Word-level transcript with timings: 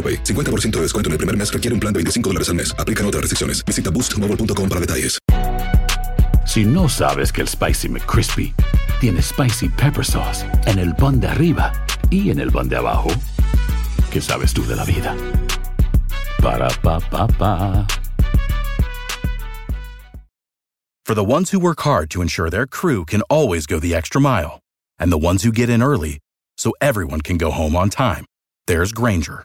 AroPay. 0.00 0.24
50% 0.24 0.70
de 0.76 0.82
descuento 0.82 1.08
en 1.08 1.12
el 1.12 1.18
primer 1.18 1.36
mes 1.36 1.52
requiere 1.52 1.74
un 1.74 1.80
plan 1.80 1.92
de 1.92 1.98
25 1.98 2.30
dólares 2.30 2.48
al 2.48 2.54
mes. 2.54 2.74
Aplican 2.78 3.04
otras 3.04 3.20
restricciones. 3.20 3.62
Visita 3.66 3.90
boostmobile.com 3.90 4.68
para 4.68 4.80
detalles. 4.80 5.18
Si 6.46 6.64
no 6.64 6.88
sabes 6.88 7.30
que 7.32 7.42
el 7.42 7.48
Spicy 7.48 7.88
McCrispy 7.88 8.52
tiene 9.00 9.22
Spicy 9.22 9.68
Pepper 9.68 10.04
Sauce 10.04 10.44
en 10.66 10.80
el 10.80 10.94
pan 10.96 11.20
de 11.20 11.28
arriba 11.28 11.72
y 12.10 12.30
en 12.30 12.40
el 12.40 12.50
pan 12.50 12.68
de 12.68 12.76
abajo, 12.76 13.08
¿qué 14.10 14.20
sabes 14.20 14.52
tú 14.52 14.66
de 14.66 14.74
la 14.74 14.84
vida? 14.84 15.16
Para, 16.42 16.68
pa, 16.82 16.98
pa, 16.98 17.28
pa. 17.28 17.86
For 21.06 21.14
the 21.14 21.24
ones 21.24 21.50
who 21.50 21.60
work 21.60 21.80
hard 21.82 22.10
to 22.10 22.22
ensure 22.22 22.50
their 22.50 22.66
crew 22.66 23.04
can 23.04 23.22
always 23.22 23.66
go 23.66 23.78
the 23.78 23.94
extra 23.94 24.20
mile, 24.20 24.60
and 24.98 25.12
the 25.12 25.18
ones 25.18 25.44
who 25.44 25.52
get 25.52 25.68
in 25.68 25.82
early 25.82 26.18
so 26.56 26.72
everyone 26.80 27.20
can 27.20 27.36
go 27.38 27.50
home 27.50 27.74
on 27.74 27.90
time, 27.90 28.24
there's 28.66 28.92
Granger, 28.92 29.44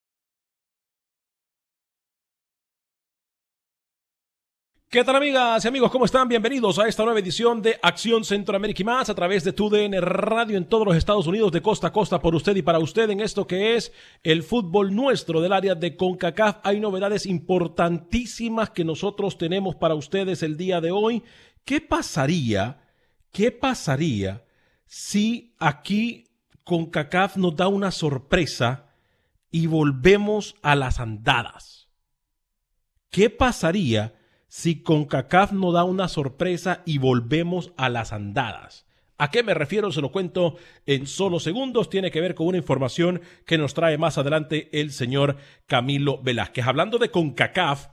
¿Qué 4.91 5.05
tal 5.05 5.15
amigas 5.15 5.63
y 5.63 5.69
amigos? 5.69 5.89
¿Cómo 5.89 6.03
están? 6.03 6.27
Bienvenidos 6.27 6.77
a 6.77 6.85
esta 6.85 7.05
nueva 7.05 7.21
edición 7.21 7.61
de 7.61 7.79
Acción 7.81 8.25
Centroamérica 8.25 8.81
y 8.81 8.83
más 8.83 9.09
a 9.09 9.15
través 9.15 9.45
de 9.45 9.53
TUDN 9.53 9.93
Radio 10.01 10.57
en 10.57 10.65
todos 10.65 10.85
los 10.85 10.97
Estados 10.97 11.27
Unidos 11.27 11.53
de 11.53 11.61
costa 11.61 11.87
a 11.87 11.93
costa 11.93 12.19
por 12.19 12.35
usted 12.35 12.57
y 12.57 12.61
para 12.61 12.77
usted 12.77 13.09
en 13.09 13.21
esto 13.21 13.47
que 13.47 13.77
es 13.77 13.93
el 14.21 14.43
fútbol 14.43 14.93
nuestro 14.93 15.39
del 15.39 15.53
área 15.53 15.75
de 15.75 15.95
CONCACAF. 15.95 16.57
Hay 16.63 16.81
novedades 16.81 17.25
importantísimas 17.25 18.71
que 18.71 18.83
nosotros 18.83 19.37
tenemos 19.37 19.77
para 19.77 19.95
ustedes 19.95 20.43
el 20.43 20.57
día 20.57 20.81
de 20.81 20.91
hoy. 20.91 21.23
¿Qué 21.63 21.79
pasaría? 21.79 22.81
¿Qué 23.31 23.49
pasaría 23.53 24.43
si 24.87 25.55
aquí 25.57 26.25
CONCACAF 26.65 27.37
nos 27.37 27.55
da 27.55 27.69
una 27.69 27.91
sorpresa 27.91 28.89
y 29.51 29.67
volvemos 29.67 30.57
a 30.61 30.75
las 30.75 30.99
andadas? 30.99 31.87
¿Qué 33.09 33.29
pasaría? 33.29 34.15
Si 34.51 34.83
CONCACAF 34.83 35.53
no 35.53 35.71
da 35.71 35.85
una 35.85 36.09
sorpresa 36.09 36.83
y 36.85 36.97
volvemos 36.97 37.71
a 37.77 37.87
las 37.87 38.11
andadas. 38.11 38.85
¿A 39.17 39.31
qué 39.31 39.43
me 39.43 39.53
refiero? 39.53 39.93
Se 39.93 40.01
lo 40.01 40.11
cuento 40.11 40.57
en 40.85 41.07
solo 41.07 41.39
segundos. 41.39 41.89
Tiene 41.89 42.11
que 42.11 42.19
ver 42.19 42.35
con 42.35 42.47
una 42.47 42.57
información 42.57 43.21
que 43.45 43.57
nos 43.57 43.73
trae 43.73 43.97
más 43.97 44.17
adelante 44.17 44.67
el 44.73 44.91
señor 44.91 45.37
Camilo 45.67 46.21
Velázquez. 46.21 46.67
Hablando 46.67 46.97
de 46.97 47.11
CONCACAF 47.11 47.87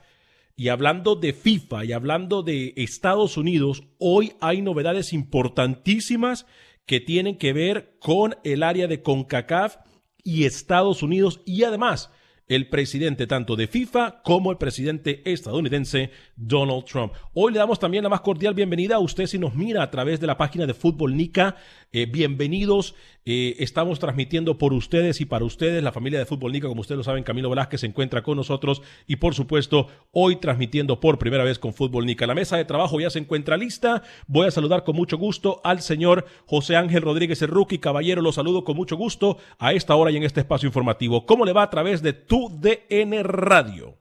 y 0.56 0.66
hablando 0.66 1.14
de 1.14 1.32
FIFA 1.32 1.84
y 1.84 1.92
hablando 1.92 2.42
de 2.42 2.74
Estados 2.76 3.36
Unidos, 3.36 3.84
hoy 3.98 4.32
hay 4.40 4.60
novedades 4.60 5.12
importantísimas 5.12 6.44
que 6.86 6.98
tienen 6.98 7.38
que 7.38 7.52
ver 7.52 7.98
con 8.00 8.34
el 8.42 8.64
área 8.64 8.88
de 8.88 9.00
CONCACAF 9.00 9.76
y 10.24 10.44
Estados 10.44 11.04
Unidos 11.04 11.40
y 11.46 11.62
además 11.62 12.10
el 12.48 12.68
presidente 12.68 13.26
tanto 13.26 13.56
de 13.56 13.66
FIFA 13.66 14.22
como 14.22 14.50
el 14.50 14.56
presidente 14.56 15.22
estadounidense 15.30 16.10
Donald 16.34 16.84
Trump. 16.84 17.12
Hoy 17.34 17.52
le 17.52 17.58
damos 17.58 17.78
también 17.78 18.02
la 18.02 18.08
más 18.08 18.22
cordial 18.22 18.54
bienvenida 18.54 18.96
a 18.96 19.00
usted 19.00 19.26
si 19.26 19.38
nos 19.38 19.54
mira 19.54 19.82
a 19.82 19.90
través 19.90 20.18
de 20.18 20.26
la 20.26 20.38
página 20.38 20.66
de 20.66 20.74
Fútbol 20.74 21.16
Nica. 21.16 21.56
Eh, 21.92 22.06
bienvenidos. 22.06 22.94
Eh, 23.30 23.62
estamos 23.62 23.98
transmitiendo 23.98 24.56
por 24.56 24.72
ustedes 24.72 25.20
y 25.20 25.26
para 25.26 25.44
ustedes, 25.44 25.82
la 25.82 25.92
familia 25.92 26.18
de 26.18 26.24
Fútbol 26.24 26.50
Nica, 26.50 26.66
como 26.66 26.80
ustedes 26.80 26.96
lo 26.96 27.04
saben, 27.04 27.24
Camilo 27.24 27.50
Velázquez 27.50 27.82
se 27.82 27.86
encuentra 27.86 28.22
con 28.22 28.38
nosotros 28.38 28.80
y 29.06 29.16
por 29.16 29.34
supuesto 29.34 29.88
hoy 30.12 30.36
transmitiendo 30.36 30.98
por 30.98 31.18
primera 31.18 31.44
vez 31.44 31.58
con 31.58 31.74
Fútbol 31.74 32.06
Nica. 32.06 32.26
La 32.26 32.34
mesa 32.34 32.56
de 32.56 32.64
trabajo 32.64 32.98
ya 32.98 33.10
se 33.10 33.18
encuentra 33.18 33.58
lista. 33.58 34.02
Voy 34.28 34.46
a 34.46 34.50
saludar 34.50 34.82
con 34.82 34.96
mucho 34.96 35.18
gusto 35.18 35.60
al 35.62 35.82
señor 35.82 36.24
José 36.46 36.76
Ángel 36.76 37.02
Rodríguez 37.02 37.46
Rookie. 37.46 37.80
Caballero, 37.80 38.22
lo 38.22 38.32
saludo 38.32 38.64
con 38.64 38.76
mucho 38.76 38.96
gusto 38.96 39.36
a 39.58 39.74
esta 39.74 39.94
hora 39.94 40.10
y 40.10 40.16
en 40.16 40.22
este 40.22 40.40
espacio 40.40 40.66
informativo. 40.66 41.26
¿Cómo 41.26 41.44
le 41.44 41.52
va 41.52 41.64
a 41.64 41.70
través 41.70 42.00
de 42.00 42.14
tu 42.14 42.48
DN 42.58 43.24
Radio? 43.24 43.98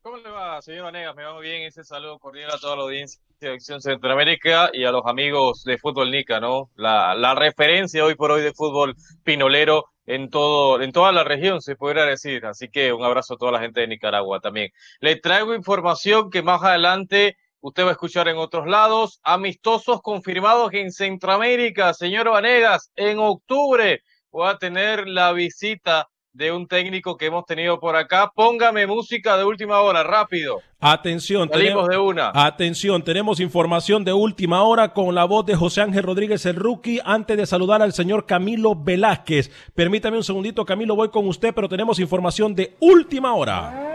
¿Cómo 0.00 0.16
le 0.16 0.30
va, 0.30 0.62
señor 0.62 0.84
Vanegas? 0.84 1.14
Me 1.14 1.24
va 1.24 1.34
muy 1.34 1.42
bien 1.42 1.60
ese 1.64 1.84
saludo 1.84 2.18
cordial 2.18 2.50
a 2.50 2.58
toda 2.58 2.76
la 2.76 2.82
audiencia 2.84 3.20
Acción 3.50 3.80
Centroamérica 3.80 4.70
y 4.72 4.84
a 4.84 4.92
los 4.92 5.02
amigos 5.06 5.64
de 5.64 5.78
Fútbol 5.78 6.10
Nica, 6.10 6.40
¿no? 6.40 6.70
La, 6.76 7.14
la 7.14 7.34
referencia 7.34 8.04
hoy 8.04 8.14
por 8.14 8.30
hoy 8.30 8.42
de 8.42 8.52
fútbol 8.52 8.94
pinolero 9.24 9.86
en 10.06 10.30
todo, 10.30 10.80
en 10.80 10.92
toda 10.92 11.12
la 11.12 11.24
región, 11.24 11.60
se 11.60 11.76
podría 11.76 12.04
decir. 12.04 12.46
Así 12.46 12.68
que 12.68 12.92
un 12.92 13.04
abrazo 13.04 13.34
a 13.34 13.36
toda 13.38 13.52
la 13.52 13.60
gente 13.60 13.80
de 13.80 13.88
Nicaragua 13.88 14.40
también. 14.40 14.70
Le 15.00 15.16
traigo 15.16 15.54
información 15.54 16.30
que 16.30 16.42
más 16.42 16.62
adelante 16.62 17.36
usted 17.60 17.84
va 17.84 17.88
a 17.90 17.92
escuchar 17.92 18.28
en 18.28 18.36
otros 18.36 18.66
lados. 18.66 19.20
Amistosos 19.22 20.00
confirmados 20.02 20.72
en 20.74 20.92
Centroamérica, 20.92 21.94
señor 21.94 22.30
Vanegas, 22.30 22.90
en 22.96 23.18
octubre 23.18 24.02
voy 24.30 24.48
a 24.48 24.56
tener 24.56 25.06
la 25.08 25.32
visita 25.32 26.08
de 26.32 26.50
un 26.50 26.66
técnico 26.66 27.16
que 27.16 27.26
hemos 27.26 27.44
tenido 27.44 27.78
por 27.78 27.94
acá. 27.94 28.30
Póngame 28.34 28.86
música 28.86 29.36
de 29.36 29.44
última 29.44 29.80
hora, 29.80 30.02
rápido. 30.02 30.60
Atención, 30.80 31.48
Salimos 31.48 31.88
de 31.88 31.98
una. 31.98 32.32
Atención, 32.34 33.02
tenemos 33.02 33.38
información 33.38 34.04
de 34.04 34.12
última 34.12 34.62
hora 34.62 34.92
con 34.92 35.14
la 35.14 35.24
voz 35.24 35.44
de 35.46 35.54
José 35.54 35.82
Ángel 35.82 36.02
Rodríguez 36.02 36.46
el 36.46 36.56
rookie. 36.56 37.00
Antes 37.04 37.36
de 37.36 37.46
saludar 37.46 37.82
al 37.82 37.92
señor 37.92 38.26
Camilo 38.26 38.74
Velázquez, 38.74 39.50
permítame 39.74 40.16
un 40.16 40.24
segundito, 40.24 40.64
Camilo, 40.64 40.96
voy 40.96 41.10
con 41.10 41.26
usted, 41.28 41.54
pero 41.54 41.68
tenemos 41.68 41.98
información 41.98 42.54
de 42.54 42.76
última 42.80 43.34
hora. 43.34 43.90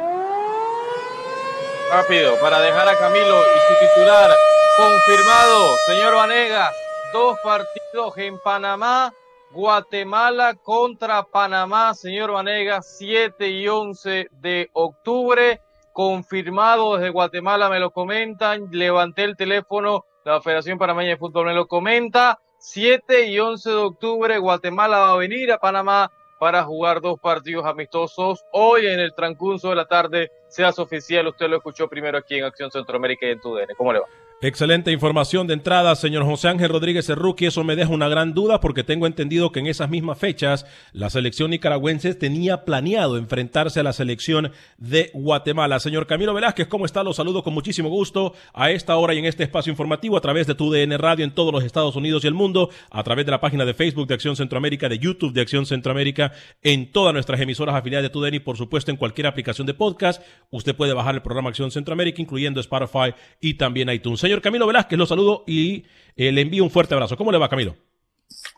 Rápido, 1.92 2.34
para 2.42 2.60
dejar 2.60 2.88
a 2.88 2.98
Camilo 2.98 3.40
y 3.40 3.60
su 3.68 3.96
titular 3.96 4.30
confirmado, 4.78 5.76
señor 5.88 6.14
Vanegas, 6.16 6.74
dos 7.14 7.38
partidos 7.44 8.18
en 8.18 8.38
Panamá 8.40 9.12
Guatemala 9.58 10.54
contra 10.54 11.24
Panamá, 11.24 11.96
señor 11.96 12.32
Vanegas, 12.32 12.96
7 13.00 13.50
y 13.50 13.68
11 13.68 14.28
de 14.32 14.70
octubre. 14.72 15.60
Confirmado 15.94 16.96
desde 16.96 17.10
Guatemala, 17.10 17.68
me 17.68 17.80
lo 17.80 17.90
comentan. 17.90 18.68
Levanté 18.70 19.24
el 19.24 19.36
teléfono, 19.36 20.06
la 20.24 20.40
Federación 20.42 20.78
Panameña 20.78 21.10
de 21.10 21.18
Fútbol 21.18 21.48
me 21.48 21.56
lo 21.56 21.68
comenta. 21.68 22.40
7 22.60 23.30
y 23.30 23.40
11 23.40 23.68
de 23.68 23.76
octubre, 23.78 24.38
Guatemala 24.38 25.00
va 25.00 25.14
a 25.14 25.18
venir 25.18 25.52
a 25.52 25.58
Panamá 25.58 26.12
para 26.40 26.64
jugar 26.64 27.02
dos 27.02 27.20
partidos 27.20 27.66
amistosos. 27.66 28.46
Hoy 28.52 28.86
en 28.86 29.00
el 29.00 29.16
transcurso 29.16 29.70
de 29.70 29.76
la 29.76 29.88
tarde 29.88 30.30
se 30.50 30.66
hace 30.66 30.84
oficial. 30.84 31.30
Usted 31.30 31.48
lo 31.48 31.58
escuchó 31.58 31.88
primero 31.88 32.20
aquí 32.20 32.36
en 32.36 32.44
Acción 32.44 32.70
Centroamérica 32.70 33.26
y 33.26 33.32
en 33.32 33.42
TUDN. 33.42 33.74
¿Cómo 33.76 33.92
le 33.92 34.02
va? 34.02 34.06
Excelente 34.40 34.92
información 34.92 35.48
de 35.48 35.56
entrada, 35.56 35.96
señor 35.96 36.24
José 36.24 36.48
Ángel 36.48 36.70
Rodríguez 36.70 37.10
Rookie. 37.10 37.48
Eso 37.48 37.64
me 37.64 37.76
deja 37.76 37.90
una 37.90 38.08
gran 38.08 38.36
duda 38.36 38.60
porque 38.60 38.84
tengo 38.84 39.08
entendido 39.08 39.52
que 39.52 39.62
en 39.62 39.66
esas 39.66 39.90
mismas 39.90 40.20
fechas 40.20 40.68
la 40.92 41.10
selección 41.10 41.50
nicaragüense 41.50 42.14
tenía 42.14 42.64
planeado 42.64 43.18
enfrentarse 43.18 43.80
a 43.80 43.84
la 43.84 43.94
selección 43.94 44.52
de 44.78 45.10
Guatemala. 45.16 45.80
Señor 45.80 46.06
Camilo 46.06 46.36
Velázquez, 46.36 46.68
¿cómo 46.68 46.86
está? 46.86 47.02
Lo 47.02 47.14
saludo 47.14 47.44
con 47.44 47.56
muchísimo 47.56 47.90
gusto 47.90 48.36
a 48.54 48.70
esta 48.70 48.96
hora 48.98 49.16
y 49.16 49.18
en 49.18 49.26
este 49.26 49.42
espacio 49.42 49.72
informativo 49.72 50.16
a 50.16 50.22
través 50.22 50.46
de 50.46 50.54
tu 50.54 50.72
DN 50.72 50.96
Radio 51.00 51.26
en 51.26 51.32
todos 51.32 51.52
los 51.52 51.64
Estados 51.64 51.96
Unidos 51.96 52.24
y 52.24 52.28
el 52.28 52.36
mundo, 52.36 52.70
a 52.92 53.02
través 53.02 53.26
de 53.26 53.32
la 53.32 53.42
página 53.42 53.66
de 53.66 53.74
Facebook 53.74 54.06
de 54.06 54.14
Acción 54.14 54.36
Centroamérica, 54.36 54.88
de 54.88 55.00
YouTube 55.00 55.34
de 55.34 55.42
Acción 55.42 55.66
Centroamérica, 55.66 56.32
en 56.62 56.92
todas 56.92 57.12
nuestras 57.12 57.42
emisoras 57.42 57.74
afiliadas 57.74 58.04
de 58.04 58.12
TUDN 58.12 58.36
y 58.36 58.40
por 58.40 58.56
supuesto 58.56 58.92
en 58.92 58.98
cualquier 58.98 59.26
aplicación 59.26 59.66
de 59.66 59.74
podcast 59.74 60.22
usted 60.52 60.76
puede 60.76 60.94
bajar 60.94 61.16
el 61.16 61.24
programa 61.24 61.50
Acción 61.50 61.72
Centroamérica, 61.72 62.22
incluyendo 62.22 62.60
Spotify 62.60 63.16
y 63.42 63.56
también 63.56 63.90
iTunes. 63.90 64.27
Señor 64.28 64.42
Camilo 64.42 64.68
Velázquez, 64.68 65.00
lo 65.00 65.06
saludo 65.06 65.46
y 65.48 65.86
eh, 66.18 66.34
le 66.34 66.42
envío 66.42 66.62
un 66.62 66.70
fuerte 66.70 66.94
abrazo. 66.94 67.16
¿Cómo 67.16 67.32
le 67.32 67.38
va, 67.38 67.48
Camilo? 67.48 67.78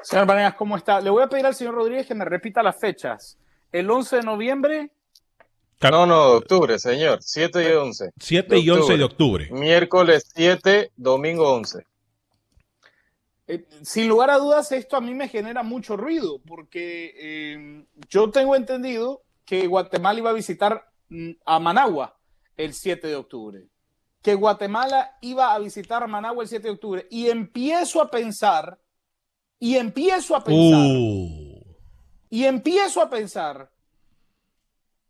Señor 0.01 0.25
Vanegas, 0.25 0.55
¿cómo 0.55 0.75
está? 0.75 0.99
Le 0.99 1.11
voy 1.11 1.21
a 1.21 1.27
pedir 1.27 1.45
al 1.45 1.53
señor 1.53 1.75
Rodríguez 1.75 2.07
que 2.07 2.15
me 2.15 2.25
repita 2.25 2.63
las 2.63 2.79
fechas. 2.79 3.37
El 3.71 3.87
11 3.87 4.15
de 4.15 4.23
noviembre. 4.23 4.91
No, 5.79 6.07
no, 6.07 6.31
de 6.31 6.37
octubre, 6.37 6.79
señor. 6.79 7.19
7 7.21 7.69
y 7.69 7.75
11. 7.75 8.09
7 8.17 8.57
y 8.57 8.67
11 8.67 8.97
de 8.97 9.03
octubre. 9.03 9.47
Miércoles 9.51 10.31
7, 10.33 10.91
domingo 10.95 11.53
11. 11.53 11.85
Eh, 13.45 13.67
sin 13.83 14.07
lugar 14.07 14.31
a 14.31 14.39
dudas, 14.39 14.71
esto 14.71 14.95
a 14.95 15.01
mí 15.01 15.13
me 15.13 15.27
genera 15.27 15.61
mucho 15.61 15.95
ruido, 15.95 16.41
porque 16.47 17.13
eh, 17.15 17.85
yo 18.09 18.31
tengo 18.31 18.55
entendido 18.55 19.21
que 19.45 19.67
Guatemala 19.67 20.17
iba 20.17 20.31
a 20.31 20.33
visitar 20.33 20.89
mm, 21.09 21.29
a 21.45 21.59
Managua 21.59 22.17
el 22.57 22.73
7 22.73 23.05
de 23.05 23.15
octubre. 23.15 23.67
Que 24.29 24.35
Guatemala 24.35 25.17
iba 25.21 25.55
a 25.55 25.57
visitar 25.57 26.07
Managua 26.07 26.43
el 26.43 26.49
7 26.49 26.67
de 26.67 26.73
octubre. 26.75 27.07
Y 27.09 27.31
empiezo 27.31 27.99
a 27.99 28.11
pensar, 28.11 28.79
y 29.57 29.75
empiezo 29.75 30.35
a 30.35 30.43
pensar, 30.43 30.85
Uh, 30.85 31.63
y 32.29 32.45
empiezo 32.45 33.01
a 33.01 33.09
pensar 33.09 33.71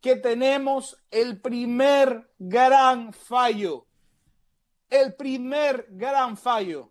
que 0.00 0.16
tenemos 0.16 0.96
el 1.10 1.38
primer 1.38 2.30
gran 2.38 3.12
fallo, 3.12 3.84
el 4.88 5.12
primer 5.12 5.88
gran 5.90 6.38
fallo 6.38 6.90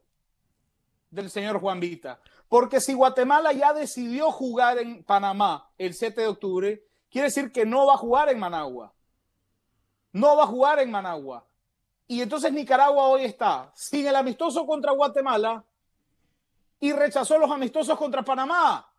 del 1.09 1.31
señor 1.31 1.59
Juan 1.59 1.79
Vita. 1.79 2.21
Porque 2.47 2.79
si 2.79 2.93
Guatemala 2.93 3.53
ya 3.53 3.73
decidió 3.73 4.29
jugar 4.29 4.77
en 4.77 5.03
Panamá 5.03 5.71
el 5.79 5.95
7 5.95 6.21
de 6.21 6.27
octubre, 6.27 6.83
quiere 7.09 7.29
decir 7.29 7.51
que 7.51 7.65
no 7.65 7.87
va 7.87 7.95
a 7.95 7.97
jugar 7.97 8.29
en 8.29 8.37
Managua. 8.37 8.93
No 10.11 10.37
va 10.37 10.43
a 10.43 10.47
jugar 10.47 10.77
en 10.77 10.91
Managua. 10.91 11.48
Y 12.11 12.23
entonces 12.23 12.51
Nicaragua 12.51 13.07
hoy 13.07 13.23
está 13.23 13.71
sin 13.75 14.07
el 14.07 14.15
amistoso 14.15 14.65
contra 14.65 14.91
Guatemala 14.93 15.63
y 16.79 16.91
rechazó 16.91 17.37
los 17.37 17.51
amistosos 17.51 17.95
contra 17.99 18.23
Panamá. 18.23 18.91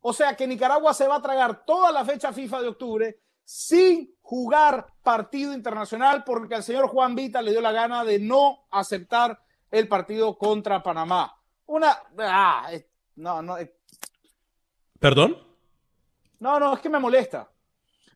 O 0.00 0.12
sea 0.12 0.36
que 0.36 0.44
Nicaragua 0.44 0.92
se 0.92 1.06
va 1.06 1.16
a 1.16 1.22
tragar 1.22 1.64
toda 1.64 1.92
la 1.92 2.04
fecha 2.04 2.32
FIFA 2.32 2.62
de 2.62 2.68
octubre 2.68 3.20
sin 3.44 4.12
jugar 4.22 4.92
partido 5.04 5.52
internacional 5.52 6.24
porque 6.24 6.56
al 6.56 6.64
señor 6.64 6.88
Juan 6.88 7.14
Vita 7.14 7.40
le 7.42 7.52
dio 7.52 7.60
la 7.60 7.70
gana 7.70 8.02
de 8.02 8.18
no 8.18 8.66
aceptar 8.72 9.40
el 9.70 9.86
partido 9.86 10.36
contra 10.36 10.82
Panamá. 10.82 11.40
Una... 11.66 11.96
ah, 12.18 12.72
no, 13.14 13.40
no, 13.40 13.56
¿Perdón? 14.98 15.38
no, 16.40 16.58
no, 16.58 16.74
es 16.74 16.80
que 16.80 16.88
me 16.88 16.98
molesta. 16.98 17.48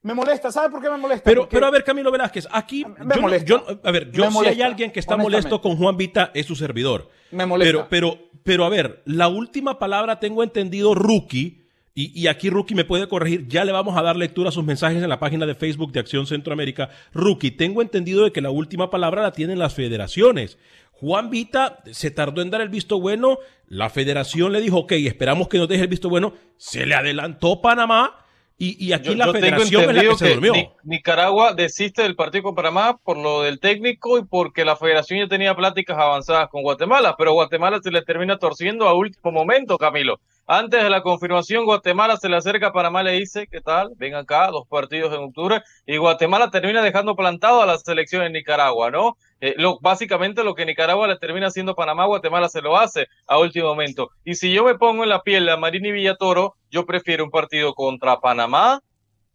Me 0.02 0.14
molesta. 0.14 0.50
¿Sabe 0.50 0.70
por 0.70 0.82
qué 0.82 0.90
me 0.90 0.96
molesta? 0.96 1.25
Pero, 1.25 1.43
Porque- 1.43 1.56
pero 1.56 1.66
a 1.66 1.70
ver, 1.70 1.84
Camilo 1.84 2.10
Velázquez, 2.10 2.49
aquí. 2.50 2.84
Me 3.04 3.14
yo 3.14 3.20
molesta. 3.22 3.46
yo- 3.46 3.64
a 3.84 3.90
ver, 3.93 4.10
yo 4.10 4.25
Me 4.25 4.28
si 4.31 4.34
molesta, 4.34 4.56
hay 4.56 4.62
alguien 4.62 4.90
que 4.90 5.00
está 5.00 5.16
molesto 5.16 5.60
con 5.60 5.76
Juan 5.76 5.96
Vita, 5.96 6.31
es 6.34 6.46
su 6.46 6.56
servidor. 6.56 7.08
Me 7.31 7.46
molesta. 7.46 7.88
Pero, 7.88 7.88
pero, 7.88 8.28
pero 8.43 8.64
a 8.64 8.69
ver, 8.69 9.02
la 9.04 9.28
última 9.28 9.78
palabra 9.78 10.19
tengo 10.19 10.43
entendido, 10.43 10.94
Rookie, 10.94 11.62
y, 11.94 12.20
y 12.20 12.26
aquí 12.26 12.50
Rookie 12.50 12.75
me 12.75 12.84
puede 12.84 13.06
corregir, 13.06 13.46
ya 13.46 13.64
le 13.64 13.70
vamos 13.70 13.96
a 13.96 14.02
dar 14.02 14.16
lectura 14.16 14.49
a 14.49 14.52
sus 14.52 14.64
mensajes 14.64 15.02
en 15.02 15.08
la 15.08 15.20
página 15.20 15.46
de 15.46 15.54
Facebook 15.54 15.93
de 15.93 16.00
Acción 16.00 16.26
Centroamérica. 16.26 16.90
Rookie, 17.12 17.50
tengo 17.52 17.81
entendido 17.82 18.25
de 18.25 18.32
que 18.32 18.40
la 18.40 18.50
última 18.50 18.90
palabra 18.90 19.22
la 19.22 19.32
tienen 19.32 19.58
las 19.58 19.75
federaciones. 19.75 20.58
Juan 20.93 21.31
Vita 21.31 21.78
se 21.90 22.10
tardó 22.10 22.43
en 22.43 22.50
dar 22.50 22.60
el 22.60 22.69
visto 22.70 23.00
bueno, 23.00 23.38
la 23.69 23.90
federación 23.90 24.52
le 24.52 24.60
dijo, 24.60 24.78
ok, 24.78 24.93
esperamos 24.93 25.48
que 25.48 25.58
nos 25.58 25.69
deje 25.69 25.82
el 25.82 25.88
visto 25.88 26.08
bueno, 26.08 26.32
se 26.56 26.87
le 26.87 26.94
adelantó 26.94 27.60
Panamá 27.60 28.21
y, 28.70 28.86
y 28.88 28.92
aquí 28.92 29.08
Yo- 29.10 29.14
la 29.16 29.26
yo 29.26 29.32
federación 29.32 29.60
es 29.64 29.72
la 29.72 29.92
que 29.92 29.98
entendido 29.98 30.16
se 30.18 30.28
durmió. 30.34 30.52
Ni- 30.52 30.68
Nicaragua 30.84 31.54
desiste 31.54 32.02
del 32.02 32.14
partido 32.16 32.44
con 32.44 32.54
Panamá 32.54 32.96
por 33.02 33.16
lo 33.16 33.42
del 33.42 33.58
técnico 33.60 34.18
y 34.18 34.24
porque 34.24 34.64
la 34.64 34.76
federación 34.76 35.20
ya 35.20 35.28
tenía 35.28 35.54
pláticas 35.54 35.98
avanzadas 35.98 36.48
con 36.48 36.62
Guatemala, 36.62 37.14
pero 37.18 37.32
Guatemala 37.32 37.80
se 37.82 37.90
le 37.90 38.02
termina 38.02 38.38
torciendo 38.38 38.88
a 38.88 38.94
último 38.94 39.32
momento, 39.32 39.78
Camilo. 39.78 40.20
Antes 40.46 40.82
de 40.82 40.90
la 40.90 41.02
confirmación, 41.02 41.64
Guatemala 41.64 42.16
se 42.16 42.28
le 42.28 42.36
acerca 42.36 42.68
a 42.68 42.72
Panamá, 42.72 43.02
le 43.02 43.12
dice, 43.12 43.46
¿qué 43.50 43.60
tal? 43.60 43.90
Ven 43.96 44.14
acá, 44.16 44.48
dos 44.50 44.66
partidos 44.68 45.14
en 45.14 45.20
octubre, 45.22 45.62
y 45.86 45.96
Guatemala 45.98 46.50
termina 46.50 46.82
dejando 46.82 47.14
plantado 47.14 47.62
a 47.62 47.66
la 47.66 47.78
selección 47.78 48.22
en 48.24 48.32
Nicaragua, 48.32 48.90
¿no? 48.90 49.16
Eh, 49.44 49.54
lo, 49.58 49.80
básicamente 49.80 50.44
lo 50.44 50.54
que 50.54 50.64
Nicaragua 50.64 51.08
le 51.08 51.16
termina 51.18 51.48
haciendo 51.48 51.72
a 51.72 51.74
Panamá, 51.74 52.06
Guatemala 52.06 52.48
se 52.48 52.62
lo 52.62 52.76
hace 52.78 53.08
a 53.26 53.38
último 53.40 53.66
momento. 53.66 54.10
Y 54.24 54.36
si 54.36 54.52
yo 54.52 54.62
me 54.64 54.76
pongo 54.76 55.02
en 55.02 55.08
la 55.08 55.22
piel 55.22 55.46
de 55.46 55.56
Marini 55.56 55.90
Villatoro, 55.90 56.54
yo 56.70 56.86
prefiero 56.86 57.24
un 57.24 57.30
partido 57.32 57.74
contra 57.74 58.20
Panamá 58.20 58.80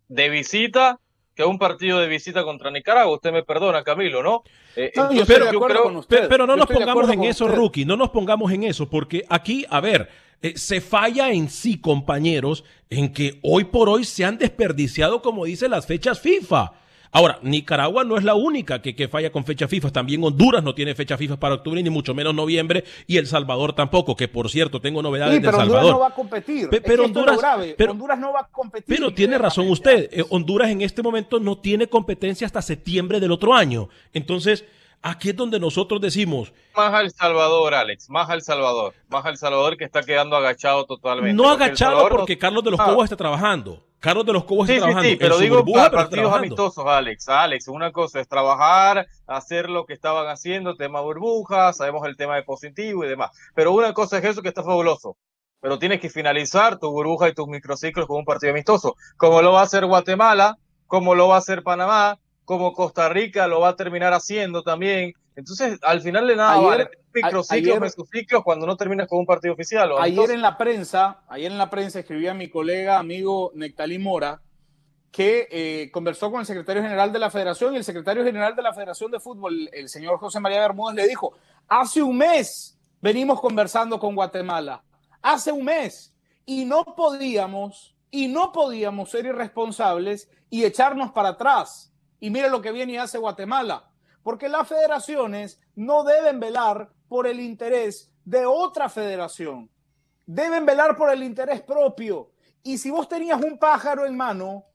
de 0.07 0.29
visita 0.29 0.99
que 1.35 1.43
un 1.43 1.59
partido 1.59 1.99
de 1.99 2.07
visita 2.07 2.43
contra 2.45 2.71
Nicaragua. 2.71 3.15
Usted 3.15 3.31
me 3.33 3.43
perdona, 3.43 3.83
Camilo, 3.83 4.23
¿no? 4.23 4.43
Eh, 4.77 4.91
No, 4.95 5.03
yo 5.13 5.21
entonces 5.23 5.29
estoy 5.29 5.35
de 5.35 5.51
yo 5.51 5.57
acuerdo 5.57 5.67
creo- 5.75 5.83
con 5.83 5.95
usted. 5.97 6.27
Pero, 6.29 6.47
no 6.47 6.53
Yo 6.53 6.57
nos 6.57 6.67
pongamos 6.67 7.09
en 7.11 7.23
eso, 7.25 7.45
usted. 7.45 7.57
rookie. 7.57 7.85
No 7.85 7.97
nos 7.97 8.09
pongamos 8.09 8.51
en 8.53 8.63
eso, 8.63 8.89
porque 8.89 9.23
aquí, 9.29 9.65
a 9.69 9.79
ver, 9.81 10.09
eh, 10.41 10.57
se 10.57 10.79
falla 10.81 11.31
en 11.31 11.49
sí, 11.49 11.79
compañeros, 11.81 12.63
en 12.89 13.13
que 13.13 13.39
hoy 13.43 13.65
por 13.65 13.89
hoy 13.89 14.03
se 14.05 14.23
han 14.25 14.37
desperdiciado, 14.37 15.21
como 15.21 15.43
dicen 15.45 15.69
las 15.71 15.85
fechas 15.85 16.19
FIFA. 16.21 16.71
Ahora, 17.17 17.39
Nicaragua 17.41 18.03
no 18.03 18.15
es 18.15 18.23
la 18.23 18.35
única 18.35 18.79
que, 18.81 18.95
que 18.95 19.07
falla 19.07 19.31
con 19.31 19.43
fecha 19.43 19.67
FIFA. 19.67 19.89
También 19.91 20.23
Honduras 20.23 20.63
no 20.63 20.75
tiene 20.75 20.93
fecha 20.93 21.17
FIFA 21.17 21.37
para 21.39 21.55
octubre, 21.55 21.81
ni 21.81 21.89
mucho 21.89 22.13
menos 22.13 22.35
noviembre. 22.35 22.83
Y 23.07 23.17
El 23.17 23.25
Salvador 23.25 23.73
tampoco, 23.73 24.15
que 24.15 24.27
por 24.27 24.51
cierto, 24.51 24.79
tengo 24.79 25.01
novedades 25.01 25.35
Sí, 25.37 25.41
de 25.41 25.47
El 25.47 25.51
pero 25.51 25.57
Honduras 25.63 25.81
Salvador. 25.81 25.93
no 25.95 25.99
va 26.01 26.07
a 26.09 26.13
competir. 26.15 26.69
Pe- 26.69 26.81
pero 26.81 27.05
Honduras- 27.05 27.39
grave. 27.39 27.73
pero- 27.75 27.93
Honduras 27.93 28.19
no 28.19 28.33
va 28.33 28.41
a 28.41 28.47
competir. 28.47 28.85
Pero 28.95 29.11
tiene 29.13 29.37
razón 29.39 29.67
usted. 29.69 30.09
eh, 30.11 30.23
Honduras 30.29 30.69
en 30.69 30.81
este 30.81 31.01
momento 31.01 31.39
no 31.39 31.57
tiene 31.57 31.87
competencia 31.87 32.45
hasta 32.45 32.61
septiembre 32.61 33.19
del 33.19 33.31
otro 33.31 33.55
año. 33.55 33.89
Entonces, 34.13 34.63
aquí 35.01 35.29
es 35.29 35.35
donde 35.35 35.59
nosotros 35.59 35.99
decimos, 35.99 36.53
Más 36.75 36.93
al 36.93 37.09
Salvador, 37.11 37.73
Alex, 37.73 38.09
más 38.11 38.29
al 38.29 38.43
Salvador. 38.43 38.93
Más 39.09 39.25
al 39.25 39.37
Salvador 39.37 39.75
que 39.77 39.85
está 39.85 40.03
quedando 40.03 40.35
agachado 40.35 40.85
totalmente. 40.85 41.33
no 41.33 41.43
Porque 41.49 41.63
agachado 41.63 41.91
Salvador 41.93 42.11
no- 42.11 42.17
porque 42.19 42.37
Carlos 42.37 42.63
de 42.63 42.69
los 42.71 42.79
Ah. 42.79 42.85
Cobos 42.85 43.05
está 43.05 43.15
trabajando. 43.15 43.83
Carlos 43.99 44.25
de 44.25 44.33
los 44.33 44.43
Cobos 44.43 44.67
Sí, 44.67 44.73
está 44.73 44.85
sí, 44.87 44.91
trabajando. 44.91 45.07
sí, 45.07 45.13
en 45.13 45.19
pero 45.19 45.37
digo 45.39 45.55
burbuja, 45.57 45.79
para 45.89 45.89
pero 45.89 46.03
partidos 46.09 46.33
amistosos, 46.33 46.85
Alex. 46.85 47.29
Alex, 47.29 47.67
una 47.67 47.91
cosa 47.91 48.19
es 48.19 48.27
trabajar, 48.27 49.07
hacer 49.25 49.69
lo 49.69 49.85
que 49.85 49.93
estaban 49.93 50.27
haciendo, 50.27 50.75
tema 50.75 51.01
burbujas, 51.01 51.77
sabemos 51.77 52.05
el 52.07 52.15
tema 52.15 52.35
de 52.35 52.43
positivo 52.43 53.03
y 53.03 53.07
demás. 53.07 53.31
Pero 53.55 53.73
una 53.73 53.93
cosa 53.93 54.17
es 54.19 54.25
eso 54.25 54.41
que 54.41 54.49
está 54.49 54.63
fabuloso. 54.63 55.17
Pero 55.59 55.79
tienes 55.79 55.99
que 55.99 56.09
finalizar 56.09 56.77
tu 56.77 56.91
burbuja 56.91 57.27
y 57.27 57.33
tus 57.33 57.47
microciclos 57.47 58.05
con 58.05 58.17
un 58.17 58.25
partido 58.25 58.51
amistoso, 58.51 58.95
como 59.17 59.41
lo 59.41 59.53
va 59.53 59.61
a 59.61 59.63
hacer 59.63 59.85
Guatemala, 59.87 60.57
como 60.85 61.15
lo 61.15 61.27
va 61.27 61.35
a 61.35 61.39
hacer 61.39 61.63
Panamá, 61.63 62.19
como 62.45 62.73
Costa 62.73 63.09
Rica 63.09 63.47
lo 63.47 63.59
va 63.59 63.69
a 63.69 63.75
terminar 63.75 64.13
haciendo 64.13 64.61
también. 64.61 65.13
Entonces, 65.37 65.77
al 65.83 66.01
final 66.01 66.27
de 66.27 66.35
nada 66.35 66.53
Ayer- 66.53 66.65
vale 66.65 66.89
microciclos, 67.13 67.79
mesociclos 67.79 68.43
cuando 68.43 68.65
no 68.65 68.75
terminas 68.75 69.07
con 69.07 69.19
un 69.19 69.25
partido 69.27 69.53
oficial. 69.53 69.91
o 69.91 69.99
Ayer 70.01 70.31
en 70.31 70.41
la 70.41 70.57
prensa, 70.57 71.21
ayer 71.29 71.51
en 71.51 71.59
la 71.59 71.69
prensa 71.69 71.99
escribía 71.99 72.33
mi 72.33 72.49
colega, 72.49 72.97
amigo 72.97 73.51
Nectalí 73.53 73.99
Mora, 73.99 74.41
que 75.11 75.47
eh, 75.51 75.91
conversó 75.91 76.31
con 76.31 76.39
el 76.39 76.47
secretario 76.47 76.81
general 76.81 77.13
de 77.13 77.19
la 77.19 77.29
federación 77.29 77.75
y 77.75 77.77
el 77.77 77.83
secretario 77.83 78.23
general 78.23 78.55
de 78.55 78.63
la 78.63 78.73
Federación 78.73 79.11
de 79.11 79.19
Fútbol, 79.19 79.69
el 79.71 79.89
señor 79.89 80.17
José 80.17 80.39
María 80.39 80.59
Bermúdez, 80.61 80.95
le 80.95 81.07
dijo, 81.07 81.33
hace 81.67 82.01
un 82.01 82.17
mes 82.17 82.75
venimos 82.99 83.39
conversando 83.39 83.99
con 83.99 84.15
Guatemala, 84.15 84.83
hace 85.21 85.51
un 85.51 85.65
mes, 85.65 86.15
y 86.47 86.65
no 86.65 86.83
podíamos, 86.83 87.95
y 88.09 88.27
no 88.27 88.51
podíamos 88.51 89.11
ser 89.11 89.27
irresponsables 89.27 90.29
y 90.49 90.63
echarnos 90.65 91.11
para 91.11 91.29
atrás. 91.29 91.93
Y 92.19 92.31
mire 92.31 92.49
lo 92.49 92.59
que 92.59 92.71
viene 92.71 92.93
y 92.93 92.97
hace 92.97 93.19
Guatemala, 93.19 93.86
porque 94.27 94.49
las 94.49 94.67
federaciones 94.67 95.57
no 95.75 96.03
deben 96.03 96.41
velar 96.41 96.89
por 97.07 97.27
el 97.27 97.39
interés 97.39 98.11
de 98.25 98.45
otra 98.45 98.89
federación, 98.89 99.69
deben 100.25 100.65
velar 100.65 100.97
por 100.97 101.09
el 101.13 101.23
interés 101.23 101.61
propio. 101.61 102.31
Y 102.61 102.77
si 102.77 102.91
vos 102.91 103.07
tenías 103.07 103.41
un 103.41 103.57
pájaro 103.57 104.05
en 104.05 104.17
mano, 104.17 104.65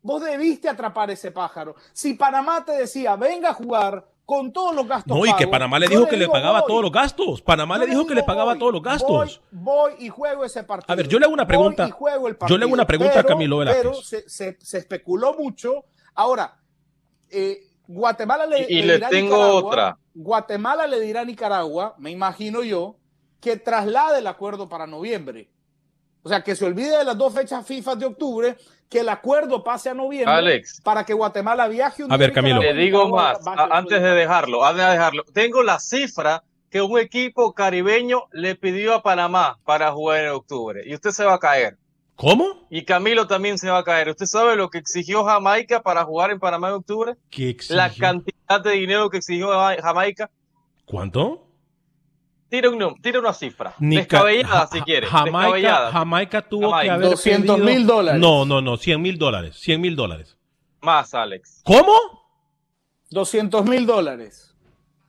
vos 0.00 0.24
debiste 0.24 0.66
atrapar 0.66 1.10
ese 1.10 1.30
pájaro. 1.30 1.74
Si 1.92 2.14
Panamá 2.14 2.64
te 2.64 2.72
decía, 2.72 3.14
venga 3.16 3.50
a 3.50 3.52
jugar 3.52 4.08
con 4.24 4.50
todos 4.50 4.74
los 4.74 4.88
gastos. 4.88 5.14
No, 5.14 5.26
y 5.26 5.36
que 5.36 5.46
Panamá 5.46 5.78
le 5.78 5.88
dijo 5.88 6.06
que 6.08 6.16
le 6.16 6.26
pagaba 6.26 6.60
voy. 6.60 6.68
todos 6.68 6.80
los 6.84 6.92
gastos. 6.92 7.42
Panamá 7.42 7.76
le 7.76 7.88
dijo 7.88 8.06
que 8.06 8.14
le 8.14 8.22
pagaba 8.22 8.52
voy, 8.52 8.58
todos 8.60 8.72
los 8.72 8.82
gastos. 8.82 9.42
Voy, 9.50 9.90
voy 9.90 9.92
y 9.98 10.08
juego 10.08 10.42
ese 10.46 10.64
partido. 10.64 10.90
A 10.90 10.96
ver, 10.96 11.06
yo 11.06 11.18
le 11.18 11.26
hago 11.26 11.34
una 11.34 11.46
pregunta. 11.46 11.86
y 11.86 11.90
juego 11.90 12.28
el 12.28 12.38
Yo 12.48 12.56
le 12.56 12.64
hago 12.64 12.72
una 12.72 12.86
pregunta 12.86 13.20
a 13.20 13.24
Camilo 13.24 13.58
Velázquez. 13.58 13.82
Pero 13.82 13.94
se, 14.02 14.26
se- 14.26 14.56
se 14.58 14.78
especuló 14.78 15.34
mucho. 15.34 15.84
Ahora, 16.14 16.56
eh, 17.28 17.68
Guatemala 17.86 18.46
le, 18.46 18.66
Y- 18.68 18.78
y 18.78 18.82
le 18.82 18.94
dirá 18.94 19.06
a 19.08 19.10
tengo 19.10 19.36
Nicaragua- 19.36 19.62
otra. 19.68 19.98
Guatemala 20.14 20.86
le 20.86 21.00
dirá 21.00 21.20
a 21.22 21.24
Nicaragua, 21.24 21.94
me 21.98 22.10
imagino 22.10 22.62
yo, 22.62 22.96
que 23.40 23.56
traslade 23.56 24.20
el 24.20 24.26
acuerdo 24.26 24.68
para 24.68 24.86
noviembre. 24.86 25.48
O 26.22 26.28
sea, 26.28 26.42
que 26.44 26.54
se 26.54 26.64
olvide 26.64 26.96
de 26.98 27.04
las 27.04 27.18
dos 27.18 27.34
fechas 27.34 27.66
FIFA 27.66 27.96
de 27.96 28.06
octubre, 28.06 28.56
que 28.88 29.00
el 29.00 29.08
acuerdo 29.08 29.64
pase 29.64 29.88
a 29.90 29.94
noviembre 29.94 30.32
Alex. 30.32 30.80
para 30.84 31.04
que 31.04 31.12
Guatemala 31.14 31.66
viaje 31.66 32.04
un 32.04 32.12
A 32.12 32.16
ver, 32.16 32.32
Camilo. 32.32 32.60
Le 32.62 32.72
digo 32.74 33.06
Nicaragua 33.06 33.40
más, 33.44 33.58
a- 33.58 33.76
antes 33.78 34.00
de 34.00 34.10
dejarlo, 34.10 34.64
antes 34.64 34.84
de 34.84 34.90
dejarlo, 34.92 35.24
tengo 35.32 35.62
la 35.64 35.80
cifra 35.80 36.44
que 36.70 36.80
un 36.80 36.98
equipo 36.98 37.52
caribeño 37.52 38.24
le 38.32 38.54
pidió 38.54 38.94
a 38.94 39.02
Panamá 39.02 39.58
para 39.64 39.90
jugar 39.92 40.24
en 40.24 40.30
octubre 40.30 40.82
y 40.86 40.94
usted 40.94 41.10
se 41.10 41.24
va 41.24 41.34
a 41.34 41.38
caer. 41.38 41.76
¿Cómo? 42.22 42.68
Y 42.70 42.84
Camilo 42.84 43.26
también 43.26 43.58
se 43.58 43.68
va 43.68 43.78
a 43.78 43.82
caer. 43.84 44.08
¿Usted 44.10 44.26
sabe 44.26 44.54
lo 44.54 44.70
que 44.70 44.78
exigió 44.78 45.24
Jamaica 45.24 45.82
para 45.82 46.04
jugar 46.04 46.30
en 46.30 46.38
Panamá 46.38 46.68
en 46.68 46.74
octubre? 46.74 47.16
¿Qué 47.30 47.48
exigió? 47.50 47.74
La 47.76 47.92
cantidad 47.92 48.60
de 48.62 48.70
dinero 48.70 49.10
que 49.10 49.16
exigió 49.16 49.48
Jamaica. 49.50 50.30
¿Cuánto? 50.86 51.48
Tira, 52.48 52.70
un, 52.70 52.94
tira 53.02 53.18
una 53.18 53.32
cifra. 53.32 53.74
Ni 53.80 53.96
ca- 53.96 54.02
descabellada, 54.02 54.54
Ja- 54.60 54.66
si 54.68 54.80
quiere. 54.82 55.08
Jamaica, 55.08 55.38
descabellada. 55.40 55.90
Jamaica 55.90 56.42
tuvo 56.48 56.70
Jamaica. 56.70 56.82
que 56.84 56.90
haber 56.90 57.10
200 57.10 57.56
pedido- 57.56 57.66
mil 57.74 57.86
dólares. 57.88 58.20
No, 58.20 58.44
no, 58.44 58.60
no, 58.60 58.76
100 58.76 59.02
mil 59.02 59.18
dólares. 59.18 59.56
100 59.58 59.80
mil 59.80 59.96
dólares. 59.96 60.38
Más, 60.80 61.12
Alex. 61.14 61.60
¿Cómo? 61.64 61.92
200 63.10 63.64
mil 63.64 63.84
dólares. 63.84 64.51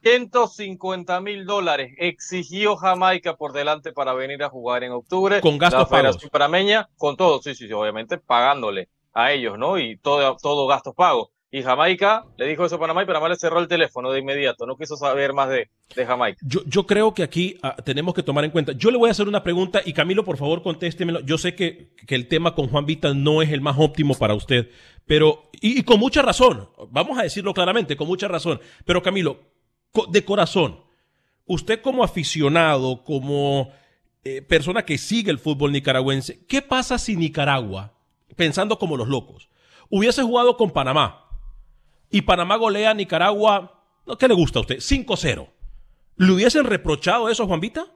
150 0.03 1.21
mil 1.21 1.45
dólares 1.45 1.93
exigió 1.97 2.75
Jamaica 2.75 3.35
por 3.37 3.53
delante 3.53 3.93
para 3.93 4.13
venir 4.13 4.43
a 4.43 4.49
jugar 4.49 4.83
en 4.83 4.91
octubre. 4.91 5.39
Con 5.39 5.57
gastos 5.57 5.87
pagos. 5.87 6.17
Panameña, 6.29 6.89
con 6.97 7.15
todo, 7.15 7.41
sí, 7.41 7.55
sí, 7.55 7.67
sí, 7.67 7.73
obviamente 7.73 8.17
pagándole 8.17 8.89
a 9.13 9.31
ellos, 9.31 9.57
¿no? 9.57 9.79
Y 9.79 9.97
todo, 9.97 10.35
todo 10.41 10.67
gastos 10.67 10.93
pagos. 10.93 11.29
Y 11.51 11.61
Jamaica 11.61 12.25
le 12.35 12.47
dijo 12.47 12.65
eso 12.65 12.75
a 12.75 12.79
Panamá 12.79 13.03
y 13.03 13.05
Panamá 13.05 13.29
le 13.29 13.35
cerró 13.35 13.59
el 13.59 13.67
teléfono 13.67 14.11
de 14.11 14.19
inmediato. 14.19 14.65
No 14.65 14.75
quiso 14.75 14.97
saber 14.97 15.33
más 15.33 15.49
de, 15.49 15.69
de 15.95 16.05
Jamaica. 16.05 16.39
Yo, 16.41 16.61
yo 16.65 16.87
creo 16.87 17.13
que 17.13 17.21
aquí 17.21 17.59
ah, 17.61 17.75
tenemos 17.75 18.15
que 18.15 18.23
tomar 18.23 18.43
en 18.43 18.49
cuenta. 18.49 18.71
Yo 18.71 18.89
le 18.89 18.97
voy 18.97 19.09
a 19.09 19.11
hacer 19.11 19.27
una 19.27 19.43
pregunta 19.43 19.79
y 19.85 19.93
Camilo, 19.93 20.25
por 20.25 20.37
favor, 20.37 20.63
contéstemelo. 20.63 21.19
Yo 21.19 21.37
sé 21.37 21.53
que, 21.53 21.93
que 22.07 22.15
el 22.15 22.27
tema 22.27 22.55
con 22.55 22.69
Juan 22.69 22.87
Vita 22.87 23.13
no 23.13 23.43
es 23.43 23.51
el 23.51 23.61
más 23.61 23.75
óptimo 23.77 24.15
para 24.15 24.33
usted, 24.33 24.71
pero, 25.05 25.51
y, 25.61 25.79
y 25.79 25.83
con 25.83 25.99
mucha 25.99 26.23
razón, 26.23 26.69
vamos 26.89 27.19
a 27.19 27.23
decirlo 27.23 27.53
claramente, 27.53 27.95
con 27.95 28.07
mucha 28.07 28.27
razón. 28.27 28.59
Pero 28.83 29.03
Camilo, 29.03 29.52
de 30.09 30.25
corazón, 30.25 30.79
usted 31.45 31.81
como 31.81 32.03
aficionado, 32.03 33.03
como 33.03 33.71
eh, 34.23 34.41
persona 34.41 34.85
que 34.85 34.97
sigue 34.97 35.31
el 35.31 35.39
fútbol 35.39 35.71
nicaragüense, 35.71 36.45
¿qué 36.45 36.61
pasa 36.61 36.97
si 36.97 37.15
Nicaragua, 37.15 37.93
pensando 38.35 38.79
como 38.79 38.97
los 38.97 39.07
locos, 39.07 39.49
hubiese 39.89 40.23
jugado 40.23 40.57
con 40.57 40.71
Panamá 40.71 41.23
y 42.13 42.21
Panamá 42.21 42.57
golea 42.57 42.91
a 42.91 42.93
Nicaragua. 42.93 43.79
¿qué 44.19 44.27
le 44.27 44.35
gusta 44.35 44.59
a 44.59 44.61
usted? 44.61 44.77
5-0. 44.77 45.47
¿Le 46.17 46.31
hubiesen 46.31 46.65
reprochado 46.65 47.27
eso 47.27 47.47
Juan 47.47 47.59
Vita? 47.59 47.87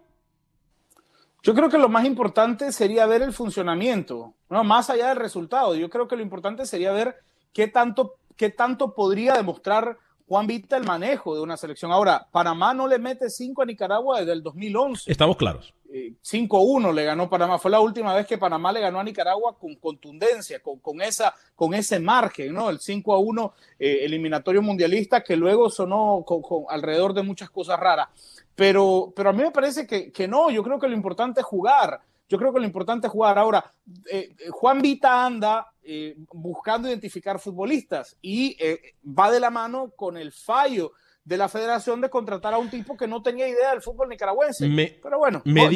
Yo 1.44 1.54
creo 1.54 1.70
que 1.70 1.78
lo 1.78 1.88
más 1.88 2.04
importante 2.06 2.72
sería 2.72 3.06
ver 3.06 3.22
el 3.22 3.32
funcionamiento, 3.32 4.34
¿no? 4.50 4.64
más 4.64 4.90
allá 4.90 5.10
del 5.10 5.18
resultado. 5.18 5.76
Yo 5.76 5.92
creo 5.92 6.08
que 6.08 6.16
lo 6.16 6.24
importante 6.24 6.66
sería 6.66 6.92
ver 6.92 7.18
qué 7.54 7.68
tanto, 7.68 8.16
qué 8.36 8.50
tanto 8.50 8.96
podría 8.96 9.36
demostrar 9.36 10.00
Juan 10.28 10.46
Vita 10.46 10.76
el 10.78 10.84
manejo 10.84 11.36
de 11.36 11.42
una 11.42 11.56
selección. 11.56 11.92
Ahora, 11.92 12.28
Panamá 12.32 12.74
no 12.74 12.86
le 12.88 13.00
mete 13.00 13.30
5 13.30 13.62
a 13.62 13.66
Nicaragua 13.66 14.20
desde 14.20 14.34
el 14.34 14.44
2011. 14.44 15.10
Estamos 15.12 15.38
claros. 15.38 15.74
Eh, 15.90 16.16
5-1 16.22 16.94
le 16.94 17.06
ganó 17.06 17.30
Panamá. 17.30 17.58
Fue 17.58 17.72
la 17.72 17.80
última 17.80 18.14
vez 18.14 18.28
que 18.28 18.38
Panamá 18.38 18.74
le 18.74 18.82
ganó 18.82 19.00
a 19.00 19.04
Nicaragua 19.06 19.58
con 19.58 19.76
contundencia, 19.76 20.60
con, 20.62 20.80
con 20.80 21.02
esa, 21.02 21.34
con 21.56 21.74
ese 21.74 22.00
margen, 22.02 22.54
¿no? 22.54 22.70
El 22.70 22.80
5-1 22.80 23.54
eh, 23.80 24.00
eliminatorio 24.02 24.62
mundialista 24.62 25.24
que 25.24 25.38
luego 25.38 25.70
sonó 25.70 26.24
con- 26.26 26.42
con- 26.42 26.66
alrededor 26.68 27.14
de 27.14 27.24
muchas 27.24 27.50
cosas 27.50 27.80
raras. 27.80 28.10
Pero, 28.54 29.14
pero 29.16 29.30
a 29.30 29.34
mí 29.34 29.44
me 29.44 29.52
parece 29.52 29.88
que, 29.88 30.12
que 30.12 30.28
no, 30.28 30.50
yo 30.50 30.62
creo 30.62 30.78
que 30.78 30.90
lo 30.90 30.96
importante 30.96 31.40
es 31.40 31.46
jugar. 31.46 32.02
Yo 32.28 32.38
creo 32.38 32.52
que 32.52 32.60
lo 32.60 32.66
importante 32.66 33.08
es 33.08 33.14
jugar. 33.14 33.40
Ahora, 33.40 33.72
eh, 34.12 34.36
Juan 34.52 34.82
Vita 34.82 35.26
anda 35.26 35.72
eh, 35.88 36.16
buscando 36.34 36.88
identificar 36.90 37.40
futbolistas 37.40 38.18
y 38.22 38.56
eh, 38.60 38.96
va 39.08 39.32
de 39.32 39.40
la 39.40 39.50
mano 39.50 39.92
con 39.96 40.18
el 40.18 40.32
fallo 40.32 40.92
de 41.24 41.38
la 41.38 41.50
federación 41.50 42.00
de 42.02 42.10
contratar 42.10 42.54
a 42.54 42.58
un 42.58 42.70
tipo 42.70 42.96
que 42.96 43.08
no 43.08 43.22
tenía 43.22 43.48
idea 43.48 43.72
del 43.72 43.82
fútbol 43.82 44.10
nicaragüense. 44.10 44.68
Me- 44.70 44.98
Pero 45.02 45.18
bueno, 45.18 45.42
Me 45.46 45.68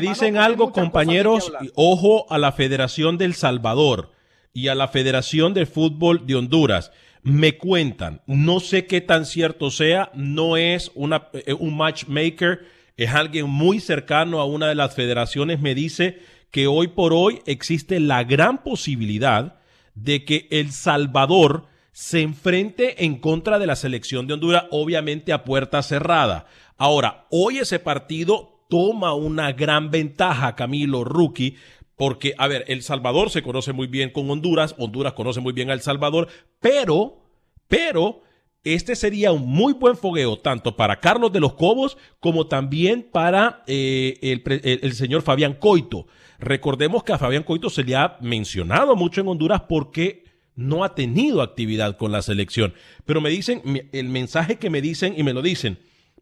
dicen, 0.00 0.36
algo, 0.36 0.72
compañeros, 0.72 1.52
ojo 1.76 2.26
a 2.32 2.38
la 2.38 2.52
Federación 2.52 3.18
del 3.18 3.34
Salvador 3.34 4.10
y 4.52 4.68
a 4.68 4.74
la 4.74 4.88
Federación 4.88 5.54
de 5.54 5.66
Fútbol 5.66 6.26
de 6.26 6.34
Honduras. 6.36 6.90
Me 7.22 7.56
cuentan, 7.56 8.20
no 8.26 8.60
sé 8.60 8.86
qué 8.86 9.00
tan 9.00 9.26
cierto 9.26 9.70
sea, 9.70 10.10
no 10.14 10.56
es 10.56 10.90
una, 10.94 11.28
eh, 11.32 11.54
un 11.54 11.76
matchmaker, 11.76 12.66
es 12.96 13.10
alguien 13.14 13.48
muy 13.48 13.80
cercano 13.80 14.40
a 14.40 14.44
una 14.44 14.68
de 14.68 14.74
las 14.74 14.94
federaciones, 14.94 15.60
me 15.60 15.74
dice 15.74 16.18
que 16.54 16.68
hoy 16.68 16.86
por 16.86 17.12
hoy 17.12 17.40
existe 17.46 17.98
la 17.98 18.22
gran 18.22 18.62
posibilidad 18.62 19.56
de 19.96 20.24
que 20.24 20.46
El 20.52 20.70
Salvador 20.70 21.64
se 21.90 22.20
enfrente 22.22 23.04
en 23.04 23.16
contra 23.18 23.58
de 23.58 23.66
la 23.66 23.74
selección 23.74 24.28
de 24.28 24.34
Honduras, 24.34 24.66
obviamente 24.70 25.32
a 25.32 25.42
puerta 25.42 25.82
cerrada. 25.82 26.46
Ahora, 26.76 27.26
hoy 27.32 27.58
ese 27.58 27.80
partido 27.80 28.64
toma 28.70 29.14
una 29.14 29.50
gran 29.50 29.90
ventaja, 29.90 30.54
Camilo 30.54 31.02
Rookie, 31.02 31.56
porque, 31.96 32.34
a 32.38 32.46
ver, 32.46 32.64
El 32.68 32.82
Salvador 32.82 33.30
se 33.30 33.42
conoce 33.42 33.72
muy 33.72 33.88
bien 33.88 34.10
con 34.10 34.30
Honduras, 34.30 34.76
Honduras 34.78 35.14
conoce 35.14 35.40
muy 35.40 35.54
bien 35.54 35.70
a 35.70 35.74
El 35.74 35.80
Salvador, 35.80 36.28
pero, 36.60 37.18
pero, 37.66 38.22
este 38.62 38.94
sería 38.94 39.32
un 39.32 39.44
muy 39.48 39.72
buen 39.72 39.96
fogueo 39.96 40.38
tanto 40.38 40.76
para 40.76 41.00
Carlos 41.00 41.32
de 41.32 41.40
los 41.40 41.54
Cobos 41.54 41.98
como 42.20 42.46
también 42.46 43.08
para 43.10 43.64
eh, 43.66 44.18
el, 44.22 44.42
el- 44.62 44.80
el 44.84 44.92
señor 44.92 45.22
Fabián 45.22 45.54
Coito. 45.54 46.06
Recordemos 46.38 47.04
que 47.04 47.12
a 47.12 47.18
Fabián 47.18 47.42
Coito 47.42 47.70
se 47.70 47.84
le 47.84 47.96
ha 47.96 48.16
mencionado 48.20 48.96
mucho 48.96 49.20
en 49.20 49.28
Honduras 49.28 49.62
porque 49.68 50.24
no 50.56 50.84
ha 50.84 50.94
tenido 50.94 51.42
actividad 51.42 51.96
con 51.96 52.12
la 52.12 52.22
selección. 52.22 52.74
Pero 53.04 53.20
me 53.20 53.30
dicen, 53.30 53.88
el 53.92 54.08
mensaje 54.08 54.56
que 54.56 54.70
me 54.70 54.80
dicen 54.80 55.14
y 55.16 55.22
me 55.22 55.32
lo 55.32 55.42
dicen, 55.42 55.78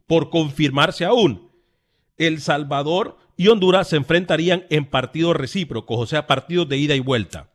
por 0.07 0.31
confirmarse 0.31 1.05
aún, 1.05 1.51
El 2.19 2.41
Salvador 2.41 3.17
y 3.37 3.49
Honduras 3.49 3.89
se 3.89 3.97
enfrentarían 3.97 4.67
en 4.71 4.85
partidos 4.87 5.37
recíprocos, 5.37 5.99
o 5.99 6.07
sea, 6.07 6.27
partidos 6.27 6.69
de 6.69 6.77
ida 6.77 6.95
y 6.95 7.01
vuelta. 7.01 7.51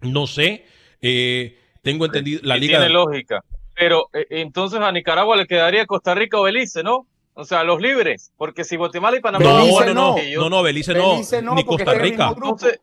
No 0.00 0.26
sé, 0.26 0.64
eh, 1.00 1.58
tengo 1.82 2.06
entendido, 2.06 2.40
la 2.44 2.56
liga... 2.56 2.78
Tiene 2.78 2.92
lógica. 2.92 3.44
Pero 3.74 4.08
eh, 4.12 4.26
entonces 4.30 4.80
a 4.80 4.90
Nicaragua 4.90 5.36
le 5.36 5.46
quedaría 5.46 5.86
Costa 5.86 6.14
Rica 6.14 6.38
o 6.38 6.42
Belice, 6.42 6.82
¿no? 6.82 7.06
O 7.40 7.44
sea, 7.44 7.62
los 7.62 7.80
libres. 7.80 8.32
Porque 8.36 8.64
si 8.64 8.76
Guatemala 8.76 9.16
y 9.16 9.20
Panamá. 9.20 9.44
No, 9.44 9.56
Belice 9.58 9.86
no, 9.86 9.94
no, 9.94 10.16
no. 10.16 10.40
no, 10.42 10.50
no, 10.50 10.62
Belice 10.62 10.92
no, 10.94 11.10
Belice 11.12 11.40
no, 11.40 11.54
ni 11.54 11.64
Costa 11.64 11.94
Rica. 11.94 12.30
Entonces, 12.34 12.80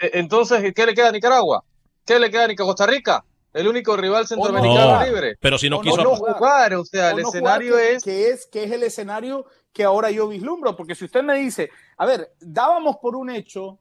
eh, 0.00 0.10
entonces, 0.14 0.72
¿qué 0.74 0.86
le 0.86 0.94
queda 0.94 1.08
a 1.08 1.12
Nicaragua? 1.12 1.62
¿Qué 2.06 2.18
le 2.18 2.30
queda 2.30 2.44
a? 2.46 2.54
Costa 2.56 2.86
Rica, 2.86 3.22
el 3.52 3.68
único 3.68 3.96
rival 3.96 4.26
centroamericano 4.26 4.98
No, 4.98 5.04
libre. 5.04 5.36
pero 5.38 5.58
si 5.58 5.68
no 5.68 5.76
O 5.78 5.80
quiso... 5.82 6.02
No 6.02 6.16
jugar, 6.16 6.74
o 6.74 6.84
sea, 6.84 7.08
O 7.08 7.16
el 7.18 7.22
no 7.22 7.28
escenario 7.28 7.76
que- 7.76 7.92
es. 7.92 8.02
que 8.02 8.28
es 8.30 8.46
que 8.46 8.64
es 8.64 8.72
el 8.72 8.82
escenario 8.84 9.44
que 9.72 9.84
ahora 9.84 10.10
yo 10.10 10.26
vislumbro, 10.28 10.74
porque 10.76 10.94
si 10.94 11.04
usted 11.04 11.22
me 11.22 11.34
dice, 11.34 11.68
a 11.98 12.06
ver, 12.06 12.32
dábamos 12.40 12.96
por 12.96 13.14
un 13.14 13.28
hecho, 13.30 13.78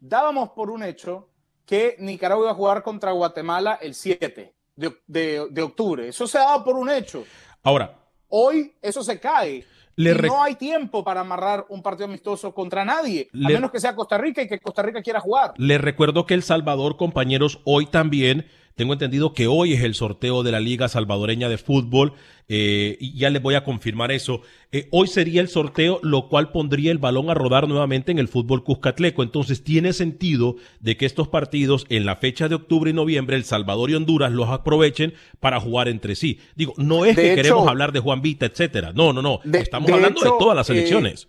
dábamos 0.00 0.50
por 0.50 0.70
un 0.70 0.82
hecho 0.84 1.28
que 1.66 1.96
Nicaragua 1.98 2.44
iba 2.44 2.52
a 2.52 2.54
jugar 2.54 2.82
contra 2.82 3.12
Guatemala 3.12 3.78
el 3.82 3.94
7 3.94 4.54
de, 4.76 4.96
de- 5.06 5.46
de 5.50 5.62
octubre. 5.62 6.08
Eso 6.08 6.26
se 6.26 6.38
ha 6.38 6.42
dado 6.44 6.64
por 6.64 6.76
un 6.76 6.88
hecho. 6.90 7.24
Ahora, 7.62 7.98
Hoy 8.34 8.72
eso 8.80 9.04
se 9.04 9.20
cae. 9.20 9.62
Le 9.94 10.12
y 10.12 10.14
no 10.14 10.42
hay 10.42 10.54
tiempo 10.54 11.04
para 11.04 11.20
amarrar 11.20 11.66
un 11.68 11.82
partido 11.82 12.06
amistoso 12.06 12.54
contra 12.54 12.82
nadie, 12.82 13.28
a 13.34 13.48
menos 13.48 13.70
que 13.70 13.78
sea 13.78 13.94
Costa 13.94 14.16
Rica 14.16 14.40
y 14.40 14.48
que 14.48 14.58
Costa 14.58 14.80
Rica 14.80 15.02
quiera 15.02 15.20
jugar. 15.20 15.52
Les 15.58 15.78
recuerdo 15.78 16.24
que 16.24 16.32
El 16.32 16.42
Salvador, 16.42 16.96
compañeros, 16.96 17.60
hoy 17.64 17.84
también, 17.84 18.46
tengo 18.74 18.94
entendido 18.94 19.34
que 19.34 19.48
hoy 19.48 19.74
es 19.74 19.82
el 19.82 19.94
sorteo 19.94 20.42
de 20.42 20.50
la 20.50 20.60
Liga 20.60 20.88
Salvadoreña 20.88 21.50
de 21.50 21.58
Fútbol, 21.58 22.14
eh, 22.54 22.98
y 23.00 23.16
ya 23.18 23.30
les 23.30 23.40
voy 23.40 23.54
a 23.54 23.64
confirmar 23.64 24.12
eso. 24.12 24.42
Eh, 24.72 24.86
hoy 24.90 25.06
sería 25.08 25.40
el 25.40 25.48
sorteo, 25.48 26.00
lo 26.02 26.28
cual 26.28 26.52
pondría 26.52 26.92
el 26.92 26.98
balón 26.98 27.30
a 27.30 27.34
rodar 27.34 27.66
nuevamente 27.66 28.12
en 28.12 28.18
el 28.18 28.28
fútbol 28.28 28.62
Cuscatleco. 28.62 29.22
Entonces 29.22 29.64
tiene 29.64 29.94
sentido 29.94 30.56
de 30.80 30.98
que 30.98 31.06
estos 31.06 31.28
partidos 31.28 31.86
en 31.88 32.04
la 32.04 32.16
fecha 32.16 32.50
de 32.50 32.56
octubre 32.56 32.90
y 32.90 32.94
noviembre, 32.94 33.36
El 33.36 33.44
Salvador 33.44 33.88
y 33.88 33.94
Honduras 33.94 34.32
los 34.32 34.50
aprovechen 34.50 35.14
para 35.40 35.60
jugar 35.60 35.88
entre 35.88 36.14
sí. 36.14 36.40
Digo, 36.54 36.74
no 36.76 37.06
es 37.06 37.16
De 37.16 37.22
que 37.22 37.32
hecho- 37.32 37.36
queremos 37.42 37.68
hablar 37.68 37.90
de 37.92 38.00
Juan 38.00 38.20
Vita, 38.20 38.44
etcétera. 38.44 38.92
No, 38.94 39.14
no, 39.14 39.22
no. 39.22 39.40
De- 39.44 39.60
Estamos 39.60 39.86
de 39.86 39.94
hablando 39.94 40.20
hecho, 40.20 40.32
de 40.32 40.38
todas 40.38 40.54
las 40.56 40.68
eh, 40.68 40.74
selecciones. 40.74 41.28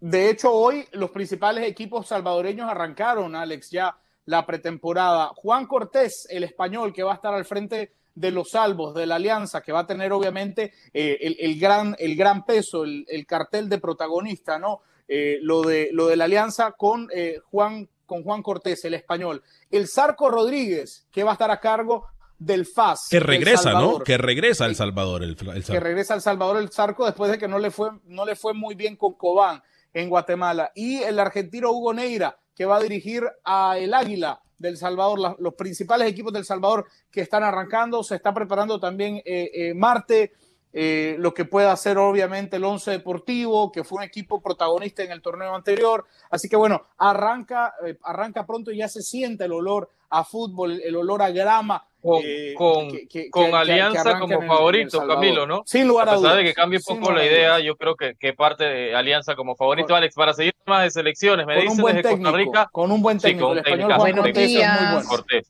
De 0.00 0.30
hecho, 0.30 0.50
hoy 0.52 0.84
los 0.92 1.10
principales 1.10 1.64
equipos 1.68 2.06
salvadoreños 2.08 2.66
arrancaron, 2.70 3.36
Alex, 3.36 3.70
ya 3.70 3.94
la 4.24 4.46
pretemporada. 4.46 5.32
Juan 5.36 5.66
Cortés, 5.66 6.26
el 6.30 6.44
español, 6.44 6.92
que 6.94 7.02
va 7.02 7.12
a 7.12 7.16
estar 7.16 7.34
al 7.34 7.44
frente 7.44 7.92
de 8.14 8.30
los 8.30 8.50
salvos 8.50 8.94
de 8.94 9.06
la 9.06 9.16
alianza, 9.16 9.62
que 9.62 9.72
va 9.72 9.80
a 9.80 9.86
tener 9.86 10.12
obviamente 10.12 10.72
eh, 10.92 11.18
el, 11.20 11.36
el 11.38 11.58
gran, 11.58 11.96
el 11.98 12.16
gran 12.16 12.44
peso, 12.44 12.84
el, 12.84 13.04
el 13.08 13.26
cartel 13.26 13.68
de 13.68 13.78
protagonista, 13.78 14.58
¿no? 14.58 14.80
Eh, 15.08 15.38
lo, 15.42 15.62
de, 15.62 15.90
lo 15.92 16.06
de 16.06 16.16
la 16.16 16.24
alianza 16.24 16.72
con, 16.72 17.08
eh, 17.14 17.38
Juan, 17.50 17.88
con 18.06 18.22
Juan 18.22 18.42
Cortés, 18.42 18.84
el 18.84 18.94
español. 18.94 19.42
El 19.70 19.88
Zarco 19.88 20.30
Rodríguez, 20.30 21.06
que 21.10 21.24
va 21.24 21.30
a 21.30 21.34
estar 21.34 21.50
a 21.50 21.60
cargo 21.60 22.06
del 22.38 22.66
FAS. 22.66 23.08
Que 23.10 23.18
El 23.18 23.24
regresa, 23.24 23.72
¿no? 23.72 24.00
Que 24.00 24.18
regresa 24.18 24.66
El 24.66 24.74
Salvador. 24.74 25.22
El, 25.22 25.36
el 25.54 25.64
que 25.64 25.80
regresa 25.80 26.14
al 26.14 26.22
Salvador 26.22 26.56
el 26.56 26.70
Zarco 26.70 27.04
después 27.04 27.30
de 27.30 27.38
que 27.38 27.48
no 27.48 27.58
le 27.58 27.70
fue, 27.70 27.90
no 28.04 28.24
le 28.24 28.36
fue 28.36 28.54
muy 28.54 28.74
bien 28.74 28.96
con 28.96 29.14
Cobán 29.14 29.62
en 29.92 30.08
Guatemala. 30.08 30.72
Y 30.74 31.02
el 31.02 31.18
argentino 31.18 31.70
Hugo 31.70 31.92
Neira, 31.94 32.38
que 32.54 32.64
va 32.64 32.76
a 32.76 32.80
dirigir 32.80 33.24
a 33.44 33.78
el 33.78 33.94
Águila 33.94 34.40
del 34.62 34.78
Salvador, 34.78 35.36
los 35.38 35.54
principales 35.54 36.08
equipos 36.08 36.32
del 36.32 36.44
Salvador 36.46 36.86
que 37.10 37.20
están 37.20 37.42
arrancando. 37.42 38.02
Se 38.02 38.14
está 38.14 38.32
preparando 38.32 38.80
también 38.80 39.16
eh, 39.24 39.50
eh, 39.52 39.74
Marte 39.74 40.32
eh, 40.72 41.16
lo 41.18 41.34
que 41.34 41.44
puede 41.44 41.66
hacer 41.68 41.98
obviamente 41.98 42.56
el 42.56 42.64
Once 42.64 42.90
Deportivo, 42.90 43.70
que 43.72 43.84
fue 43.84 43.98
un 43.98 44.04
equipo 44.04 44.40
protagonista 44.40 45.02
en 45.02 45.12
el 45.12 45.20
torneo 45.22 45.54
anterior. 45.54 46.06
Así 46.30 46.48
que 46.48 46.56
bueno, 46.56 46.86
arranca, 46.98 47.74
eh, 47.86 47.98
arranca 48.02 48.46
pronto 48.46 48.70
y 48.70 48.78
ya 48.78 48.88
se 48.88 49.02
siente 49.02 49.44
el 49.44 49.52
olor 49.52 49.90
a 50.10 50.24
fútbol, 50.24 50.80
el 50.82 50.96
olor 50.96 51.22
a 51.22 51.30
grama. 51.30 51.86
Con, 52.02 52.20
eh, 52.24 52.52
con, 52.56 52.90
que- 52.90 53.06
que- 53.06 53.30
con 53.30 53.44
que- 53.44 53.50
que 53.50 53.56
Alianza 53.56 54.18
como 54.18 54.42
favorito. 54.42 55.06
Camilo, 55.06 55.46
¿no? 55.46 55.62
Sin 55.66 55.86
lugar 55.86 56.08
A 56.08 56.12
a 56.12 56.14
pesar 56.16 56.30
dudas. 56.32 56.36
de 56.38 56.44
que 56.44 56.54
cambie 56.54 56.80
un 56.88 56.98
poco 57.00 57.12
la 57.12 57.24
idea, 57.24 57.50
dudas. 57.50 57.62
yo 57.62 57.76
creo 57.76 57.94
que, 57.94 58.14
que 58.18 58.32
parte 58.32 58.64
de 58.64 58.94
Alianza 58.96 59.36
como 59.36 59.54
favorito, 59.54 59.88
Con- 59.88 59.98
Alex, 59.98 60.14
para 60.16 60.34
seguir 60.34 60.52
más 60.66 60.82
de 60.82 60.90
selecciones, 60.90 61.46
me 61.46 61.54
Con 61.54 61.62
un 61.62 61.68
dicen 61.68 61.82
buen 61.82 61.96
desde 61.96 62.08
técnico, 62.08 62.30
Costa 62.32 62.38
Rica. 62.44 62.68
con 62.72 62.90
un 62.90 63.02
buen 63.02 63.20
Sí, 63.20 63.26
técnico. 63.28 63.46
con 63.48 63.58
el 63.58 63.62
un 63.62 63.66
español 63.66 63.78
técnico. 63.88 64.00
Juan 64.00 64.12
Buenos 64.12 64.24
muy 64.24 64.46
días. 64.46 65.08
bueno. 65.08 65.42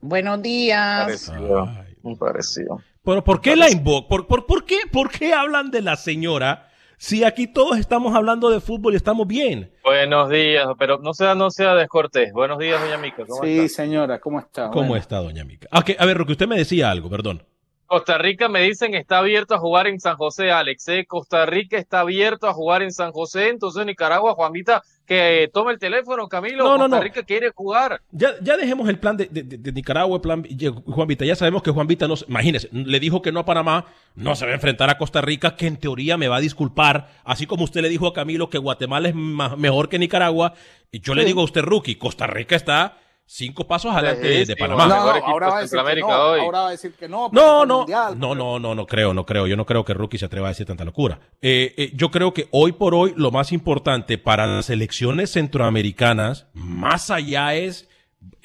Buenos 0.00 0.42
días. 0.42 1.04
Parecido, 1.04 1.68
muy 2.02 2.14
parecido. 2.16 2.80
Pero 3.08 3.24
¿por 3.24 3.40
qué 3.40 3.56
la 3.56 3.70
invocan? 3.70 4.06
¿Por, 4.06 4.26
por, 4.26 4.44
por 4.44 4.66
qué, 4.66 4.80
¿Por 4.92 5.10
qué 5.10 5.32
hablan 5.32 5.70
de 5.70 5.80
la 5.80 5.96
señora 5.96 6.68
si 6.98 7.24
aquí 7.24 7.46
todos 7.46 7.78
estamos 7.78 8.14
hablando 8.14 8.50
de 8.50 8.60
fútbol 8.60 8.92
y 8.92 8.96
estamos 8.96 9.26
bien? 9.26 9.72
Buenos 9.82 10.28
días, 10.28 10.66
pero 10.78 10.98
no 10.98 11.14
sea, 11.14 11.34
no 11.34 11.50
sea 11.50 11.74
descortés. 11.74 12.34
Buenos 12.34 12.58
días, 12.58 12.78
doña 12.78 12.98
Mica, 12.98 13.24
¿cómo 13.26 13.44
Sí, 13.44 13.60
está? 13.60 13.82
señora, 13.82 14.20
¿cómo 14.20 14.40
está? 14.40 14.68
¿Cómo 14.68 14.88
Bueno. 14.88 14.96
está, 14.96 15.20
doña 15.22 15.42
Mica? 15.42 15.66
Ah, 15.70 15.82
que- 15.82 15.96
a 15.98 16.04
ver, 16.04 16.22
que 16.26 16.32
usted 16.32 16.46
me 16.46 16.58
decía 16.58 16.90
algo, 16.90 17.08
perdón. 17.08 17.42
Costa 17.88 18.18
Rica 18.18 18.48
me 18.50 18.60
dicen 18.60 18.94
está 18.94 19.16
abierto 19.18 19.54
a 19.54 19.58
jugar 19.58 19.86
en 19.86 19.98
San 19.98 20.16
José, 20.16 20.50
Alex. 20.52 20.86
¿eh? 20.88 21.06
Costa 21.08 21.46
Rica 21.46 21.78
está 21.78 22.00
abierto 22.00 22.46
a 22.46 22.52
jugar 22.52 22.82
en 22.82 22.92
San 22.92 23.12
José, 23.12 23.48
entonces 23.48 23.86
Nicaragua, 23.86 24.34
Juanita, 24.34 24.82
que 25.06 25.48
tome 25.54 25.72
el 25.72 25.78
teléfono, 25.78 26.28
Camilo. 26.28 26.64
No, 26.64 26.72
no, 26.76 26.80
Costa 26.84 26.96
no. 26.98 27.02
Rica 27.02 27.22
quiere 27.22 27.50
jugar. 27.54 28.02
Ya, 28.10 28.32
ya 28.42 28.58
dejemos 28.58 28.90
el 28.90 28.98
plan 28.98 29.16
de, 29.16 29.24
de- 29.30 29.42
de- 29.42 29.72
Nicaragua, 29.72 30.16
el 30.16 30.20
plan 30.20 30.44
y- 30.46 30.66
Juan 30.66 31.08
Vita. 31.08 31.24
Ya 31.24 31.34
sabemos 31.34 31.62
que 31.62 31.70
Juan 31.70 31.86
Vita, 31.86 32.06
no, 32.06 32.14
se- 32.16 32.26
imagínese, 32.28 32.68
le 32.72 33.00
dijo 33.00 33.22
que 33.22 33.32
no 33.32 33.40
a 33.40 33.46
Panamá, 33.46 33.86
no 34.14 34.36
se 34.36 34.44
va 34.44 34.50
a 34.52 34.54
enfrentar 34.56 34.90
a 34.90 34.98
Costa 34.98 35.22
Rica, 35.22 35.56
que 35.56 35.66
en 35.66 35.78
teoría 35.78 36.18
me 36.18 36.28
va 36.28 36.36
a 36.36 36.40
disculpar, 36.40 37.08
así 37.24 37.46
como 37.46 37.64
usted 37.64 37.80
le 37.80 37.88
dijo 37.88 38.06
a 38.06 38.12
Camilo 38.12 38.50
que 38.50 38.58
Guatemala 38.58 39.08
es 39.08 39.14
ma- 39.14 39.56
mejor 39.56 39.88
que 39.88 39.98
Nicaragua. 39.98 40.52
y 40.92 41.00
Yo 41.00 41.14
le 41.14 41.24
digo 41.24 41.40
a 41.40 41.44
usted, 41.44 41.62
rookie, 41.62 41.94
Costa 41.94 42.26
Rica 42.26 42.54
está 42.54 42.98
cinco 43.28 43.66
pasos 43.66 43.94
adelante 43.94 44.46
de. 44.46 44.56
Panamá. 44.56 44.86
No, 44.86 44.96
no, 44.96 45.26
ahora 45.26 45.48
va 45.48 45.58
a 45.58 45.60
decir 45.60 45.78
que 45.78 45.84
no. 45.84 45.84
Centroamérica 45.84 46.24
hoy. 46.24 46.40
Ahora 46.40 46.60
va 46.60 46.68
a 46.68 46.70
decir 46.70 46.92
que 46.94 47.08
no. 47.08 47.28
No, 47.30 47.66
no, 47.66 47.78
mundial. 47.78 48.18
no, 48.18 48.34
no, 48.34 48.58
no, 48.58 48.74
no 48.74 48.86
creo, 48.86 49.14
no 49.14 49.26
creo. 49.26 49.46
Yo 49.46 49.56
no 49.56 49.66
creo 49.66 49.84
que 49.84 49.94
Rookie 49.94 50.18
se 50.18 50.24
atreva 50.24 50.48
a 50.48 50.50
decir 50.50 50.66
tanta 50.66 50.84
locura. 50.84 51.20
Eh, 51.42 51.74
eh, 51.76 51.92
yo 51.94 52.10
creo 52.10 52.32
que 52.32 52.48
hoy 52.50 52.72
por 52.72 52.94
hoy 52.94 53.12
lo 53.16 53.30
más 53.30 53.52
importante 53.52 54.18
para 54.18 54.46
las 54.46 54.70
elecciones 54.70 55.30
centroamericanas, 55.32 56.48
más 56.54 57.10
allá 57.10 57.54
es 57.54 57.88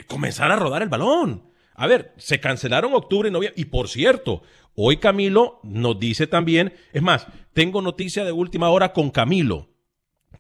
comenzar 0.08 0.52
a 0.52 0.58
rodar 0.58 0.82
el 0.82 0.90
balón. 0.90 1.50
A 1.76 1.88
ver, 1.88 2.14
se 2.18 2.40
cancelaron 2.40 2.94
octubre 2.94 3.30
y 3.30 3.32
noviembre. 3.32 3.60
Y 3.60 3.66
por 3.66 3.88
cierto, 3.88 4.44
hoy 4.76 4.98
Camilo 4.98 5.60
nos 5.64 6.00
dice 6.00 6.28
también, 6.28 6.74
es 6.92 7.02
más, 7.02 7.26
tengo 7.54 7.82
noticia 7.82 8.26
de 8.26 8.32
última 8.32 8.70
hora 8.70 8.94
con 8.94 9.10
Camilo 9.10 9.73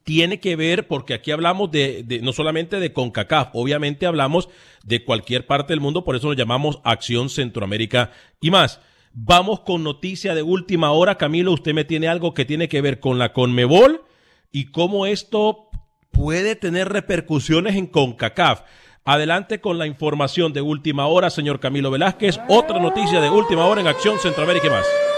tiene 0.03 0.39
que 0.39 0.55
ver, 0.55 0.87
porque 0.87 1.13
aquí 1.13 1.31
hablamos 1.31 1.71
de, 1.71 2.05
no 2.21 2.33
solamente 2.33 2.79
de 2.79 2.93
CONCACAF, 2.93 3.49
obviamente 3.53 4.05
hablamos 4.05 4.49
de 4.83 5.03
cualquier 5.03 5.47
parte 5.47 5.73
del 5.73 5.79
mundo, 5.79 6.03
por 6.03 6.15
eso 6.15 6.27
lo 6.27 6.33
llamamos 6.33 6.79
Acción 6.83 7.29
Centroamérica 7.29 8.11
y 8.41 8.51
más. 8.51 8.79
Vamos 9.13 9.59
con 9.59 9.83
noticia 9.83 10.33
de 10.33 10.41
última 10.41 10.91
hora. 10.91 11.17
Camilo, 11.17 11.53
usted 11.53 11.73
me 11.73 11.85
tiene 11.85 12.07
algo 12.07 12.33
que 12.33 12.45
tiene 12.45 12.67
que 12.67 12.81
ver 12.81 12.99
con 12.99 13.19
la 13.19 13.31
Conmebol 13.31 14.03
y 14.51 14.65
cómo 14.71 15.05
esto 15.05 15.69
puede 16.11 16.55
tener 16.55 16.89
repercusiones 16.89 17.75
en 17.75 17.87
CONCACAF. 17.87 18.61
Adelante 19.05 19.61
con 19.61 19.77
la 19.77 19.85
información 19.85 20.53
de 20.53 20.61
última 20.61 21.07
hora, 21.07 21.29
señor 21.29 21.59
Camilo 21.59 21.91
Velázquez. 21.91 22.39
Otra 22.47 22.79
noticia 22.79 23.21
de 23.21 23.29
última 23.29 23.65
hora 23.65 23.81
en 23.81 23.87
Acción 23.87 24.17
Centroamérica 24.17 24.67
y 24.67 24.69
más. 24.69 25.12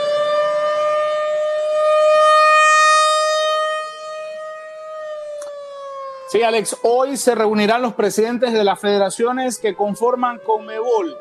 Sí, 6.27 6.41
Alex, 6.41 6.77
hoy 6.81 7.17
se 7.17 7.35
reunirán 7.35 7.83
los 7.83 7.93
presidentes 7.93 8.51
de 8.51 8.63
las 8.63 8.79
federaciones 8.79 9.59
que 9.59 9.75
conforman 9.75 10.39
Conmebol 10.39 11.15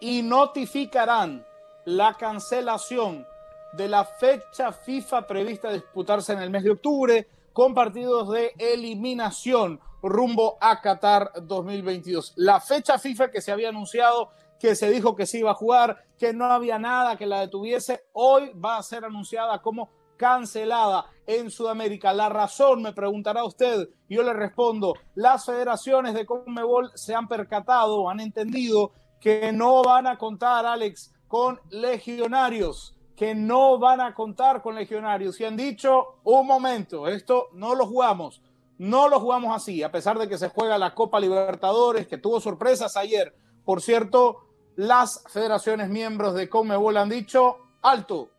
y 0.00 0.22
notificarán 0.22 1.46
la 1.84 2.14
cancelación 2.14 3.26
de 3.74 3.86
la 3.86 4.06
fecha 4.06 4.72
FIFA 4.72 5.26
prevista 5.26 5.68
a 5.68 5.74
disputarse 5.74 6.32
en 6.32 6.40
el 6.40 6.48
mes 6.48 6.64
de 6.64 6.70
octubre 6.70 7.28
con 7.52 7.74
partidos 7.74 8.30
de 8.30 8.54
eliminación 8.58 9.78
rumbo 10.02 10.56
a 10.58 10.80
Qatar 10.80 11.30
2022. 11.42 12.32
La 12.36 12.60
fecha 12.60 12.98
FIFA 12.98 13.30
que 13.30 13.42
se 13.42 13.52
había 13.52 13.68
anunciado, 13.68 14.30
que 14.58 14.74
se 14.74 14.88
dijo 14.88 15.14
que 15.14 15.26
se 15.26 15.40
iba 15.40 15.50
a 15.50 15.54
jugar, 15.54 16.02
que 16.18 16.32
no 16.32 16.46
había 16.46 16.78
nada 16.78 17.18
que 17.18 17.26
la 17.26 17.40
detuviese, 17.40 18.06
hoy 18.14 18.52
va 18.54 18.78
a 18.78 18.82
ser 18.82 19.04
anunciada 19.04 19.60
como 19.60 19.90
cancelada 20.16 21.06
en 21.26 21.50
Sudamérica. 21.50 22.12
La 22.12 22.28
razón, 22.28 22.82
me 22.82 22.92
preguntará 22.92 23.44
usted, 23.44 23.88
yo 24.08 24.22
le 24.22 24.32
respondo, 24.32 24.94
las 25.14 25.46
federaciones 25.46 26.14
de 26.14 26.26
Conmebol 26.26 26.90
se 26.94 27.14
han 27.14 27.28
percatado, 27.28 28.08
han 28.08 28.20
entendido 28.20 28.92
que 29.20 29.52
no 29.52 29.82
van 29.82 30.06
a 30.06 30.18
contar, 30.18 30.66
Alex, 30.66 31.12
con 31.28 31.60
legionarios, 31.70 32.94
que 33.16 33.34
no 33.34 33.78
van 33.78 34.00
a 34.00 34.14
contar 34.14 34.60
con 34.60 34.74
legionarios 34.74 35.40
y 35.40 35.44
han 35.44 35.56
dicho, 35.56 36.18
un 36.24 36.46
momento, 36.46 37.06
esto 37.08 37.48
no 37.52 37.74
lo 37.74 37.86
jugamos, 37.86 38.42
no 38.78 39.08
lo 39.08 39.20
jugamos 39.20 39.54
así, 39.54 39.82
a 39.82 39.92
pesar 39.92 40.18
de 40.18 40.28
que 40.28 40.36
se 40.36 40.48
juega 40.48 40.78
la 40.78 40.94
Copa 40.94 41.20
Libertadores, 41.20 42.06
que 42.08 42.18
tuvo 42.18 42.40
sorpresas 42.40 42.96
ayer. 42.96 43.34
Por 43.64 43.80
cierto, 43.80 44.40
las 44.76 45.24
federaciones 45.28 45.88
miembros 45.88 46.34
de 46.34 46.48
Conmebol 46.48 46.96
han 46.96 47.08
dicho, 47.08 47.58
alto, 47.82 48.30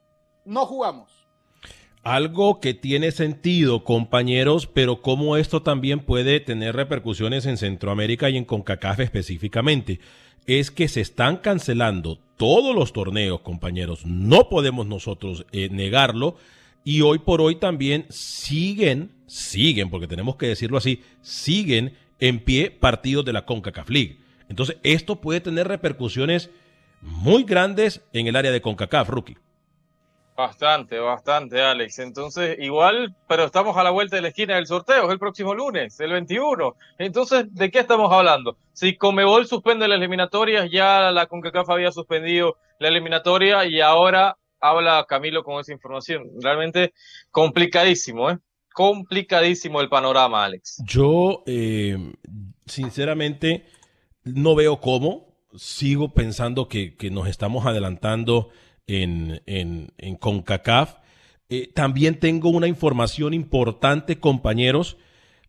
no 0.43 0.65
jugamos. 0.65 1.14
Algo 2.05 2.59
que 2.59 2.75
tiene 2.75 3.09
sentido, 3.09 3.83
compañeros, 3.83 4.67
pero 4.67 5.01
cómo 5.01 5.37
esto 5.37 5.63
también 5.63 6.01
puede 6.01 6.39
tener 6.39 6.75
repercusiones 6.75 7.47
en 7.47 7.57
Centroamérica 7.57 8.29
y 8.29 8.37
en 8.37 8.45
CONCACAF 8.45 8.99
específicamente, 8.99 9.99
es 10.45 10.69
que 10.69 10.87
se 10.87 11.01
están 11.01 11.37
cancelando 11.37 12.19
todos 12.37 12.75
los 12.75 12.93
torneos, 12.93 13.41
compañeros. 13.41 14.05
No 14.05 14.49
podemos 14.49 14.85
nosotros 14.85 15.47
eh, 15.51 15.69
negarlo. 15.71 16.35
Y 16.83 17.01
hoy 17.01 17.17
por 17.17 17.41
hoy 17.41 17.55
también 17.55 18.05
siguen, 18.09 19.09
siguen, 19.25 19.89
porque 19.89 20.05
tenemos 20.05 20.35
que 20.35 20.45
decirlo 20.45 20.77
así, 20.77 21.01
siguen 21.23 21.93
en 22.19 22.39
pie 22.39 22.69
partidos 22.69 23.25
de 23.25 23.33
la 23.33 23.47
CONCACAF 23.47 23.89
League. 23.89 24.19
Entonces, 24.47 24.77
esto 24.83 25.21
puede 25.21 25.41
tener 25.41 25.67
repercusiones 25.67 26.51
muy 27.01 27.45
grandes 27.45 28.03
en 28.13 28.27
el 28.27 28.35
área 28.35 28.51
de 28.51 28.61
CONCACAF, 28.61 29.09
rookie. 29.09 29.37
Bastante, 30.35 30.99
bastante, 30.99 31.61
Alex. 31.61 31.99
Entonces, 31.99 32.57
igual, 32.59 33.15
pero 33.27 33.45
estamos 33.45 33.77
a 33.77 33.83
la 33.83 33.91
vuelta 33.91 34.17
de 34.17 34.21
la 34.21 34.27
esquina 34.27 34.55
del 34.55 34.67
sorteo, 34.67 35.05
es 35.05 35.11
el 35.11 35.19
próximo 35.19 35.53
lunes, 35.53 35.97
el 36.01 36.11
21. 36.11 36.75
Entonces, 36.97 37.45
¿de 37.53 37.71
qué 37.71 37.79
estamos 37.79 38.11
hablando? 38.11 38.57
Si 38.73 38.97
Comebol 38.97 39.47
suspende 39.47 39.87
las 39.87 39.97
eliminatorias, 39.97 40.69
ya 40.69 41.09
la 41.11 41.27
CONCACAF 41.27 41.69
había 41.69 41.91
suspendido 41.91 42.57
la 42.79 42.89
eliminatoria 42.89 43.65
y 43.65 43.79
ahora 43.79 44.37
habla 44.59 45.05
Camilo 45.07 45.41
con 45.41 45.61
esa 45.61 45.71
información. 45.71 46.29
Realmente 46.41 46.93
complicadísimo, 47.31 48.29
¿eh? 48.29 48.37
Complicadísimo 48.73 49.79
el 49.79 49.87
panorama, 49.87 50.43
Alex. 50.43 50.83
Yo, 50.85 51.43
eh, 51.45 51.97
sinceramente, 52.65 53.67
no 54.25 54.53
veo 54.53 54.81
cómo. 54.81 55.33
Sigo 55.55 56.13
pensando 56.13 56.67
que, 56.67 56.97
que 56.97 57.09
nos 57.09 57.29
estamos 57.29 57.65
adelantando 57.65 58.49
en, 58.87 59.41
en, 59.45 59.91
en 59.97 60.15
CONCACAF. 60.15 60.95
Eh, 61.49 61.71
también 61.73 62.19
tengo 62.19 62.49
una 62.49 62.67
información 62.67 63.33
importante, 63.33 64.19
compañeros. 64.19 64.97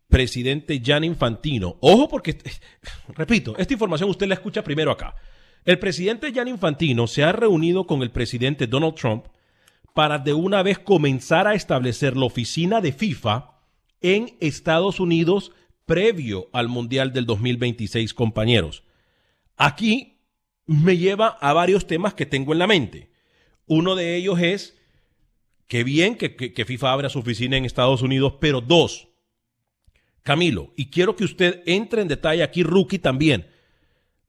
Presidente 0.09 0.81
Jan 0.83 1.03
Infantino. 1.03 1.77
Ojo 1.81 2.07
porque, 2.07 2.37
repito, 3.09 3.55
esta 3.57 3.73
información 3.73 4.09
usted 4.09 4.27
la 4.27 4.35
escucha 4.35 4.63
primero 4.63 4.91
acá. 4.91 5.15
El 5.65 5.79
presidente 5.79 6.31
Jan 6.33 6.47
Infantino 6.47 7.07
se 7.07 7.23
ha 7.23 7.33
reunido 7.33 7.85
con 7.85 8.01
el 8.01 8.11
presidente 8.11 8.67
Donald 8.67 8.95
Trump 8.95 9.25
para 9.93 10.17
de 10.19 10.33
una 10.33 10.63
vez 10.63 10.79
comenzar 10.79 11.47
a 11.47 11.55
establecer 11.55 12.15
la 12.15 12.25
oficina 12.25 12.79
de 12.79 12.93
FIFA 12.93 13.51
en 14.01 14.37
Estados 14.39 14.99
Unidos 14.99 15.51
previo 15.85 16.49
al 16.53 16.67
Mundial 16.67 17.11
del 17.13 17.25
2026, 17.25 18.13
compañeros. 18.13 18.83
Aquí 19.55 20.19
me 20.65 20.97
lleva 20.97 21.29
a 21.41 21.53
varios 21.53 21.87
temas 21.87 22.13
que 22.13 22.25
tengo 22.25 22.53
en 22.53 22.59
la 22.59 22.67
mente. 22.67 23.09
Uno 23.67 23.95
de 23.95 24.15
ellos 24.15 24.39
es 24.39 24.77
que 25.67 25.83
bien 25.83 26.15
que, 26.15 26.65
FIFA 26.65 26.91
abra 26.93 27.09
su 27.09 27.19
oficina 27.19 27.57
en 27.57 27.65
Estados 27.65 28.01
Unidos, 28.01 28.35
pero 28.39 28.61
dos, 28.61 29.09
Camilo, 30.23 30.73
y 30.75 30.87
quiero 30.89 31.15
que 31.15 31.25
usted 31.25 31.61
entre 31.65 32.01
en 32.01 32.07
detalle 32.07 32.43
aquí, 32.43 32.63
Rookie 32.63 32.99
también. 32.99 33.47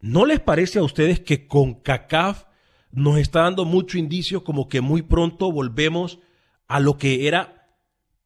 ¿No 0.01 0.27
les 0.27 0.40
parece 0.40 0.79
a 0.79 0.83
ustedes 0.83 1.20
que 1.20 1.46
con 1.46 1.74
CACAF 1.74 2.44
nos 2.90 3.18
está 3.18 3.42
dando 3.42 3.64
mucho 3.64 3.98
indicio 3.98 4.44
como 4.44 4.68
que 4.68 4.81
muy 4.81 5.03
pronto 5.03 5.51
volvemos 5.51 6.18
a 6.66 6.81
lo 6.81 6.98
que 6.98 7.27
era 7.27 7.68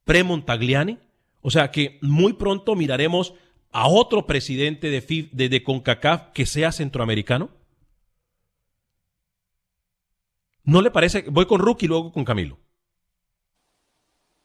pre-Montagliani? 0.04 0.98
O 1.40 1.50
sea 1.50 1.70
que 1.70 1.98
muy 2.02 2.34
pronto 2.34 2.74
miraremos 2.74 3.34
a 3.70 3.88
otro 3.88 4.26
presidente 4.26 4.90
de, 4.90 5.00
FIF, 5.00 5.30
de, 5.32 5.48
de 5.48 5.62
CONCACAF 5.62 6.32
que 6.32 6.46
sea 6.46 6.72
centroamericano. 6.72 7.50
¿No 10.64 10.80
le 10.80 10.90
parece? 10.90 11.24
Voy 11.28 11.46
con 11.46 11.60
Rookie 11.60 11.86
y 11.86 11.88
luego 11.88 12.12
con 12.12 12.24
Camilo. 12.24 12.58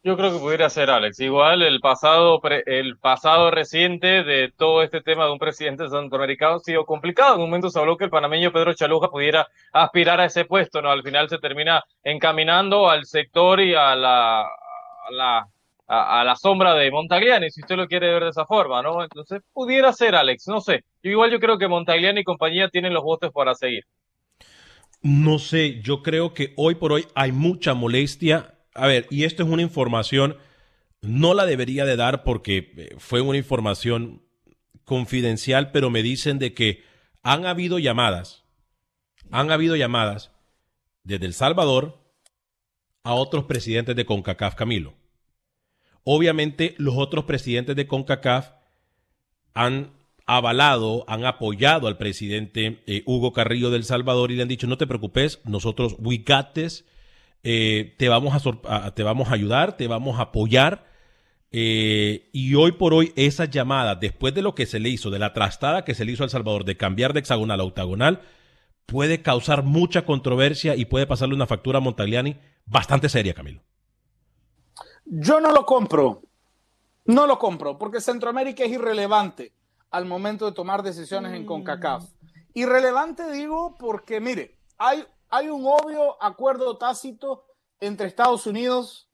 Yo 0.04 0.16
creo 0.16 0.32
que 0.32 0.40
pudiera 0.40 0.70
ser 0.70 0.90
Alex. 0.90 1.20
Igual 1.20 1.64
el 1.64 1.82
pasado, 1.82 2.40
el 2.66 2.98
pasado 2.98 3.52
reciente 3.52 4.24
de 4.24 4.52
todo 4.56 4.82
este 4.82 5.02
tema 5.02 5.26
de 5.26 5.32
un 5.34 5.38
presidente 5.38 5.90
centroamericano 5.90 6.56
ha 6.56 6.60
sido 6.60 6.86
complicado. 6.86 7.36
En 7.36 7.42
un 7.42 7.50
momento 7.50 7.70
se 7.70 7.78
habló 7.78 7.98
que 7.98 8.06
el 8.06 8.10
panameño 8.10 8.54
Pedro 8.54 8.74
Chaluja 8.74 9.10
pudiera 9.10 9.48
aspirar 9.74 10.22
a 10.22 10.26
ese 10.26 10.46
puesto, 10.46 10.82
¿no? 10.82 10.92
Al 10.92 11.04
final 11.04 11.28
se 11.28 11.40
termina 11.40 11.84
encaminando 12.04 12.90
al 12.90 13.06
sector 13.06 13.60
y 13.60 13.76
a 13.76 13.96
la, 13.98 14.48
a 15.88 16.24
la, 16.24 16.36
sombra 16.36 16.74
de 16.74 16.92
Montagliani, 16.92 17.50
si 17.50 17.62
usted 17.62 17.76
lo 17.76 17.88
quiere 17.88 18.12
ver 18.14 18.24
de 18.24 18.30
esa 18.30 18.46
forma, 18.46 18.82
¿no? 18.82 19.04
Entonces 19.04 19.42
pudiera 19.54 19.92
ser 19.94 20.16
Alex, 20.16 20.48
no 20.48 20.62
sé. 20.62 20.84
Igual 21.02 21.32
yo 21.32 21.40
creo 21.40 21.58
que 21.58 21.68
Montagliani 21.68 22.22
y 22.22 22.24
compañía 22.24 22.70
tienen 22.70 22.94
los 22.94 23.04
votos 23.04 23.32
para 23.34 23.56
seguir. 23.56 23.84
No 25.02 25.40
sé, 25.40 25.82
yo 25.82 26.04
creo 26.04 26.34
que 26.34 26.54
hoy 26.58 26.76
por 26.76 26.92
hoy 26.92 27.08
hay 27.16 27.32
mucha 27.32 27.74
molestia 27.74 28.58
a 28.78 28.88
ver, 28.88 29.08
y 29.10 29.24
esto 29.24 29.44
es 29.44 29.50
una 29.50 29.64
información, 29.64 30.38
no 31.02 31.34
la 31.34 31.46
debería 31.46 31.84
de 31.84 31.96
dar 31.96 32.24
porque 32.24 32.74
eh, 32.78 32.96
fue 33.00 33.22
una 33.22 33.38
información 33.38 34.24
confidencial, 34.86 35.72
pero 35.72 35.90
me 35.90 36.04
dicen 36.04 36.40
de 36.40 36.54
que 36.54 36.84
han 37.24 37.46
habido 37.46 37.80
llamadas, 37.80 38.46
han 39.32 39.52
habido 39.52 39.76
llamadas 39.76 40.32
desde 41.04 41.26
El 41.26 41.34
Salvador 41.34 42.00
a 43.04 43.16
otros 43.16 43.46
presidentes 43.46 43.96
de 43.96 44.06
CONCACAF, 44.06 44.56
Camilo. 44.56 44.94
Obviamente 46.04 46.76
los 46.78 46.96
otros 46.98 47.26
presidentes 47.26 47.76
de 47.76 47.88
CONCACAF 47.88 48.52
han 49.54 49.97
avalado, 50.28 51.06
han 51.08 51.26
apoyado 51.26 51.88
al 51.88 51.98
presidente 51.98 52.84
eh, 52.86 53.02
Hugo 53.06 53.32
Carrillo 53.32 53.72
del 53.72 53.86
Salvador 53.86 54.30
y 54.30 54.36
le 54.36 54.44
han 54.44 54.50
dicho, 54.50 54.68
no 54.68 54.78
te 54.78 54.86
preocupes, 54.86 55.40
nosotros, 55.46 55.96
we 56.00 56.18
got 56.18 56.58
eh, 57.44 57.96
te, 57.98 58.10
vamos 58.10 58.46
a, 58.46 58.94
te 58.94 59.04
vamos 59.04 59.30
a 59.30 59.34
ayudar, 59.34 59.78
te 59.78 59.88
vamos 59.88 60.20
a 60.20 60.24
apoyar. 60.24 60.86
Eh, 61.52 62.30
y 62.34 62.56
hoy 62.56 62.74
por 62.74 62.94
hoy 62.94 63.14
esas 63.16 63.50
llamadas, 63.50 64.02
después 64.02 64.34
de 64.34 64.42
lo 64.42 64.54
que 64.54 64.66
se 64.66 64.82
le 64.82 64.90
hizo, 64.90 65.10
de 65.10 65.18
la 65.18 65.34
trastada 65.34 65.86
que 65.86 65.96
se 65.96 66.04
le 66.04 66.12
hizo 66.12 66.24
a 66.24 66.26
El 66.26 66.30
Salvador 66.30 66.66
de 66.66 66.76
cambiar 66.76 67.14
de 67.14 67.22
hexagonal 67.22 67.62
a 67.62 67.64
octagonal, 67.64 68.22
puede 68.86 69.22
causar 69.22 69.64
mucha 69.64 70.04
controversia 70.04 70.76
y 70.76 70.86
puede 70.86 71.08
pasarle 71.08 71.36
una 71.36 71.48
factura 71.48 71.78
a 71.78 71.82
Montagliani 71.82 72.36
bastante 72.66 73.08
seria, 73.08 73.34
Camilo. 73.34 73.62
Yo 75.06 75.40
no 75.40 75.54
lo 75.54 75.66
compro. 75.66 76.22
No 77.06 77.26
lo 77.26 77.40
compro, 77.40 77.78
porque 77.78 78.02
Centroamérica 78.02 78.66
es 78.66 78.72
irrelevante 78.74 79.54
al 79.92 80.06
momento 80.06 80.46
de 80.46 80.52
tomar 80.52 80.84
decisiones 80.84 81.34
en 81.34 81.46
CONCACAF. 81.46 82.04
Irrelevante 82.54 83.32
digo 83.32 83.76
porque, 83.78 84.20
mire, 84.20 84.58
hay 84.78 85.06
hay 85.30 85.50
un 85.50 85.66
obvio 85.66 86.22
acuerdo 86.22 86.78
tácito 86.78 87.46
entre 87.80 88.08
Estados 88.08 88.48
Unidos, 88.48 89.10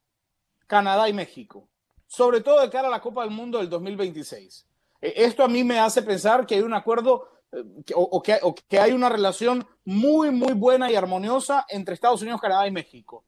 Canadá 0.68 1.10
y 1.10 1.14
México, 1.14 1.70
sobre 2.08 2.42
todo 2.42 2.62
de 2.62 2.70
cara 2.70 2.88
a 2.88 2.92
la 2.92 3.02
Copa 3.02 3.24
del 3.24 3.32
Mundo 3.32 3.58
del 3.58 3.70
2026. 3.70 4.68
E, 5.02 5.14
esto 5.18 5.44
a 5.44 5.48
mí 5.48 5.64
me 5.64 5.80
hace 5.80 6.02
pensar 6.02 6.46
que 6.46 6.56
hay 6.56 6.62
un 6.62 6.74
acuerdo 6.74 7.28
eh, 7.52 7.64
o, 7.96 8.22
que, 8.22 8.40
o 8.42 8.56
que 8.56 8.80
hay 8.80 8.92
una 8.92 9.10
relación 9.10 9.68
muy, 9.86 10.32
muy 10.32 10.54
buena 10.54 10.92
y 10.92 10.96
armoniosa 10.96 11.66
entre 11.70 11.96
Estados 11.96 12.22
Unidos, 12.22 12.42
Canadá 12.42 12.68
y 12.68 12.72
México. 12.72 13.26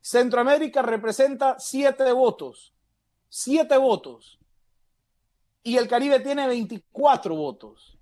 Centroamérica 0.00 0.82
representa 0.82 1.56
siete 1.58 2.12
votos, 2.12 2.74
siete 3.28 3.76
votos, 3.76 4.35
y 5.66 5.76
el 5.76 5.88
Caribe 5.88 6.20
tiene 6.20 6.46
24 6.46 7.34
votos. 7.34 7.98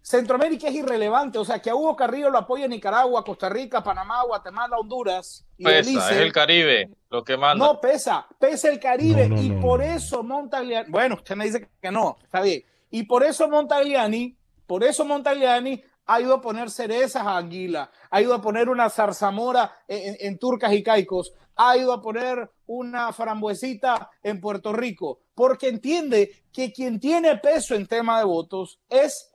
Centroamérica 0.00 0.68
es 0.68 0.74
irrelevante, 0.74 1.38
o 1.38 1.44
sea, 1.44 1.60
que 1.60 1.68
a 1.68 1.74
Hugo 1.74 1.94
Carrillo 1.94 2.30
lo 2.30 2.38
apoya 2.38 2.66
Nicaragua, 2.66 3.22
Costa 3.22 3.50
Rica, 3.50 3.82
Panamá, 3.82 4.22
Guatemala, 4.24 4.78
Honduras. 4.78 5.44
Y 5.58 5.64
pesa, 5.64 6.10
es 6.10 6.16
el 6.16 6.32
Caribe 6.32 6.88
lo 7.10 7.22
que 7.22 7.36
manda. 7.36 7.62
No, 7.62 7.80
pesa, 7.82 8.26
pesa 8.38 8.70
el 8.70 8.80
Caribe 8.80 9.28
y 9.36 9.50
por 9.60 9.82
eso 9.82 10.22
Montagliani, 10.22 10.90
bueno, 10.90 11.16
usted 11.16 11.36
me 11.36 11.44
dice 11.44 11.68
que 11.82 11.90
no, 11.90 12.16
está 12.22 12.40
bien, 12.40 12.64
y 12.90 13.02
por 13.02 13.24
eso 13.24 13.46
Montagliani, 13.46 14.38
por 14.66 14.82
eso 14.82 15.04
Montagliani 15.04 15.84
ha 16.06 16.20
ido 16.20 16.34
a 16.34 16.40
poner 16.40 16.70
cerezas 16.70 17.26
a 17.26 17.36
Anguila, 17.36 17.90
ha 18.10 18.22
ido 18.22 18.34
a 18.34 18.40
poner 18.40 18.70
una 18.70 18.88
zarzamora 18.88 19.70
en, 19.86 20.38
Turcas 20.38 20.72
y 20.72 20.82
Caicos, 20.82 21.34
ha 21.56 21.76
ido 21.76 21.92
a 21.92 22.00
poner 22.00 22.50
una 22.66 23.12
frambuesita 23.12 24.10
en 24.22 24.40
Puerto 24.40 24.72
Rico, 24.72 25.20
porque 25.40 25.68
entiende 25.68 26.32
que 26.52 26.70
quien 26.70 27.00
tiene 27.00 27.34
peso 27.38 27.74
en 27.74 27.86
tema 27.86 28.18
de 28.18 28.26
votos 28.26 28.78
es 28.90 29.32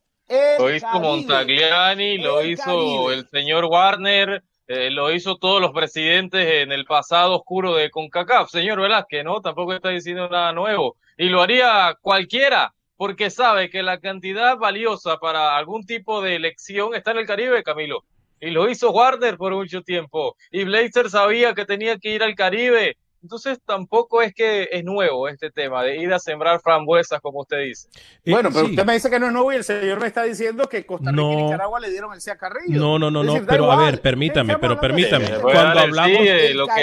lo 0.60 0.72
hizo 0.72 1.00
Montagliani, 1.00 2.20
lo 2.20 2.46
hizo 2.46 3.12
el 3.12 3.28
señor 3.28 3.66
Warner, 3.66 4.44
eh, 4.68 4.92
lo 4.92 5.12
hizo 5.12 5.38
todos 5.38 5.60
los 5.60 5.72
presidentes 5.72 6.62
en 6.62 6.72
el 6.72 6.86
pasado 6.86 7.38
oscuro 7.38 7.74
de 7.74 7.90
CONCACAF. 7.90 8.52
Señor 8.52 8.82
Velázquez, 8.82 9.24
¿no? 9.24 9.42
Tampoco 9.42 9.74
está 9.74 9.90
diciendo 9.90 10.30
nada 10.30 10.54
nuevo. 10.54 10.96
Y 11.18 11.30
lo 11.30 11.42
haría 11.42 11.98
cualquiera, 12.00 12.76
porque 12.98 13.32
sabe 13.32 13.72
que 13.72 13.82
la 13.82 14.00
cantidad 14.00 14.58
valiosa 14.58 15.18
para 15.18 15.58
algún 15.58 15.88
tipo 15.88 16.22
de 16.22 16.36
elección 16.36 16.94
está 16.94 17.12
en 17.14 17.18
el 17.18 17.26
Caribe, 17.26 17.64
Camilo. 17.64 18.04
Y 18.40 18.52
lo 18.52 18.70
hizo 18.70 18.92
Warner 18.92 19.38
por 19.38 19.56
mucho 19.56 19.82
tiempo. 19.82 20.36
Y 20.52 20.66
Blazer 20.66 21.10
sabía 21.10 21.56
que 21.56 21.66
tenía 21.66 21.98
que 21.98 22.10
ir 22.10 22.22
al 22.22 22.36
Caribe 22.36 22.96
entonces 23.26 23.60
tampoco 23.66 24.22
es 24.22 24.36
que 24.36 24.70
es 24.72 24.84
nuevo 24.84 25.28
este 25.28 25.50
tema 25.50 25.82
de 25.82 25.98
ir 25.98 26.14
a 26.14 26.20
sembrar 26.20 26.62
frambuesas, 26.62 27.20
como 27.22 27.40
usted 27.40 27.58
dice. 27.64 27.90
Bueno, 28.24 28.50
pero 28.54 28.68
usted 28.68 28.86
me 28.86 28.94
dice 28.94 29.10
que 29.10 29.20
no 29.20 29.26
es 29.26 29.34
nuevo 29.34 29.52
y 29.52 29.56
el 29.56 29.64
señor 29.64 30.00
me 30.00 30.06
está 30.06 30.22
diciendo 30.22 30.70
que 30.70 30.86
Costa 30.86 31.10
Rica 31.10 31.24
y 31.24 31.36
Nicaragua 31.36 31.80
le 31.80 31.90
dieron 31.90 32.14
el 32.14 32.22
C 32.22 32.30
a 32.30 32.38
Carrillo. 32.38 32.80
No, 32.80 33.00
no, 33.00 33.10
no, 33.10 33.24
no, 33.24 33.44
pero 33.48 33.72
a 33.72 33.84
ver, 33.84 34.00
permítame, 34.00 34.60
pero 34.60 34.80
permítame. 34.80 35.28
Cuando 35.42 35.80
hablamos, 35.80 36.20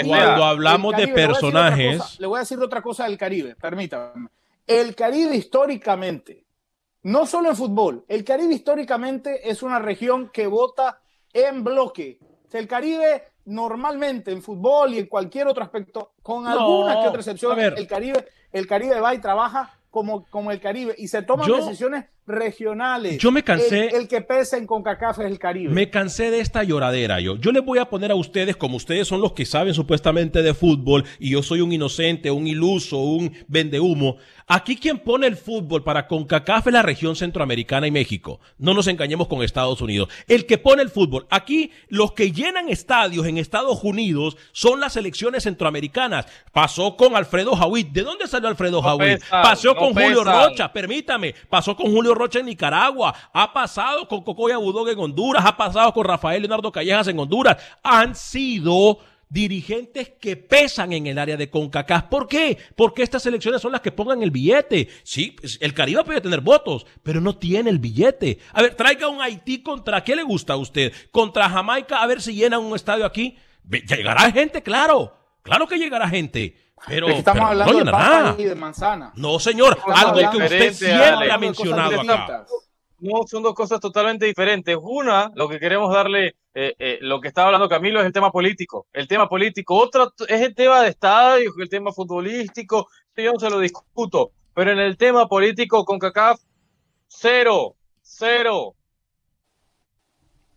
cuando 0.03 0.43
hablamos 0.43 0.97
de 0.97 1.07
personajes. 1.07 2.19
Le 2.19 2.27
voy 2.27 2.37
a 2.37 2.39
decir 2.41 2.59
otra 2.59 2.81
cosa 2.81 3.05
del 3.05 3.17
Caribe, 3.17 3.55
permítame. 3.55 4.27
El 4.67 4.95
Caribe 4.95 5.37
históricamente, 5.37 6.45
no 7.03 7.25
solo 7.25 7.51
en 7.51 7.55
fútbol, 7.55 8.03
el 8.09 8.25
Caribe 8.25 8.53
históricamente 8.53 9.49
es 9.49 9.63
una 9.63 9.79
región 9.79 10.29
que 10.29 10.47
vota 10.47 10.99
en 11.31 11.63
bloque. 11.63 12.19
El 12.51 12.67
Caribe 12.67 13.23
normalmente 13.45 14.31
en 14.31 14.41
fútbol 14.41 14.93
y 14.93 14.99
en 14.99 15.07
cualquier 15.07 15.47
otro 15.47 15.63
aspecto, 15.63 16.12
con 16.23 16.47
alguna 16.47 17.01
que 17.01 17.07
otra 17.07 17.19
excepción, 17.19 17.59
el 17.59 17.87
Caribe, 17.87 18.25
el 18.51 18.65
Caribe 18.65 18.99
va 18.99 19.13
y 19.13 19.19
trabaja 19.19 19.77
como, 19.91 20.25
como 20.29 20.51
el 20.51 20.59
Caribe 20.59 20.95
y 20.97 21.09
se 21.09 21.21
toman 21.21 21.47
decisiones 21.51 22.05
regionales. 22.25 23.17
Yo 23.17 23.31
me 23.31 23.43
cansé. 23.43 23.87
El, 23.87 24.07
que 24.07 24.21
pesa 24.21 24.57
en 24.57 24.65
CONCACAF 24.65 25.19
es 25.19 25.25
el 25.25 25.39
Caribe. 25.39 25.73
Me 25.73 25.89
cansé 25.89 26.31
de 26.31 26.39
esta 26.39 26.63
lloradera. 26.63 27.19
Yo, 27.19 27.37
yo 27.37 27.51
les 27.51 27.63
voy 27.63 27.79
a 27.79 27.85
poner 27.85 28.11
a 28.11 28.15
ustedes, 28.15 28.55
como 28.55 28.77
ustedes 28.77 29.07
son 29.07 29.21
los 29.21 29.33
que 29.33 29.45
saben 29.45 29.73
supuestamente 29.73 30.41
de 30.41 30.53
fútbol, 30.53 31.03
y 31.19 31.31
yo 31.31 31.43
soy 31.43 31.61
un 31.61 31.71
inocente, 31.71 32.31
un 32.31 32.47
iluso, 32.47 32.97
un 32.97 33.33
vendehumo. 33.47 34.17
Aquí 34.47 34.75
quien 34.75 34.99
pone 34.99 35.27
el 35.27 35.37
fútbol 35.37 35.83
para 35.83 36.07
CONCACAF 36.07 36.67
es 36.67 36.73
la 36.73 36.81
región 36.81 37.15
centroamericana 37.15 37.87
y 37.87 37.91
México. 37.91 38.39
No 38.57 38.73
nos 38.73 38.87
engañemos 38.87 39.27
con 39.27 39.41
Estados 39.41 39.81
Unidos. 39.81 40.09
El 40.27 40.45
que 40.45 40.57
pone 40.57 40.81
el 40.81 40.89
fútbol. 40.89 41.27
Aquí 41.29 41.71
los 41.87 42.11
que 42.13 42.31
llenan 42.31 42.69
estadios 42.69 43.25
en 43.25 43.37
Estados 43.37 43.83
Unidos 43.83 44.37
son 44.51 44.79
las 44.79 44.93
selecciones 44.93 45.43
centroamericanas. 45.43 46.25
Pasó 46.51 46.97
con 46.97 47.15
Alfredo 47.15 47.55
Jawit. 47.55 47.89
¿De 47.91 48.03
dónde 48.03 48.27
salió 48.27 48.49
Alfredo 48.49 48.81
no 48.81 48.97
Pasó 49.29 49.75
con 49.75 49.93
Julio 49.93 50.23
Rocha, 50.23 50.71
permítame. 50.71 51.33
Pasó 51.49 51.75
con 51.75 51.91
Julio 51.91 52.12
Rocha 52.13 52.39
en 52.39 52.45
Nicaragua, 52.45 53.13
ha 53.33 53.53
pasado 53.53 54.07
con 54.07 54.23
Cocoya 54.23 54.57
Budog 54.57 54.89
en 54.89 54.99
Honduras, 54.99 55.45
ha 55.45 55.57
pasado 55.57 55.93
con 55.93 56.05
Rafael 56.05 56.41
Leonardo 56.41 56.71
Callejas 56.71 57.07
en 57.07 57.19
Honduras. 57.19 57.57
Han 57.83 58.15
sido 58.15 58.99
dirigentes 59.33 60.11
que 60.21 60.37
pesan 60.37 60.93
en 60.93 61.07
el 61.07 61.17
área 61.17 61.35
de 61.35 61.49
CONCACAF. 61.49 62.03
¿Por 62.03 62.27
qué? 62.27 62.57
Porque 62.75 63.01
estas 63.01 63.25
elecciones 63.25 63.61
son 63.61 63.71
las 63.71 63.81
que 63.81 63.91
pongan 63.91 64.21
el 64.21 64.29
billete. 64.29 64.89
Sí, 65.03 65.31
pues, 65.31 65.57
el 65.59 65.73
Caribe 65.73 66.03
puede 66.03 66.21
tener 66.21 66.41
votos, 66.41 66.85
pero 67.01 67.19
no 67.19 67.35
tiene 67.35 67.71
el 67.71 67.79
billete. 67.79 68.37
A 68.53 68.61
ver, 68.61 68.75
traiga 68.75 69.07
un 69.07 69.21
Haití 69.21 69.63
contra, 69.63 70.03
¿qué 70.03 70.15
le 70.15 70.21
gusta 70.21 70.53
a 70.53 70.57
usted? 70.57 70.93
Contra 71.11 71.49
Jamaica, 71.49 71.97
a 71.97 72.05
ver 72.05 72.21
si 72.21 72.35
llenan 72.35 72.61
un 72.61 72.75
estadio 72.75 73.05
aquí. 73.05 73.37
Llegará 73.67 74.31
gente, 74.31 74.61
claro. 74.61 75.17
Claro 75.41 75.67
que 75.67 75.77
llegará 75.77 76.07
gente. 76.07 76.55
Pero, 76.87 77.07
estamos 77.09 77.43
hablando 77.43 77.73
de, 77.73 78.49
de 78.49 78.55
manzana. 78.55 79.11
No, 79.15 79.39
señor, 79.39 79.77
algo 79.93 80.31
que 80.31 80.37
usted 80.37 80.73
siempre 80.73 81.31
ha 81.31 81.37
mencionado 81.37 82.01
acá. 82.01 82.45
No, 82.99 83.27
son 83.27 83.43
dos 83.43 83.53
cosas 83.53 83.81
totalmente 83.81 84.25
diferentes. 84.25 84.77
Una, 84.81 85.29
lo 85.35 85.49
que 85.49 85.59
queremos 85.59 85.93
darle, 85.93 86.37
eh, 86.53 86.73
eh, 86.79 86.99
lo 87.01 87.19
que 87.19 87.27
estaba 87.27 87.47
hablando 87.47 87.67
Camilo 87.67 87.99
es 87.99 88.05
el 88.05 88.13
tema 88.13 88.31
político. 88.31 88.87
El 88.93 89.09
tema 89.09 89.27
político. 89.27 89.75
Otra 89.75 90.07
es 90.27 90.41
el 90.41 90.55
tema 90.55 90.81
de 90.81 90.89
estadios, 90.89 91.53
el 91.59 91.67
tema 91.67 91.91
futbolístico. 91.91 92.87
Yo 93.17 93.33
no 93.33 93.39
se 93.39 93.49
lo 93.49 93.59
discuto. 93.59 94.31
Pero 94.53 94.71
en 94.71 94.79
el 94.79 94.95
tema 94.95 95.27
político, 95.27 95.83
con 95.83 95.99
CACAF, 95.99 96.39
cero, 97.07 97.75
cero. 98.01 98.75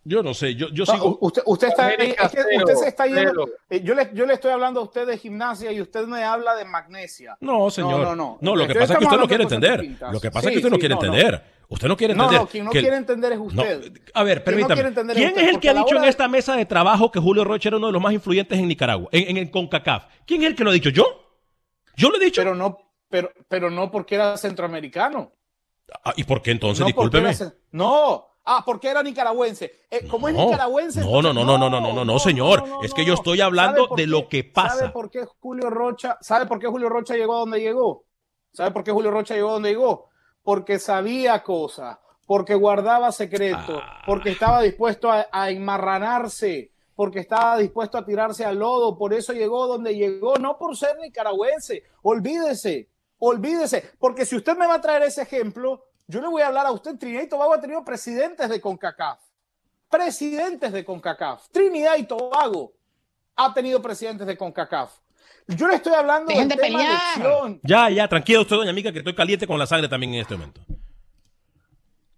Yo 0.09 0.23
no 0.23 0.35
sé, 0.35 0.55
yo, 0.55 0.69
yo 0.69 0.87
sigo. 0.87 1.19
Usted, 1.21 1.43
usted, 1.47 1.67
está, 1.67 1.89
usted 2.27 2.75
se 2.77 2.89
está 2.89 3.07
yendo. 3.07 3.49
Eh, 3.69 3.81
yo, 3.83 3.93
le, 3.93 4.11
yo 4.15 4.25
le 4.25 4.35
estoy 4.35 4.53
hablando 4.53 4.79
a 4.79 4.85
usted 4.85 5.05
de 5.05 5.19
gimnasia 5.19 5.73
y 5.73 5.81
usted 5.81 6.07
me 6.07 6.23
habla 6.23 6.55
de 6.55 6.65
magnesia. 6.65 7.37
No, 7.41 7.69
señor. 7.71 7.91
No, 8.03 8.05
no, 8.05 8.15
no. 8.15 8.39
No, 8.41 8.55
lo 8.55 8.69
que 8.69 8.75
pasa 8.77 8.93
es 8.93 8.99
que 9.01 9.05
usted 9.05 9.19
no 9.19 9.27
quiere 9.27 9.43
entender. 9.43 9.97
Lo 10.13 10.21
que 10.21 10.31
pasa 10.31 10.49
es 10.49 10.53
que 10.53 10.59
usted 10.59 10.71
no 10.71 10.79
quiere 10.79 10.95
entender. 10.95 11.43
Usted 11.69 11.89
no 11.89 11.97
quiere 11.97 12.13
entender. 12.13 12.41
no, 12.41 12.47
quien 12.47 12.65
no 12.65 12.71
que- 12.71 12.81
quiere 12.81 12.97
entender 12.97 13.33
es 13.33 13.39
No, 13.39 13.45
usted. 13.47 13.93
a 14.15 14.23
ver, 14.23 14.39
no 14.39 14.45
permítame. 14.45 14.81
es 14.81 14.95
¿Quién 15.17 15.29
usted, 15.31 15.43
es 15.43 15.49
el 15.49 15.59
que 15.59 15.71
ha 15.71 15.75
dicho 15.75 15.91
en 15.91 15.97
hora 15.97 16.09
esta 16.09 16.29
mesa 16.29 16.55
de 16.55 16.65
trabajo 16.67 17.11
que 17.11 17.19
Julio 17.19 17.43
Rocha 17.43 17.71
era 17.71 17.79
uno 17.79 17.89
de 17.89 17.93
los 17.93 18.01
más 18.01 18.13
influyentes 18.13 18.57
en 18.57 18.69
Nicaragua, 18.69 19.09
en, 19.11 19.31
en 19.31 19.37
el 19.39 19.51
CONCACAF? 19.51 20.05
¿Quién 20.25 20.43
es 20.43 20.51
el 20.51 20.55
que 20.55 20.63
lo 20.63 20.71
ha 20.71 20.73
dicho? 20.73 20.91
¿Yo? 20.91 21.05
¿Yo 21.97 22.11
lo 22.11 22.17
he 22.19 22.25
dicho? 22.25 22.41
Pero 22.41 22.55
no, 22.55 22.79
pero, 23.09 23.33
pero 23.49 23.71
no 23.71 23.91
porque 23.91 24.15
era 24.15 24.37
centroamericano. 24.37 25.33
Ah, 26.05 26.13
¿Y 26.17 26.23
por 26.23 26.41
qué 26.43 26.53
entonces? 26.53 26.87
Discúlpeme. 26.87 27.31
era 27.31 27.53
no, 27.73 28.29
ah, 28.47 28.63
porque 28.65 28.89
era 28.89 29.03
nicaragüense. 29.03 29.71
Eh, 29.91 30.07
como 30.09 30.29
es 30.29 30.35
nicaragüense. 30.35 31.01
No, 31.01 31.21
no, 31.21 31.33
no, 31.35 31.45
no, 31.45 31.59
no, 31.59 31.69
no, 31.69 31.81
no, 31.81 31.93
no, 31.93 32.05
no, 32.05 32.19
señor. 32.19 32.65
Es 32.83 32.95
que 32.95 33.05
yo 33.05 33.13
estoy 33.15 33.41
hablando 33.43 33.77
¿Sabe 33.85 33.89
por 33.89 33.97
de 33.99 34.05
qué? 34.05 34.09
lo 34.09 34.29
que 34.29 34.45
pasa. 34.45 34.77
¿Sabe 34.77 34.91
por 34.91 35.11
qué 35.11 35.25
Julio 35.41 35.69
Rocha, 35.69 36.17
sabe 36.21 36.47
por 36.47 36.59
qué 36.59 36.67
Julio 36.69 36.89
Rocha 36.89 37.15
llegó 37.15 37.37
a 37.37 37.41
donde 37.41 37.61
llegó? 37.61 38.05
¿Sabe 38.53 38.71
por 38.71 38.83
qué 38.85 38.93
Julio 38.93 39.11
Rocha 39.11 39.35
llegó 39.35 39.51
a 39.51 39.53
donde 39.55 39.69
llegó? 39.71 40.09
Porque 40.43 40.79
sabía 40.79 41.43
cosas, 41.43 41.99
porque 42.27 42.55
guardaba 42.55 43.13
secretos, 43.13 43.83
Ah. 43.83 44.03
porque 44.07 44.31
estaba 44.31 44.63
dispuesto 44.63 45.11
a, 45.11 45.27
a 45.31 45.51
enmarranarse, 45.51 46.71
porque 46.95 47.19
estaba 47.21 47.59
dispuesto 47.59 47.99
a 47.99 48.05
tirarse 48.05 48.45
al 48.45 48.59
lodo, 48.59 48.97
por 48.97 49.13
eso 49.13 49.33
llegó 49.33 49.67
donde 49.67 49.95
llegó, 49.95 50.37
no 50.37 50.57
por 50.57 50.77
ser 50.77 50.97
nicaragüense. 50.99 51.83
Olvídese, 52.03 52.89
olvídese, 53.19 53.91
porque 53.99 54.25
si 54.25 54.37
usted 54.37 54.57
me 54.57 54.67
va 54.67 54.75
a 54.75 54.81
traer 54.81 55.03
ese 55.03 55.23
ejemplo, 55.23 55.83
yo 56.09 56.21
le 56.21 56.29
voy 56.29 56.43
a 56.43 56.49
hablar 56.49 56.67
a 56.67 56.73
usted. 56.73 56.97
Trinidad 56.99 57.23
y 57.25 57.29
Tobago 57.29 57.55
ha 57.55 57.61
tenido 57.61 57.85
presidentes 57.85 58.49
de 58.49 58.61
CONCACAF, 58.61 59.19
presidentes 59.91 60.73
de 60.73 60.85
CONCACAF. 60.85 61.49
Trinidad 61.51 61.97
y 61.97 62.05
Tobago 62.05 62.73
ha 63.37 63.53
tenido 63.53 63.81
presidentes 63.83 64.27
de 64.27 64.37
CONCACAF. 64.37 64.93
Yo 65.49 65.69
le 65.69 65.77
estoy 65.77 65.95
hablando 65.95 66.29
Dejen 66.29 66.49
del 66.49 66.59
de 66.59 66.63
tema 66.65 66.79
pelear. 66.79 67.01
elección. 67.17 67.61
Ya, 67.63 67.89
ya, 67.91 68.09
tranquilo 68.09 68.43
usted, 68.43 68.57
doña 68.57 68.73
Mica, 68.73 68.93
que 68.93 68.99
estoy 68.99 69.15
caliente 69.15 69.47
con 69.47 69.59
la 69.59 69.67
sangre 69.67 69.89
también 69.89 70.15
en 70.15 70.21
este 70.21 70.35
momento. 70.37 70.61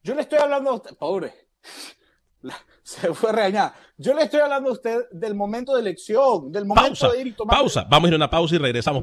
Yo 0.03 0.15
le 0.15 0.23
estoy 0.23 0.39
hablando 0.39 0.71
a 0.71 0.75
usted, 0.75 0.97
pobre, 0.97 1.35
La- 2.43 2.57
se 2.83 3.13
fue 3.13 3.33
regañada. 3.33 3.75
Yo 3.99 4.15
le 4.15 4.23
estoy 4.23 4.41
hablando 4.41 4.71
a 4.71 4.73
usted 4.73 5.11
del 5.11 5.35
momento 5.35 5.75
de 5.75 5.81
elección, 5.81 6.51
del 6.53 6.65
momento 6.65 6.89
Pausa, 6.89 7.09
de 7.11 7.21
ir 7.21 7.27
y 7.27 7.33
tomar. 7.33 7.57
pausa. 7.59 7.85
Vamos 7.91 8.07
a 8.07 8.09
ir 8.09 8.15
a 8.15 8.17
una 8.17 8.31
pausa 8.31 8.55
y 8.55 8.59
regresamos. 8.59 9.03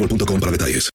boostmobile.com 0.01 0.39
para 0.39 0.51
detalles. 0.51 0.89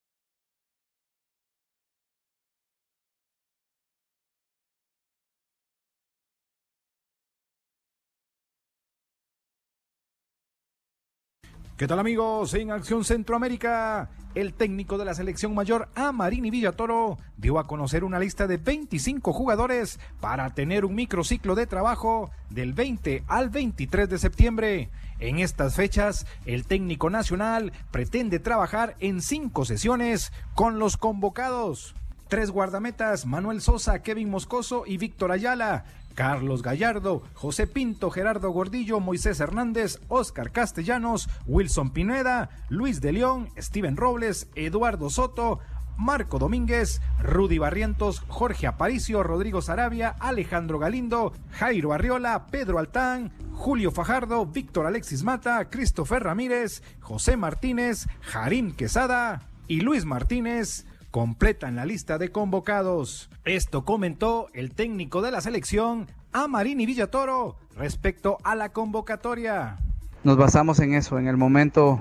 ¿Qué 11.76 11.86
tal 11.86 11.98
amigos? 11.98 12.54
En 12.54 12.70
Acción 12.70 13.04
Centroamérica, 13.04 14.08
el 14.36 14.52
técnico 14.52 14.98
de 14.98 15.06
la 15.06 15.14
selección 15.14 15.54
mayor 15.54 15.88
Amarini 15.94 16.50
Villatoro 16.50 17.16
dio 17.38 17.58
a 17.58 17.66
conocer 17.66 18.04
una 18.04 18.18
lista 18.18 18.46
de 18.46 18.58
25 18.58 19.32
jugadores 19.32 19.98
para 20.20 20.50
tener 20.50 20.84
un 20.84 20.94
microciclo 20.94 21.54
de 21.54 21.66
trabajo 21.66 22.30
del 22.50 22.74
20 22.74 23.24
al 23.28 23.48
23 23.48 24.10
de 24.10 24.18
septiembre. 24.18 24.90
En 25.20 25.38
estas 25.38 25.74
fechas, 25.74 26.26
el 26.44 26.66
técnico 26.66 27.08
nacional 27.08 27.72
pretende 27.90 28.38
trabajar 28.38 28.94
en 29.00 29.22
cinco 29.22 29.64
sesiones 29.64 30.32
con 30.54 30.78
los 30.78 30.98
convocados. 30.98 31.94
Tres 32.28 32.50
guardametas, 32.50 33.24
Manuel 33.24 33.62
Sosa, 33.62 34.02
Kevin 34.02 34.28
Moscoso 34.28 34.84
y 34.86 34.98
Víctor 34.98 35.32
Ayala. 35.32 35.86
Carlos 36.16 36.62
Gallardo, 36.62 37.22
José 37.34 37.66
Pinto, 37.66 38.10
Gerardo 38.10 38.50
Gordillo, 38.50 38.98
Moisés 39.00 39.38
Hernández, 39.38 40.00
Oscar 40.08 40.50
Castellanos, 40.50 41.28
Wilson 41.46 41.90
Pineda, 41.90 42.48
Luis 42.70 43.00
de 43.02 43.12
León, 43.12 43.50
Steven 43.58 43.98
Robles, 43.98 44.48
Eduardo 44.54 45.10
Soto, 45.10 45.60
Marco 45.98 46.38
Domínguez, 46.38 47.02
Rudy 47.22 47.58
Barrientos, 47.58 48.24
Jorge 48.28 48.66
Aparicio, 48.66 49.22
Rodrigo 49.22 49.60
Sarabia, 49.60 50.16
Alejandro 50.18 50.78
Galindo, 50.78 51.32
Jairo 51.50 51.92
Arriola, 51.92 52.46
Pedro 52.46 52.78
Altán, 52.78 53.32
Julio 53.52 53.90
Fajardo, 53.90 54.46
Víctor 54.46 54.86
Alexis 54.86 55.22
Mata, 55.22 55.68
Christopher 55.68 56.24
Ramírez, 56.24 56.82
José 57.00 57.36
Martínez, 57.36 58.06
Jarim 58.22 58.72
Quesada 58.72 59.42
y 59.68 59.80
Luis 59.80 60.06
Martínez 60.06 60.86
completan 61.16 61.76
la 61.76 61.86
lista 61.86 62.18
de 62.18 62.30
convocados. 62.30 63.30
Esto 63.46 63.86
comentó 63.86 64.48
el 64.52 64.72
técnico 64.72 65.22
de 65.22 65.30
la 65.30 65.40
selección, 65.40 66.08
Amarini 66.30 66.84
Villatoro, 66.84 67.56
respecto 67.74 68.36
a 68.44 68.54
la 68.54 68.68
convocatoria. 68.68 69.78
Nos 70.24 70.36
basamos 70.36 70.78
en 70.80 70.92
eso, 70.92 71.18
en 71.18 71.26
el 71.26 71.38
momento 71.38 72.00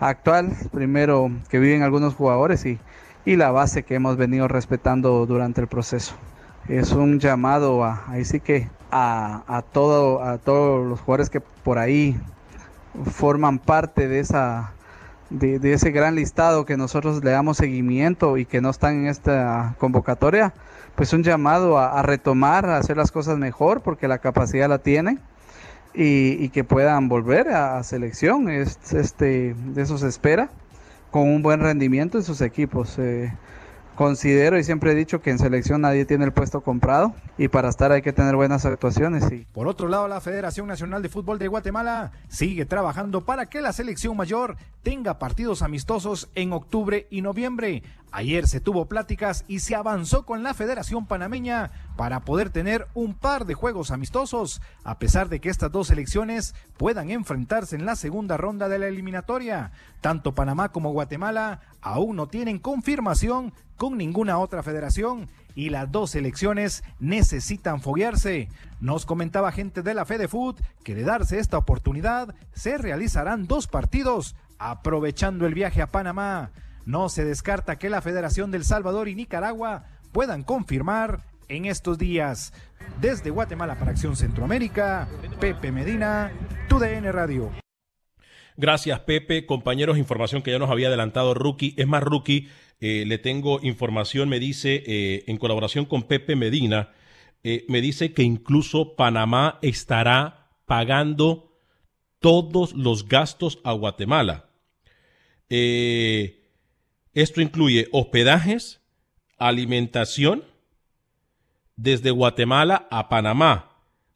actual, 0.00 0.56
primero 0.72 1.30
que 1.50 1.58
viven 1.58 1.82
algunos 1.82 2.14
jugadores 2.14 2.64
y, 2.64 2.78
la 3.26 3.50
base 3.50 3.82
que 3.82 3.96
hemos 3.96 4.16
venido 4.16 4.48
respetando 4.48 5.26
durante 5.26 5.60
el 5.60 5.66
proceso. 5.66 6.14
Es 6.66 6.92
un 6.92 7.20
llamado 7.20 7.84
a, 7.84 8.04
ahí 8.08 8.24
sí 8.24 8.40
que 8.40 8.70
a, 8.90 9.44
a 9.46 9.60
todos 9.60 10.88
los 10.88 11.00
jugadores 11.00 11.28
que 11.28 11.42
por 11.42 11.76
ahí 11.76 12.16
forman 13.12 13.58
parte 13.58 14.08
de 14.08 14.20
esa 14.20 14.72
de, 15.30 15.72
ese 15.72 15.90
gran 15.90 16.14
listado 16.14 16.64
que 16.64 16.76
nosotros 16.76 17.22
le 17.24 17.30
damos 17.30 17.56
seguimiento 17.56 18.36
y 18.36 18.44
que 18.44 18.60
no 18.60 18.70
están 18.70 19.00
en 19.00 19.06
esta 19.06 19.74
convocatoria, 19.78 20.54
pues 20.94 21.12
un 21.12 21.22
llamado 21.22 21.78
a, 21.78 22.02
retomar, 22.02 22.66
a 22.66 22.76
hacer 22.76 22.96
las 22.96 23.10
cosas 23.10 23.38
mejor, 23.38 23.80
porque 23.80 24.08
la 24.08 24.18
capacidad 24.18 24.68
la 24.68 24.78
tienen 24.78 25.20
y, 25.92 26.48
que 26.50 26.64
puedan 26.64 27.08
volver 27.08 27.48
a, 27.48 27.78
a 27.78 27.82
selección. 27.82 28.48
Es, 28.48 28.78
este, 28.92 29.54
de 29.54 29.82
eso 29.82 29.98
se 29.98 30.08
espera, 30.08 30.50
con 31.10 31.28
un 31.28 31.42
buen 31.42 31.60
rendimiento 31.60 32.18
en 32.18 32.24
sus 32.24 32.40
equipos. 32.40 32.98
Eh, 32.98 33.32
considero 33.94 34.58
y 34.58 34.64
siempre 34.64 34.92
he 34.92 34.94
dicho 34.94 35.20
que 35.20 35.30
en 35.30 35.38
selección 35.38 35.80
nadie 35.80 36.04
tiene 36.04 36.24
el 36.24 36.32
puesto 36.32 36.60
comprado 36.60 37.14
y 37.38 37.48
para 37.48 37.68
estar 37.68 37.92
hay 37.92 38.02
que 38.02 38.12
tener 38.12 38.36
buenas 38.36 38.64
actuaciones. 38.64 39.30
Y... 39.32 39.46
Por 39.52 39.68
otro 39.68 39.88
lado, 39.88 40.08
la 40.08 40.20
Federación 40.20 40.66
Nacional 40.66 41.02
de 41.02 41.08
Fútbol 41.08 41.38
de 41.38 41.48
Guatemala 41.48 42.12
sigue 42.28 42.64
trabajando 42.66 43.22
para 43.22 43.46
que 43.46 43.60
la 43.60 43.72
selección 43.72 44.16
mayor 44.16 44.56
tenga 44.82 45.18
partidos 45.18 45.62
amistosos 45.62 46.28
en 46.34 46.52
octubre 46.52 47.06
y 47.10 47.22
noviembre. 47.22 47.82
Ayer 48.16 48.46
se 48.46 48.60
tuvo 48.60 48.86
pláticas 48.86 49.44
y 49.48 49.58
se 49.58 49.74
avanzó 49.74 50.24
con 50.24 50.44
la 50.44 50.54
Federación 50.54 51.04
Panameña 51.04 51.72
para 51.96 52.20
poder 52.20 52.48
tener 52.48 52.86
un 52.94 53.12
par 53.12 53.44
de 53.44 53.54
juegos 53.54 53.90
amistosos, 53.90 54.62
a 54.84 55.00
pesar 55.00 55.28
de 55.28 55.40
que 55.40 55.48
estas 55.48 55.72
dos 55.72 55.88
selecciones 55.88 56.54
puedan 56.76 57.10
enfrentarse 57.10 57.74
en 57.74 57.86
la 57.86 57.96
segunda 57.96 58.36
ronda 58.36 58.68
de 58.68 58.78
la 58.78 58.86
eliminatoria. 58.86 59.72
Tanto 60.00 60.32
Panamá 60.32 60.68
como 60.68 60.92
Guatemala 60.92 61.58
aún 61.80 62.14
no 62.14 62.28
tienen 62.28 62.60
confirmación 62.60 63.52
con 63.76 63.98
ninguna 63.98 64.38
otra 64.38 64.62
federación 64.62 65.28
y 65.56 65.70
las 65.70 65.90
dos 65.90 66.12
selecciones 66.12 66.84
necesitan 67.00 67.80
foguearse. 67.80 68.48
Nos 68.78 69.06
comentaba 69.06 69.50
gente 69.50 69.82
de 69.82 69.92
la 69.92 70.04
Food 70.04 70.60
que 70.84 70.94
de 70.94 71.02
darse 71.02 71.40
esta 71.40 71.58
oportunidad 71.58 72.32
se 72.52 72.78
realizarán 72.78 73.48
dos 73.48 73.66
partidos 73.66 74.36
aprovechando 74.60 75.46
el 75.46 75.54
viaje 75.54 75.82
a 75.82 75.90
Panamá. 75.90 76.52
No 76.86 77.08
se 77.08 77.24
descarta 77.24 77.78
que 77.78 77.90
la 77.90 78.02
Federación 78.02 78.50
del 78.50 78.64
Salvador 78.64 79.08
y 79.08 79.14
Nicaragua 79.14 79.86
puedan 80.12 80.42
confirmar 80.42 81.24
en 81.48 81.64
estos 81.64 81.98
días. 81.98 82.52
Desde 83.00 83.30
Guatemala 83.30 83.78
para 83.78 83.92
Acción 83.92 84.16
Centroamérica, 84.16 85.08
Pepe 85.40 85.72
Medina, 85.72 86.32
TUDN 86.68 87.12
Radio. 87.12 87.50
Gracias, 88.56 89.00
Pepe. 89.00 89.46
Compañeros, 89.46 89.98
información 89.98 90.42
que 90.42 90.52
ya 90.52 90.58
nos 90.58 90.70
había 90.70 90.88
adelantado 90.88 91.34
Rookie. 91.34 91.74
Es 91.76 91.86
más, 91.86 92.02
Rookie, 92.02 92.48
eh, 92.80 93.04
le 93.06 93.18
tengo 93.18 93.60
información, 93.62 94.28
me 94.28 94.38
dice, 94.38 94.82
eh, 94.86 95.24
en 95.26 95.38
colaboración 95.38 95.86
con 95.86 96.04
Pepe 96.04 96.36
Medina, 96.36 96.90
eh, 97.42 97.64
me 97.68 97.80
dice 97.80 98.12
que 98.12 98.22
incluso 98.22 98.96
Panamá 98.96 99.58
estará 99.60 100.50
pagando 100.66 101.52
todos 102.18 102.72
los 102.72 103.06
gastos 103.06 103.60
a 103.64 103.72
Guatemala. 103.72 104.48
Eh, 105.50 106.43
esto 107.14 107.40
incluye 107.40 107.88
hospedajes, 107.92 108.80
alimentación, 109.38 110.44
desde 111.76 112.10
Guatemala 112.10 112.86
a 112.90 113.08
Panamá. 113.08 113.70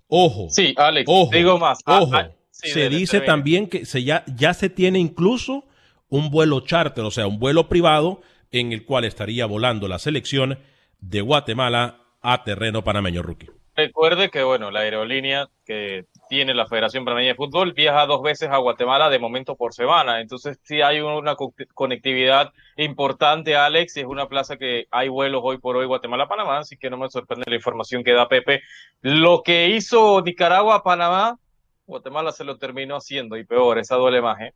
Ojo. 0.09 0.49
Sí, 0.51 0.75
Alex, 0.77 1.07
ojo, 1.09 1.31
digo 1.33 1.59
más. 1.59 1.81
Ah, 1.85 2.01
Ojo. 2.01 2.15
ah, 2.15 2.31
sí, 2.51 2.71
se 2.71 2.89
dice 2.89 3.21
también 3.21 3.69
que 3.69 3.85
se 3.85 4.05
ya, 4.05 4.25
ya 4.37 4.55
se 4.55 4.71
tiene 4.71 4.99
incluso 4.99 5.65
un 6.09 6.31
vuelo 6.31 6.61
charter, 6.61 7.05
o 7.05 7.11
sea, 7.11 7.27
un 7.27 7.39
vuelo 7.39 7.69
privado 7.69 8.23
en 8.51 8.73
el 8.73 8.85
cual 8.85 9.05
estaría 9.05 9.45
volando 9.47 9.89
la 9.89 9.99
selección 9.99 10.59
de 11.01 11.21
Guatemala 11.21 12.01
a 12.23 12.45
terreno 12.45 12.83
panameño, 12.83 13.23
rookie. 13.23 13.51
Recuerde 13.79 14.29
que, 14.29 14.43
bueno, 14.43 14.73
la 14.73 14.81
aerolínea 14.81 15.47
que 15.65 16.07
tiene 16.29 16.53
la 16.53 16.67
Federación 16.67 17.05
Panameña 17.05 17.29
de 17.29 17.35
Fútbol 17.37 17.75
viaja 17.75 18.07
dos 18.07 18.23
veces 18.23 18.49
a 18.51 18.57
Guatemala 18.57 19.09
de 19.09 19.21
momento 19.21 19.55
por 19.55 19.73
semana. 19.73 20.21
Entonces, 20.21 20.59
sí 20.65 20.83
hay 20.83 20.99
una 20.99 21.37
co- 21.37 21.55
conectividad 21.75 22.53
importante, 22.77 23.55
Alex, 23.55 23.97
y 23.97 24.01
es 24.01 24.07
una 24.07 24.27
plaza 24.27 24.57
que 24.57 24.87
hay 24.91 25.09
vuelos 25.09 25.43
hoy 25.45 25.59
por 25.59 25.77
hoy 25.77 25.87
Guatemala-Panamá, 25.87 26.59
así 26.59 26.77
que 26.77 26.91
no 26.91 26.97
me 26.97 27.09
sorprende 27.09 27.45
la 27.49 27.55
información 27.55 28.03
que 28.03 28.15
da 28.15 28.27
Pepe. 28.29 28.63
Lo 29.01 29.45
que 29.45 29.69
hizo 29.69 30.23
Nicaragua-Panamá, 30.23 31.39
Guatemala 31.87 32.33
se 32.33 32.43
lo 32.43 32.59
terminó 32.59 32.97
haciendo, 32.97 33.37
y 33.37 33.45
peor, 33.45 33.79
esa 33.79 33.95
duele 33.95 34.21
más, 34.21 34.41
¿eh? 34.41 34.55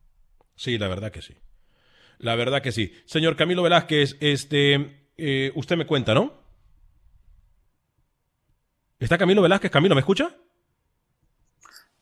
Sí, 0.56 0.78
la 0.78 0.88
verdad 0.88 1.12
que 1.12 1.22
sí. 1.22 1.37
La 2.18 2.35
verdad 2.35 2.61
que 2.61 2.72
sí. 2.72 2.92
Señor 3.04 3.37
Camilo 3.37 3.62
Velázquez, 3.62 4.16
este, 4.20 5.06
eh, 5.16 5.52
usted 5.54 5.76
me 5.76 5.87
cuenta, 5.87 6.12
¿no? 6.12 6.41
¿Está 9.02 9.18
Camilo 9.18 9.42
Velázquez? 9.42 9.68
Camilo, 9.68 9.96
¿me 9.96 10.00
escucha? 10.00 10.32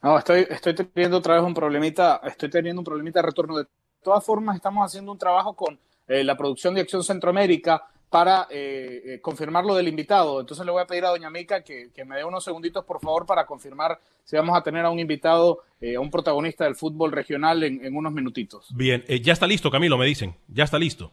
No, 0.02 0.18
estoy, 0.18 0.46
estoy 0.50 0.74
teniendo 0.74 1.16
otra 1.16 1.36
vez 1.36 1.42
un 1.42 1.54
problemita, 1.54 2.20
estoy 2.24 2.50
teniendo 2.50 2.80
un 2.80 2.84
problemita 2.84 3.20
de 3.20 3.26
retorno. 3.26 3.56
De 3.56 3.64
todas 4.02 4.22
formas, 4.22 4.56
estamos 4.56 4.84
haciendo 4.84 5.10
un 5.10 5.16
trabajo 5.16 5.56
con 5.56 5.78
eh, 6.08 6.22
la 6.22 6.36
producción 6.36 6.74
de 6.74 6.82
Acción 6.82 7.02
Centroamérica 7.02 7.82
para 8.10 8.48
eh, 8.50 9.02
eh, 9.02 9.20
confirmar 9.22 9.64
lo 9.64 9.74
del 9.76 9.88
invitado. 9.88 10.40
Entonces 10.40 10.66
le 10.66 10.72
voy 10.72 10.82
a 10.82 10.86
pedir 10.86 11.06
a 11.06 11.08
Doña 11.08 11.30
Mica 11.30 11.64
que, 11.64 11.90
que 11.90 12.04
me 12.04 12.16
dé 12.16 12.24
unos 12.24 12.44
segunditos, 12.44 12.84
por 12.84 13.00
favor, 13.00 13.24
para 13.24 13.46
confirmar 13.46 13.98
si 14.22 14.36
vamos 14.36 14.54
a 14.54 14.62
tener 14.62 14.84
a 14.84 14.90
un 14.90 14.98
invitado, 14.98 15.60
eh, 15.80 15.96
a 15.96 16.00
un 16.00 16.10
protagonista 16.10 16.64
del 16.64 16.76
fútbol 16.76 17.12
regional 17.12 17.62
en, 17.62 17.82
en 17.82 17.96
unos 17.96 18.12
minutitos. 18.12 18.66
Bien, 18.74 19.02
ya 19.22 19.32
está 19.32 19.46
listo, 19.46 19.70
Camilo, 19.70 19.96
me 19.96 20.04
dicen. 20.04 20.36
Ya 20.48 20.64
está 20.64 20.78
listo. 20.78 21.12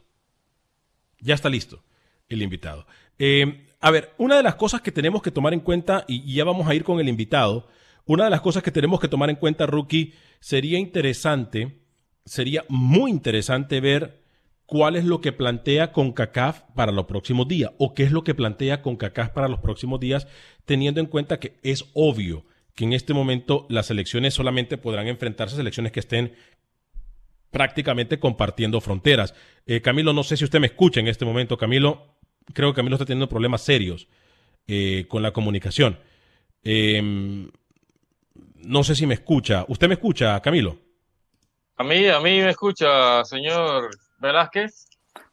Ya 1.21 1.33
está 1.33 1.47
listo 1.47 1.81
el 2.29 2.41
invitado. 2.41 2.85
Eh, 3.19 3.65
a 3.79 3.91
ver, 3.91 4.13
una 4.17 4.37
de 4.37 4.43
las 4.43 4.55
cosas 4.55 4.81
que 4.81 4.91
tenemos 4.91 5.21
que 5.21 5.31
tomar 5.31 5.53
en 5.53 5.59
cuenta, 5.59 6.05
y, 6.07 6.33
ya 6.33 6.43
vamos 6.43 6.67
a 6.67 6.75
ir 6.75 6.83
con 6.83 6.99
el 6.99 7.09
invitado, 7.09 7.67
una 8.05 8.25
de 8.25 8.29
las 8.29 8.41
cosas 8.41 8.63
que 8.63 8.71
tenemos 8.71 8.99
que 8.99 9.07
tomar 9.07 9.29
en 9.29 9.35
cuenta, 9.35 9.65
Rookie, 9.65 10.13
sería 10.39 10.79
interesante, 10.79 11.79
sería 12.25 12.65
muy 12.69 13.11
interesante 13.11 13.79
ver 13.81 14.21
cuál 14.65 14.95
es 14.95 15.05
lo 15.05 15.21
que 15.21 15.31
plantea 15.31 15.91
CONCACAF 15.91 16.61
para 16.75 16.91
los 16.91 17.05
próximos 17.05 17.47
días, 17.47 17.71
o 17.77 17.93
qué 17.93 18.03
es 18.03 18.11
lo 18.11 18.23
que 18.23 18.35
plantea 18.35 18.81
CONCACAF 18.81 19.29
para 19.29 19.47
los 19.47 19.59
próximos 19.59 19.99
días, 19.99 20.27
teniendo 20.65 20.99
en 20.99 21.07
cuenta 21.07 21.39
que 21.39 21.57
es 21.63 21.85
obvio 21.93 22.45
que 22.75 22.83
en 22.83 22.93
este 22.93 23.13
momento 23.13 23.65
las 23.69 23.89
elecciones 23.89 24.35
solamente 24.35 24.77
podrán 24.77 25.07
enfrentarse 25.07 25.55
a 25.55 25.57
selecciones 25.57 25.91
que 25.91 25.99
estén 25.99 26.33
prácticamente 27.49 28.19
compartiendo 28.19 28.81
fronteras. 28.81 29.33
Eh, 29.65 29.81
Camilo, 29.81 30.13
no 30.13 30.23
sé 30.23 30.37
si 30.37 30.43
usted 30.43 30.59
me 30.59 30.67
escucha 30.67 30.99
en 30.99 31.07
este 31.07 31.25
momento. 31.25 31.57
Camilo, 31.57 32.16
creo 32.53 32.71
que 32.71 32.75
Camilo 32.77 32.95
está 32.95 33.05
teniendo 33.05 33.29
problemas 33.29 33.61
serios 33.61 34.07
eh, 34.67 35.05
con 35.07 35.21
la 35.21 35.31
comunicación. 35.31 35.99
Eh, 36.63 37.49
no 38.55 38.83
sé 38.83 38.95
si 38.95 39.05
me 39.05 39.13
escucha. 39.13 39.65
¿Usted 39.67 39.87
me 39.87 39.93
escucha, 39.95 40.39
Camilo? 40.41 40.77
A 41.77 41.83
mí, 41.83 42.07
a 42.07 42.19
mí 42.19 42.41
me 42.41 42.49
escucha, 42.49 43.23
señor 43.23 43.89
Velázquez. 44.17 44.87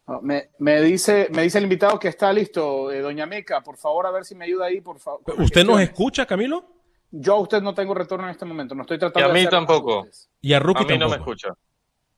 No, 0.07 0.21
Me, 0.21 0.51
me 0.59 0.83
dice, 0.83 1.29
me 1.33 1.43
dice 1.43 1.57
el 1.59 1.65
invitado 1.65 1.99
que 1.99 2.09
está 2.09 2.31
listo, 2.33 2.93
eh, 2.93 3.01
Doña 3.01 3.25
Meca. 3.25 3.63
Por 3.63 3.79
favor, 3.79 4.07
a 4.07 4.11
ver 4.11 4.25
si 4.25 4.35
me 4.35 4.45
ayuda 4.45 4.67
ahí, 4.67 4.81
por 4.83 4.99
favor. 4.99 5.23
¿Usted 5.39 5.65
nos 5.65 5.81
escucha, 5.81 6.27
Camilo? 6.27 6.65
Yo 7.11 7.35
a 7.37 7.41
usted 7.41 7.63
no 7.63 7.73
tengo 7.75 7.95
retorno 7.95 8.27
en 8.27 8.33
este 8.33 8.45
momento. 8.45 8.75
No 8.75 8.83
estoy 8.83 8.97
Y 8.97 9.01
tratando 9.01 9.31
a 9.31 9.33
de 9.33 9.41
mí 9.41 9.49
tampoco. 9.49 10.07
Y 10.43 10.53
a 10.53 10.59
Rookie 10.59 10.83
A 10.83 10.87
mí 10.87 10.99
no 10.99 11.09
me 11.09 11.17
escucha. 11.17 11.49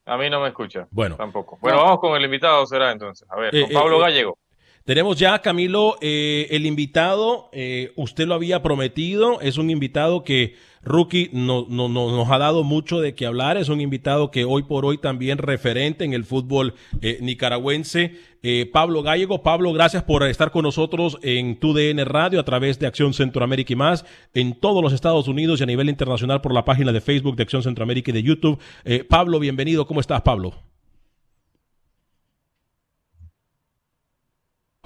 A 0.06 0.16
mí 0.16 0.30
no 0.30 0.40
me 0.40 0.48
escucha. 0.48 0.88
Bueno. 0.90 1.16
Tampoco. 1.16 1.58
Bueno, 1.60 1.78
vamos 1.78 2.00
con 2.00 2.16
el 2.16 2.24
invitado, 2.24 2.66
será 2.66 2.90
entonces. 2.92 3.28
A 3.30 3.36
ver, 3.36 3.54
Eh, 3.54 3.62
con 3.62 3.72
Pablo 3.72 3.96
eh, 3.96 3.98
eh, 3.98 4.02
Gallego. 4.02 4.38
Tenemos 4.86 5.18
ya, 5.18 5.40
Camilo, 5.40 5.96
eh, 6.00 6.46
el 6.50 6.64
invitado, 6.64 7.50
eh, 7.52 7.90
usted 7.96 8.28
lo 8.28 8.34
había 8.34 8.62
prometido, 8.62 9.40
es 9.40 9.58
un 9.58 9.68
invitado 9.68 10.22
que 10.22 10.54
Rookie 10.84 11.28
no, 11.32 11.66
no- 11.68 11.88
no- 11.88 12.12
nos 12.16 12.30
ha 12.30 12.38
dado 12.38 12.62
mucho 12.62 13.00
de 13.00 13.16
qué 13.16 13.26
hablar, 13.26 13.56
es 13.56 13.68
un 13.68 13.80
invitado 13.80 14.30
que 14.30 14.44
hoy 14.44 14.62
por 14.62 14.84
hoy 14.86 14.98
también 14.98 15.38
referente 15.38 16.04
en 16.04 16.12
el 16.12 16.24
fútbol 16.24 16.74
eh, 17.02 17.18
nicaragüense, 17.20 18.12
eh, 18.44 18.70
Pablo 18.72 19.02
Gallego. 19.02 19.42
Pablo, 19.42 19.72
gracias 19.72 20.04
por 20.04 20.22
estar 20.22 20.52
con 20.52 20.62
nosotros 20.62 21.18
en 21.22 21.56
TUDN 21.58 22.04
Radio 22.04 22.38
a 22.38 22.44
través 22.44 22.78
de 22.78 22.86
Acción 22.86 23.12
Centroamérica 23.12 23.72
y 23.72 23.76
más, 23.76 24.04
en 24.34 24.54
todos 24.54 24.84
los 24.84 24.92
Estados 24.92 25.26
Unidos 25.26 25.58
y 25.58 25.64
a 25.64 25.66
nivel 25.66 25.88
internacional 25.88 26.40
por 26.42 26.54
la 26.54 26.64
página 26.64 26.92
de 26.92 27.00
Facebook 27.00 27.34
de 27.34 27.42
Acción 27.42 27.64
Centroamérica 27.64 28.12
y 28.12 28.14
de 28.14 28.22
YouTube. 28.22 28.60
Eh, 28.84 29.02
Pablo, 29.02 29.40
bienvenido, 29.40 29.84
¿cómo 29.84 29.98
estás, 29.98 30.22
Pablo? 30.22 30.54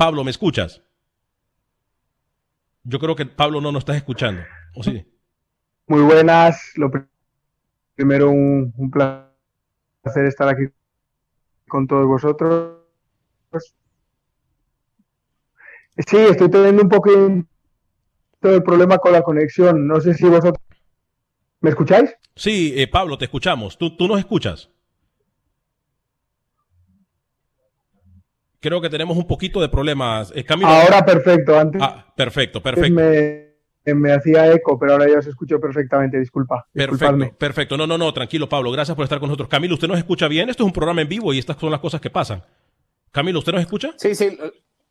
Pablo, 0.01 0.25
¿me 0.25 0.31
escuchas? 0.31 0.83
Yo 2.85 2.99
creo 2.99 3.15
que 3.15 3.27
Pablo 3.27 3.61
no 3.61 3.71
nos 3.71 3.81
estás 3.81 3.97
escuchando. 3.97 4.41
¿O 4.75 4.83
sí? 4.83 5.05
Muy 5.89 6.01
buenas. 6.01 6.73
Lo 6.77 6.91
pr- 6.91 7.07
primero, 7.97 8.31
un, 8.31 8.73
un 8.79 8.91
placer 8.91 10.25
estar 10.25 10.49
aquí 10.49 10.73
con 11.69 11.87
todos 11.87 12.07
vosotros. 12.07 12.79
Sí, 15.99 16.17
estoy 16.17 16.49
teniendo 16.51 16.83
un 16.83 16.89
poquito 16.89 17.47
de 18.41 18.63
problema 18.63 18.97
con 18.97 19.13
la 19.13 19.21
conexión. 19.21 19.87
No 19.87 20.01
sé 20.01 20.15
si 20.15 20.25
vosotros... 20.31 20.65
¿Me 21.61 21.69
escucháis? 21.69 22.17
Sí, 22.37 22.73
eh, 22.75 22.89
Pablo, 22.89 23.19
te 23.19 23.27
escuchamos. 23.27 23.77
¿Tú, 23.77 23.99
¿Tú 23.99 24.09
nos 24.09 24.19
escuchas? 24.19 24.71
Creo 28.61 28.81
que 28.81 28.91
tenemos 28.91 29.17
un 29.17 29.27
poquito 29.27 29.61
de 29.61 29.69
problemas. 29.69 30.33
Eh, 30.35 30.45
Camilo. 30.45 30.69
Ahora 30.69 31.05
perfecto. 31.05 31.59
Antes 31.59 31.81
Ah, 31.83 32.07
perfecto, 32.15 32.63
perfecto. 32.63 32.95
me, 32.95 33.95
me 33.95 34.13
hacía 34.13 34.53
eco, 34.53 34.79
pero 34.79 34.93
ahora 34.93 35.07
ya 35.11 35.19
os 35.19 35.27
escucho 35.27 35.59
perfectamente. 35.59 36.19
Disculpa. 36.19 36.67
disculpadme. 36.75 37.19
Perfecto, 37.27 37.39
perfecto. 37.39 37.77
No, 37.79 37.87
no, 37.87 37.97
no, 37.97 38.13
tranquilo, 38.13 38.49
Pablo. 38.49 38.71
Gracias 38.71 38.95
por 38.95 39.05
estar 39.05 39.19
con 39.19 39.29
nosotros. 39.29 39.49
Camilo, 39.49 39.75
¿usted 39.75 39.89
nos 39.89 39.99
escucha 39.99 40.29
bien? 40.29 40.51
Esto 40.51 40.63
es 40.65 40.67
un 40.67 40.73
programa 40.73 41.01
en 41.01 41.09
vivo 41.09 41.33
y 41.33 41.39
estas 41.39 41.57
son 41.59 41.71
las 41.71 41.81
cosas 41.81 42.01
que 42.01 42.11
pasan. 42.11 42.45
Camilo, 43.11 43.39
¿usted 43.39 43.53
nos 43.53 43.63
escucha? 43.63 43.93
Sí, 43.97 44.15
sí, 44.15 44.39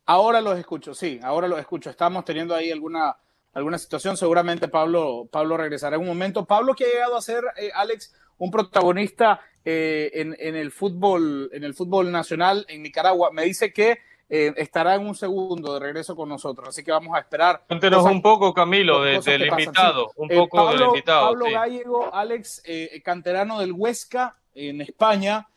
ahora 0.06 0.42
los 0.42 0.58
escucho, 0.58 0.94
sí, 0.94 1.20
ahora 1.24 1.48
los 1.48 1.60
escucho. 1.60 1.90
Estamos 1.92 2.26
teniendo 2.26 2.56
ahí 2.56 2.72
alguna, 2.72 3.16
alguna 3.54 3.78
situación. 3.78 4.18
Seguramente 4.18 4.68
Pablo, 4.68 5.30
Pablo 5.32 5.56
regresará 5.58 5.96
en 5.96 6.02
un 6.02 6.08
momento. 6.08 6.46
Pablo 6.46 6.74
que 6.74 6.86
ha 6.86 6.88
llegado 6.92 7.16
a 7.16 7.22
ser, 7.22 7.44
eh, 7.56 7.70
Alex, 7.74 8.14
un 8.40 8.50
protagonista 8.52 9.40
eh, 9.72 10.12
en, 10.22 10.36
en 10.40 10.56
el 10.56 10.72
fútbol, 10.72 11.50
en 11.54 11.64
el 11.64 11.74
fútbol 11.76 12.12
nacional 12.12 12.66
en 12.70 12.82
Nicaragua. 12.82 13.30
Me 13.32 13.44
dice 13.44 13.72
que 13.72 14.00
eh, 14.32 14.54
estará 14.58 14.96
en 14.96 15.06
un 15.08 15.16
segundo 15.16 15.74
de 15.74 15.80
regreso 15.80 16.16
con 16.16 16.28
nosotros, 16.30 16.70
así 16.70 16.84
que 16.84 16.92
vamos 16.92 17.16
a 17.16 17.20
esperar. 17.20 17.64
Cuéntenos 17.68 18.04
un 18.06 18.22
poco, 18.22 18.54
Camilo, 18.54 19.02
de- 19.02 19.20
del 19.20 19.48
invitado. 19.48 20.08
sí. 20.10 20.14
Un 20.18 20.32
Eh, 20.32 20.36
poco 20.38 20.58
del 20.58 20.68
Pablo- 20.68 20.86
invitado. 20.88 21.26
Pablo 21.28 21.46
sí. 21.48 21.52
Gallego, 21.54 22.14
Alex, 22.14 22.62
eh, 22.66 23.02
canterano 23.04 23.60
del 23.60 23.74
Huesca 23.74 24.36
en 24.56 24.82
España, 24.82 25.48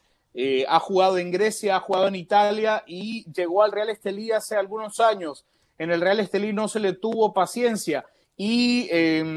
ha 0.68 0.79
jugado 0.81 1.18
en 1.18 1.31
Grecia, 1.31 1.77
ha 1.77 1.81
jugado 1.81 2.09
en 2.09 2.14
Italia 2.16 2.83
y 2.87 3.25
llegó 3.33 3.62
al 3.62 3.72
Real 3.72 3.90
Estelí 3.90 4.31
hace 4.33 4.57
algunos 4.57 4.98
años. 5.01 5.44
En 5.79 5.90
el 5.90 6.01
Real 6.01 6.20
Estelí 6.20 6.53
no 6.55 6.68
se 6.68 6.81
le 6.81 6.94
tuvo 6.94 7.35
paciencia 7.35 8.05
y 8.38 8.88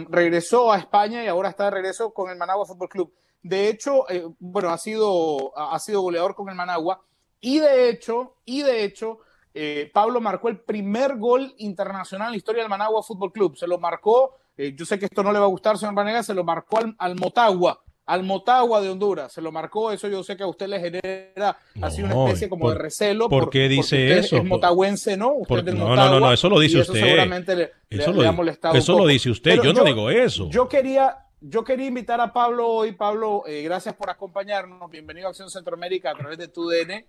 regresó 0.10 0.72
a 0.72 0.78
España 0.78 1.22
y 1.24 1.28
ahora 1.28 1.50
está 1.50 1.66
de 1.66 1.72
regreso 1.72 2.12
con 2.14 2.30
el 2.32 2.38
Managua 2.38 2.66
Fútbol 2.66 2.88
Club. 2.88 3.12
De 3.48 3.70
hecho, 3.70 4.10
eh, 4.10 4.26
bueno, 4.40 4.70
ha 4.72 4.78
sido, 4.80 5.54
ha 5.56 5.78
sido 5.78 6.02
goleador 6.02 6.34
con 6.34 6.50
el 6.50 6.56
Managua 6.56 7.02
y 7.40 7.60
de 7.60 7.90
hecho, 7.90 8.38
y 8.44 8.64
de 8.64 8.84
hecho, 8.84 9.20
eh, 9.54 9.92
Pablo 9.94 10.20
marcó 10.20 10.50
el 10.50 10.58
primer 10.62 11.18
gol 11.18 11.54
internacional 11.60 12.30
en 12.30 12.32
la 12.32 12.38
historia 12.38 12.64
del 12.64 12.70
Managua 12.70 13.04
Fútbol 13.04 13.32
Club. 13.32 13.56
Se 13.56 13.68
lo 13.68 13.78
marcó, 13.78 14.36
eh, 14.58 14.74
yo 14.76 14.84
sé 14.84 14.98
que 14.98 15.06
esto 15.06 15.22
no 15.22 15.32
le 15.32 15.38
va 15.38 15.46
a 15.46 15.50
gustar, 15.50 15.78
señor 15.78 15.94
Vanegas, 15.94 16.26
se 16.26 16.34
lo 16.34 16.44
marcó 16.44 16.80
al, 16.80 16.96
al 16.98 17.16
Motagua, 17.16 17.84
al 18.08 18.24
Motagua 18.24 18.82
de 18.82 18.90
Honduras. 18.90 19.32
Se 19.32 19.42
lo 19.42 19.52
marcó, 19.52 19.92
eso 19.92 20.08
yo 20.08 20.24
sé 20.24 20.36
que 20.36 20.42
a 20.44 20.48
usted 20.48 20.68
le 20.68 20.80
genera 20.80 21.56
así 21.84 22.02
una 22.02 22.16
No, 22.16 22.26
especie 22.28 22.50
como 22.50 22.64
¿por- 22.64 22.74
de 22.74 22.80
recelo. 22.80 23.30
por 23.30 23.52
qué 23.52 23.70
dice 23.70 23.96
porque 23.96 24.06
usted 24.06 24.18
eso? 24.26 24.38
Es 24.38 24.44
motagüense, 24.44 25.16
¿no? 25.18 25.34
Usted 25.34 25.48
Por- 25.48 25.60
es 25.60 25.66
del 25.66 25.78
no, 25.78 25.84
no, 25.84 25.90
Motagua, 25.92 26.20
no, 26.20 26.26
no, 26.26 26.34
eso 26.34 26.50
lo 26.50 26.60
dice 26.60 26.78
y 26.78 26.82
eso 26.82 26.92
usted. 26.94 27.06
seguramente 27.06 27.56
le, 27.56 27.72
Eso, 27.92 28.12
lo, 28.12 28.28
ha 28.28 28.32
molestado 28.32 28.76
eso 28.76 28.98
lo 28.98 29.06
dice 29.06 29.30
usted. 29.30 29.52
Pero 29.52 29.64
Yo 29.66 29.74
no 29.74 29.84
digo 29.84 30.10
eso. 30.10 30.50
Yo 30.50 30.68
quería, 30.68 31.25
yo 31.48 31.64
quería 31.64 31.88
invitar 31.88 32.20
a 32.22 32.34
Pablo 32.34 32.68
hoy. 32.68 32.94
Pablo, 32.94 33.44
eh, 33.48 33.62
gracias 33.64 33.96
por 33.96 34.10
acompañarnos. 34.10 34.90
Bienvenido 34.90 35.28
a 35.28 35.30
Acción 35.30 35.50
Centroamérica 35.50 36.12
a 36.12 36.16
través 36.16 36.38
de 36.38 36.48
tu 36.48 36.68
DN. 36.68 37.06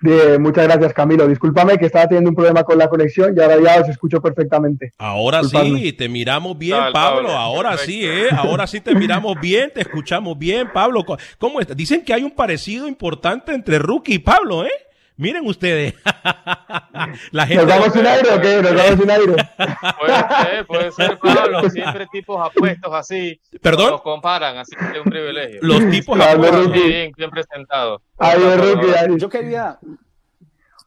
Bien, 0.00 0.40
muchas 0.40 0.64
gracias, 0.68 0.92
Camilo. 0.92 1.26
Discúlpame 1.26 1.78
que 1.78 1.86
estaba 1.86 2.06
teniendo 2.06 2.30
un 2.30 2.36
problema 2.36 2.62
con 2.62 2.78
la 2.78 2.88
conexión 2.88 3.34
y 3.36 3.40
ahora 3.40 3.58
ya 3.60 3.80
os 3.80 3.88
escucho 3.88 4.20
perfectamente. 4.20 4.92
Ahora 4.98 5.40
Disculpadme. 5.40 5.80
sí, 5.80 5.92
te 5.94 6.08
miramos 6.08 6.56
bien, 6.56 6.78
Tal, 6.78 6.92
Pablo. 6.92 7.28
Pablo. 7.28 7.32
Ahora 7.32 7.70
Perfecto. 7.70 7.92
sí, 7.92 8.04
¿eh? 8.06 8.28
Ahora 8.36 8.66
sí 8.66 8.80
te 8.80 8.94
miramos 8.94 9.40
bien, 9.40 9.72
te 9.74 9.80
escuchamos 9.80 10.38
bien, 10.38 10.70
Pablo. 10.72 11.04
¿Cómo 11.38 11.60
está? 11.60 11.74
Dicen 11.74 12.04
que 12.04 12.14
hay 12.14 12.22
un 12.22 12.30
parecido 12.30 12.86
importante 12.86 13.52
entre 13.52 13.78
Rookie 13.78 14.14
y 14.14 14.18
Pablo, 14.20 14.64
¿eh? 14.64 14.70
Miren 15.16 15.46
ustedes. 15.46 15.94
La 17.30 17.46
gente. 17.46 17.64
¿Nos 17.64 17.66
damos 17.72 17.92
sin 17.92 18.06
aire 18.06 18.28
o 18.32 18.40
qué? 18.40 18.62
¿Nos 18.62 18.74
damos 18.74 19.00
sin 19.00 19.10
aire? 19.10 19.34
Puede 20.00 20.28
ser, 20.44 20.66
puede 20.66 20.92
ser, 20.92 21.18
Pablo. 21.22 21.70
Siempre 21.70 22.06
tipos 22.10 22.44
apuestos 22.44 22.92
así. 22.92 23.40
¿Perdón? 23.62 23.92
Los 23.92 24.02
comparan, 24.02 24.56
así 24.58 24.74
que 24.74 24.98
es 24.98 25.04
un 25.04 25.10
privilegio. 25.10 25.60
Los 25.62 25.88
tipos 25.90 26.16
Claro, 26.16 26.32
apuestos. 26.44 26.72
Bien, 26.72 27.12
bien 27.16 27.30
presentado. 27.30 28.02
Ahí 28.18 28.42
es 28.42 28.56
Rookie, 28.60 28.90
ahí. 28.98 29.18
Yo 29.18 29.28
quería, 29.28 29.78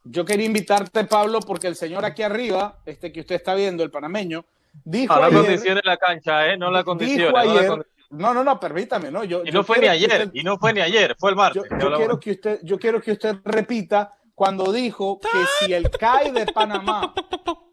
yo 0.04 0.24
quería 0.26 0.46
invitarte, 0.46 1.04
Pablo, 1.04 1.40
porque 1.40 1.66
el 1.68 1.74
señor 1.76 2.04
aquí 2.04 2.22
arriba, 2.22 2.76
este 2.84 3.10
que 3.12 3.20
usted 3.20 3.36
está 3.36 3.54
viendo, 3.54 3.82
el 3.82 3.90
panameño, 3.90 4.44
dijo 4.84 5.14
A 5.14 5.20
la 5.20 5.26
ayer, 5.26 5.40
condición 5.40 5.74
de 5.76 5.82
la 5.84 5.96
cancha, 5.96 6.46
¿eh? 6.48 6.58
No 6.58 6.70
la 6.70 6.84
condición. 6.84 7.18
dijo 7.32 7.36
ayer, 7.38 7.86
no, 8.10 8.32
no, 8.34 8.42
no, 8.44 8.58
permítame, 8.60 9.10
no, 9.10 9.24
yo, 9.24 9.42
Y 9.44 9.48
yo 9.48 9.52
no 9.52 9.64
fue 9.64 9.78
ni 9.78 9.86
ayer, 9.88 10.10
usted- 10.10 10.30
y 10.34 10.42
no 10.42 10.58
fue 10.58 10.72
ni 10.72 10.80
ayer, 10.80 11.14
fue 11.18 11.30
el 11.30 11.36
martes. 11.36 11.62
yo, 11.70 11.78
yo 11.78 11.96
quiero 11.96 12.20
que 12.20 12.30
usted, 12.32 12.60
yo 12.62 12.78
quiero 12.78 13.00
que 13.02 13.12
usted 13.12 13.36
repita 13.44 14.14
cuando 14.38 14.70
dijo 14.72 15.18
que 15.18 15.28
si 15.58 15.74
el 15.74 15.90
CAI 15.90 16.30
de 16.30 16.46
Panamá, 16.46 17.12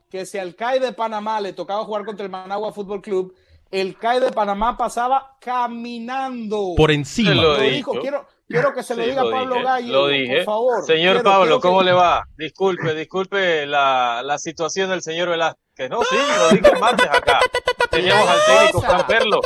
que 0.10 0.26
si 0.26 0.40
al 0.40 0.56
CAI 0.56 0.80
de 0.80 0.94
Panamá 0.94 1.40
le 1.40 1.54
tocaba 1.54 1.86
jugar 1.86 2.06
contra 2.06 2.26
el 2.26 2.32
Managua 2.32 2.74
Fútbol 2.74 3.04
Club, 3.04 3.36
el 3.70 3.96
CAI 4.00 4.20
de 4.20 4.32
Panamá 4.32 4.76
pasaba 4.76 5.38
caminando. 5.40 6.74
Por 6.76 6.90
encima. 6.90 7.36
Lo 7.36 7.58
dijo, 7.60 8.00
quiero, 8.02 8.26
quiero 8.48 8.74
que 8.74 8.82
se 8.82 8.96
lo 8.96 9.04
Sí, 9.04 9.10
diga 9.12 9.24
lo 9.24 9.30
Pablo 9.30 9.54
dije, 9.56 9.64
Gallo, 9.68 9.94
Lo 9.94 10.08
dije. 10.08 10.36
por 10.38 10.44
favor. 10.46 10.86
Señor 10.86 11.14
Quiero- 11.18 11.24
Pablo, 11.24 11.46
quiero 11.46 11.60
que- 11.62 11.68
¿cómo 11.68 11.84
le 11.84 11.92
va? 11.94 12.24
Disculpe, 12.36 12.96
disculpe 12.96 13.66
la, 13.68 14.22
la 14.24 14.38
situación 14.40 14.90
del 14.90 15.04
señor 15.04 15.30
Velázquez. 15.30 15.90
No, 15.90 16.02
sí, 16.04 16.16
lo 16.40 16.50
dije 16.50 16.72
el 16.74 16.80
martes 16.80 17.08
acá. 17.12 17.40
Teníamos 17.92 18.28
al 18.28 18.40
técnico 18.48 18.82
Juan 18.82 19.06
Perlo. 19.08 19.40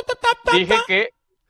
Dije 0.54 0.76
que 0.88 1.10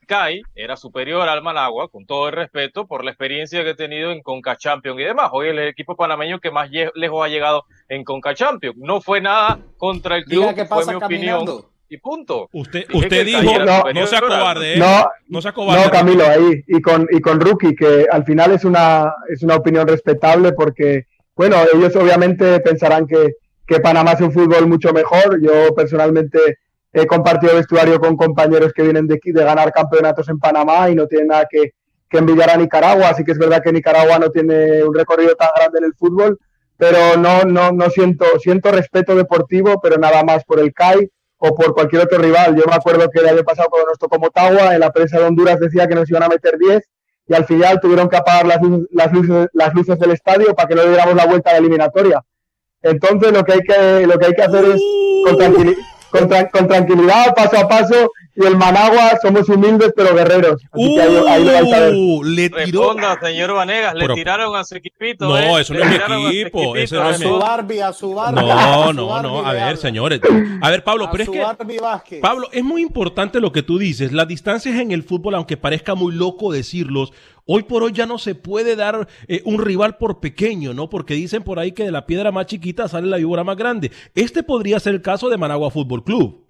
CAI 0.10 0.42
era 0.56 0.76
superior 0.76 1.30
al 1.30 1.44
Managua, 1.44 1.88
con 1.88 2.08
todo 2.08 2.30
el 2.30 2.34
respeto, 2.34 2.88
por 2.88 3.06
la 3.06 3.12
experiencia 3.12 3.64
que 3.64 3.70
he 3.70 3.76
tenido 3.76 4.12
en 4.12 4.24
Conca 4.24 4.58
Champions 4.58 5.00
y 5.00 5.04
demás. 5.04 5.30
Hoy 5.32 5.50
el 5.50 5.60
equipo 5.60 5.96
panameño 5.96 6.40
que 6.40 6.50
más 6.50 6.70
lejos 6.96 7.24
ha 7.24 7.30
llegado 7.30 7.66
en 7.88 8.04
Conca 8.04 8.34
Champions. 8.34 8.76
No 8.80 9.02
fue 9.02 9.22
nada 9.22 9.60
contra 9.78 10.18
el 10.18 10.26
club, 10.26 10.56
qué 10.56 10.66
fue 10.66 10.78
pasa 10.80 10.92
mi 10.92 10.98
opinión. 10.98 11.46
caminando. 11.46 11.70
Y 11.92 11.98
punto. 11.98 12.50
Usted, 12.54 12.86
usted 12.92 13.10
que 13.10 13.24
dijo, 13.24 13.42
no, 13.42 13.78
superior 13.78 14.08
sea 14.08 14.22
cobarde, 14.22 14.74
¿eh? 14.74 14.78
No, 14.78 15.06
No 15.28 15.42
sea 15.42 15.52
cobarde. 15.52 15.86
No, 15.86 15.92
Camilo, 15.92 16.26
ahí. 16.26 16.64
Y 16.68 16.82
con, 16.82 17.08
y 17.12 17.22
con 17.22 17.40
Rookie, 17.40 17.76
que 17.76 18.08
al 18.12 18.26
final 18.26 18.52
es 18.52 18.66
una, 18.66 19.14
es 19.32 19.44
una 19.44 19.56
opinión 19.56 19.88
respetable 19.88 20.54
porque, 20.54 21.06
bueno, 21.36 21.58
ellos 21.72 21.96
obviamente 21.96 22.60
pensarán 22.62 23.06
que, 23.06 23.34
que 23.66 23.80
Panamá 23.80 24.14
es 24.14 24.22
un 24.22 24.32
fútbol 24.32 24.68
mucho 24.68 24.92
mejor. 24.92 25.40
Yo 25.42 25.74
personalmente 25.76 26.58
he 26.94 27.06
compartido 27.06 27.56
vestuario 27.56 28.00
con 28.00 28.16
compañeros 28.18 28.74
que 28.74 28.84
vienen 28.84 29.08
de, 29.08 29.20
de 29.24 29.44
ganar 29.44 29.72
campeonatos 29.72 30.28
en 30.30 30.40
Panamá 30.40 30.90
y 30.90 30.96
no 30.96 31.08
tienen 31.08 31.28
nada 31.28 31.46
que, 31.50 31.74
que 32.10 32.18
envidiar 32.18 32.50
a 32.50 32.58
Nicaragua. 32.58 33.10
Así 33.10 33.24
que 33.24 33.32
es 33.32 33.38
verdad 33.38 33.62
que 33.64 33.72
Nicaragua 33.72 34.18
no 34.20 34.30
tiene 34.30 34.84
un 34.84 34.94
recorrido 34.94 35.36
tan 35.36 35.50
grande 35.56 35.80
en 35.80 35.86
el 35.86 35.94
fútbol, 35.94 36.40
pero 36.78 37.18
no, 37.18 37.44
no, 37.44 37.72
no 37.72 37.90
siento, 37.90 38.26
siento 38.40 38.72
respeto 38.72 39.16
deportivo, 39.16 39.80
pero 39.82 39.98
nada 39.98 40.24
más 40.24 40.44
por 40.46 40.60
el 40.60 40.74
CAI 40.74 41.10
o 41.38 41.56
por 41.56 41.74
cualquier 41.74 42.04
otro 42.04 42.18
rival. 42.18 42.56
Yo 42.56 42.64
me 42.68 42.76
acuerdo 42.76 43.10
que 43.10 43.20
el 43.20 43.28
año 43.28 43.44
pasado 43.44 43.68
cuando 43.70 43.90
nos 43.90 43.98
tocó 44.00 44.18
Motagua, 44.20 44.74
en 44.74 44.80
la 44.80 44.92
prensa 44.92 45.20
de 45.20 45.26
Honduras 45.26 45.60
decía 45.60 45.88
que 45.88 45.96
nos 45.96 46.10
iban 46.10 46.24
a 46.24 46.28
meter 46.30 46.58
10 46.58 46.82
y 47.28 47.34
al 47.36 47.46
final 47.46 47.80
tuvieron 47.80 48.10
que 48.10 48.18
apagar 48.18 48.48
las, 48.48 48.60
las, 48.92 49.12
luces, 49.14 49.48
las 49.54 49.74
luces 49.76 50.00
del 50.00 50.12
estadio 50.12 50.56
para 50.56 50.68
que 50.68 50.76
no 50.76 50.82
le 50.84 50.90
diéramos 50.90 51.16
la 51.16 51.28
vuelta 51.28 51.52
a 51.52 51.54
la 51.54 51.60
eliminatoria. 51.60 52.22
Entonces 52.82 53.32
lo 53.32 53.44
que 53.44 53.54
hay 53.54 53.60
que, 53.60 54.08
lo 54.08 54.18
que, 54.18 54.26
hay 54.26 54.34
que 54.34 54.42
hacer 54.42 54.66
es 54.66 54.82
con, 55.26 55.38
tranquili- 55.38 55.78
con, 56.10 56.30
con 56.52 56.68
tranquilidad, 56.68 57.34
paso 57.36 57.58
a 57.58 57.68
paso, 57.68 58.12
y 58.40 58.46
el 58.46 58.58
Managua 58.58 59.12
somos 59.22 59.48
humildes 59.50 59.92
pero 59.96 60.16
guerreros. 60.16 60.62
Así 60.72 60.96
que 60.96 61.02
ahí, 61.02 61.16
ahí 61.28 61.44
lo 61.44 61.52
vais 61.52 61.74
a 61.74 61.80
ver. 61.82 61.94
Uh, 61.94 62.24
le 62.24 62.50
tiró. 62.50 62.94
Responda, 62.94 63.20
señor 63.22 63.54
Vanegas, 63.54 63.94
le 63.94 64.00
Pero- 64.02 64.16
tiraron 64.16 64.56
a 64.56 64.64
su 64.64 64.76
equipito. 64.76 65.28
No, 65.28 65.38
¿eh? 65.38 65.62
eso 65.62 65.74
no 65.74 65.80
es 65.82 65.86
mi 65.86 65.92
tiraron 65.94 66.18
a 66.18 66.22
su 66.22 66.28
equipo, 66.30 66.76
ese 66.76 66.96
no 66.96 67.02
A 67.02 67.14
su 67.14 67.38
Barbie, 67.38 67.82
a 67.82 67.94
su 67.94 68.14
Barbie. 68.14 68.42
No, 68.42 68.94
no, 68.94 69.22
no. 69.22 69.46
A 69.46 69.54
ver, 69.54 69.78
señores. 69.78 70.22
A 70.62 70.70
ver, 70.70 70.84
Pablo, 70.84 71.06
A 71.06 71.12
pero 71.12 71.24
es 71.24 71.30
que. 71.30 72.20
Pablo, 72.22 72.48
es 72.52 72.64
muy 72.64 72.82
importante 72.82 73.40
lo 73.40 73.52
que 73.52 73.64
tú 73.64 73.78
dices. 73.78 74.12
Las 74.12 74.28
distancias 74.28 74.76
en 74.80 74.92
el 74.92 75.04
fútbol, 75.04 75.36
aunque 75.36 75.58
parezca 75.58 75.96
muy 75.96 76.14
loco 76.14 76.52
decirlos, 76.52 77.12
hoy 77.46 77.64
por 77.64 77.84
hoy 77.84 77.92
ya 77.92 78.06
no 78.06 78.18
se 78.18 78.36
puede 78.36 78.76
dar 78.76 79.08
eh, 79.28 79.42
un 79.46 79.62
rival 79.62 79.98
por 79.98 80.20
pequeño, 80.20 80.74
¿no? 80.74 80.90
Porque 80.90 81.14
dicen 81.16 81.44
por 81.44 81.60
ahí 81.60 81.72
que 81.72 81.84
de 81.84 81.92
la 81.92 82.06
piedra 82.06 82.32
más 82.32 82.46
chiquita 82.46 82.88
sale 82.88 83.08
la 83.08 83.18
víbora 83.18 83.44
más 83.44 83.58
grande. 83.58 83.92
Este 84.16 84.44
podría 84.44 84.80
ser 84.80 84.96
el 84.96 85.02
caso 85.02 85.30
de 85.30 85.38
Managua 85.38 85.72
Fútbol 85.72 86.04
Club. 86.04 86.49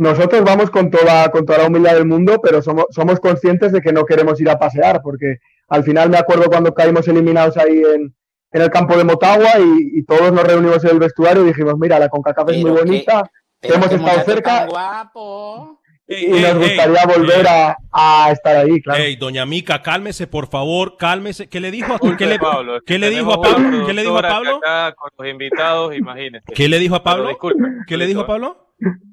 Nosotros 0.00 0.42
vamos 0.44 0.70
con 0.70 0.90
toda, 0.90 1.30
con 1.30 1.44
toda 1.44 1.58
la 1.58 1.66
humildad 1.66 1.92
del 1.92 2.06
mundo, 2.06 2.40
pero 2.42 2.62
somos, 2.62 2.86
somos 2.88 3.20
conscientes 3.20 3.70
de 3.70 3.82
que 3.82 3.92
no 3.92 4.06
queremos 4.06 4.40
ir 4.40 4.48
a 4.48 4.58
pasear, 4.58 5.02
porque 5.02 5.36
al 5.68 5.84
final 5.84 6.08
me 6.08 6.16
acuerdo 6.16 6.44
cuando 6.44 6.72
caímos 6.72 7.06
eliminados 7.06 7.58
ahí 7.58 7.82
en, 7.94 8.14
en 8.52 8.62
el 8.62 8.70
campo 8.70 8.96
de 8.96 9.04
Motagua 9.04 9.50
y, 9.58 9.98
y 9.98 10.02
todos 10.04 10.32
nos 10.32 10.42
reunimos 10.42 10.82
en 10.84 10.90
el 10.92 10.98
vestuario 11.00 11.42
y 11.44 11.48
dijimos, 11.48 11.74
mira, 11.78 11.98
la 11.98 12.08
CONCACAF 12.08 12.48
es 12.48 12.62
muy 12.62 12.70
bonita, 12.70 13.30
hemos 13.60 13.92
estado 13.92 14.24
cerca 14.24 14.64
guapo. 14.66 15.76
Y 16.08 16.14
ey, 16.14 16.30
nos 16.30 16.54
ey, 16.54 16.54
gustaría 16.76 17.06
volver 17.06 17.40
ey, 17.40 17.46
a, 17.46 17.76
a 17.92 18.32
estar 18.32 18.56
ahí, 18.56 18.80
claro. 18.80 19.02
Ey, 19.02 19.16
doña 19.16 19.44
Mica, 19.44 19.82
cálmese, 19.82 20.26
por 20.26 20.48
favor, 20.48 20.96
cálmese. 20.96 21.48
¿Qué 21.48 21.60
le 21.60 21.70
dijo 21.70 21.92
a, 21.92 22.16
¿qué 22.16 22.26
le, 22.26 22.38
Pablo, 22.38 22.80
qué 22.86 22.98
le 22.98 23.10
dijo 23.10 23.34
a 23.34 23.40
Pablo? 23.42 23.86
¿Qué 23.86 23.92
le 23.92 24.02
dijo 24.02 24.16
a 24.18 24.22
Pablo? 24.22 24.56
acá 24.56 24.94
con 24.96 25.10
los 25.18 25.28
invitados, 25.30 25.94
imagínese. 25.94 26.46
¿Qué 26.54 26.68
le 26.68 26.78
dijo 26.78 26.96
a 26.96 27.04
Pero 27.04 27.16
Pablo? 27.16 27.28
disculpe, 27.28 27.62
¿Qué 27.86 27.96
le 27.98 28.06
dijo 28.06 28.22
a 28.22 28.26
Pablo? 28.26 28.72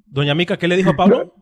Doña 0.09 0.33
Mica, 0.35 0.57
¿qué 0.57 0.67
le 0.67 0.77
dijo 0.77 0.91
a 0.91 0.95
Pablo? 0.95 1.33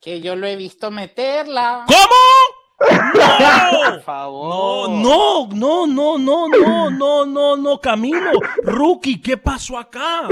Que 0.00 0.20
yo 0.20 0.36
lo 0.36 0.46
he 0.46 0.56
visto 0.56 0.90
meterla. 0.90 1.84
¿Cómo? 1.86 2.55
Por 2.78 2.92
¡No! 2.92 4.00
favor. 4.02 4.90
No, 4.90 5.48
no, 5.52 5.86
no, 5.86 6.18
no, 6.18 6.48
no, 6.48 6.90
no, 6.90 7.24
no, 7.26 7.56
no, 7.56 7.80
Camilo, 7.80 8.32
Rookie, 8.62 9.20
¿qué 9.20 9.36
pasó 9.38 9.78
acá? 9.78 10.28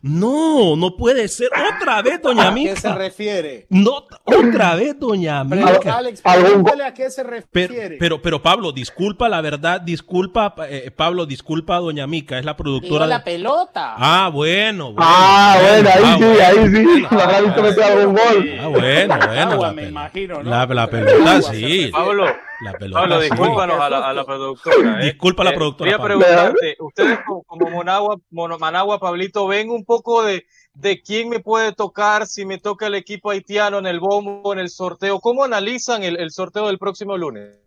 No, 0.00 0.74
no 0.74 0.96
puede 0.96 1.28
ser. 1.28 1.48
Otra 1.76 2.02
vez, 2.02 2.20
doña 2.20 2.48
¿A 2.48 2.54
qué 2.54 2.74
se 2.76 2.88
Mica. 2.88 2.94
refiere? 2.96 3.66
No, 3.70 4.04
otra 4.24 4.74
vez, 4.74 4.98
doña 4.98 5.44
Pero, 5.48 5.64
Mica. 5.66 5.96
Alex, 5.98 6.20
algún- 6.24 6.44
pregúntale 6.48 6.84
a 6.84 6.94
qué 6.94 7.08
se 7.10 7.22
Pero, 7.22 7.30
refiere. 7.72 7.96
pero, 8.00 8.20
pero 8.20 8.42
Pablo, 8.42 8.72
disculpa 8.72 9.28
la 9.28 9.40
verdad, 9.40 9.80
disculpa, 9.80 10.54
eh, 10.68 10.90
Pablo, 10.90 11.24
disculpa 11.24 11.76
doña 11.78 12.08
Mica, 12.08 12.36
es 12.38 12.44
la 12.44 12.52
Digo 12.54 12.64
productora. 12.64 13.06
la 13.06 13.18
de- 13.18 13.24
pelota. 13.24 13.94
Ah, 13.96 14.28
bueno, 14.32 14.86
bueno. 14.92 14.96
Ah, 15.08 15.56
bueno, 15.60 15.88
ahí 15.88 16.02
ah, 16.04 16.14
sí, 16.18 16.24
bueno. 16.24 16.40
ahí 16.46 16.68
sí, 16.84 17.00
la 17.02 17.22
habrá 17.22 17.40
visto 17.42 17.62
meter 17.62 17.84
algún 17.84 18.14
gol. 18.16 18.50
Ah, 18.60 18.66
bueno, 18.66 19.16
bueno. 19.18 19.52
Agua, 19.52 19.66
la 19.68 19.72
me 19.72 19.82
pel- 19.84 19.88
imagino, 19.88 20.42
¿no? 20.42 20.50
La, 20.50 20.66
la 20.66 20.90
Pero 20.90 21.06
pelota, 21.06 21.36
agua, 21.36 21.52
sí. 21.86 21.90
Pablo, 21.92 22.26
La 22.60 22.72
pelota, 22.74 23.00
Pablo, 23.00 23.20
sí. 23.22 23.28
discúlpanos 23.30 23.80
a 23.80 23.90
la, 23.90 24.08
a 24.08 24.12
la 24.12 24.24
productora. 24.24 25.00
¿eh? 25.00 25.04
Disculpa 25.06 25.42
a 25.42 25.44
la 25.44 25.50
Eh, 25.50 25.54
productora, 25.54 25.90
Quería 25.90 25.98
Pablo. 25.98 26.18
preguntarte, 26.20 26.76
ustedes 26.80 27.18
como, 27.26 27.42
como 27.44 27.70
Monagua, 27.70 28.16
Mono- 28.30 28.58
Managua, 28.58 28.98
Pablito, 29.00 29.46
ven 29.46 29.70
un 29.70 29.84
poco 29.84 30.22
de, 30.22 30.44
de 30.74 31.02
quién 31.02 31.28
me 31.28 31.40
puede 31.40 31.72
tocar, 31.72 32.26
si 32.26 32.44
me 32.46 32.58
toca 32.58 32.86
el 32.86 32.94
equipo 32.94 33.30
haitiano 33.30 33.78
en 33.78 33.86
el 33.86 34.00
bombo, 34.00 34.52
en 34.52 34.58
el 34.58 34.68
sorteo. 34.70 35.20
¿Cómo 35.20 35.44
analizan 35.44 36.02
el, 36.02 36.18
el 36.18 36.30
sorteo 36.30 36.66
del 36.66 36.78
próximo 36.78 37.16
lunes? 37.16 37.58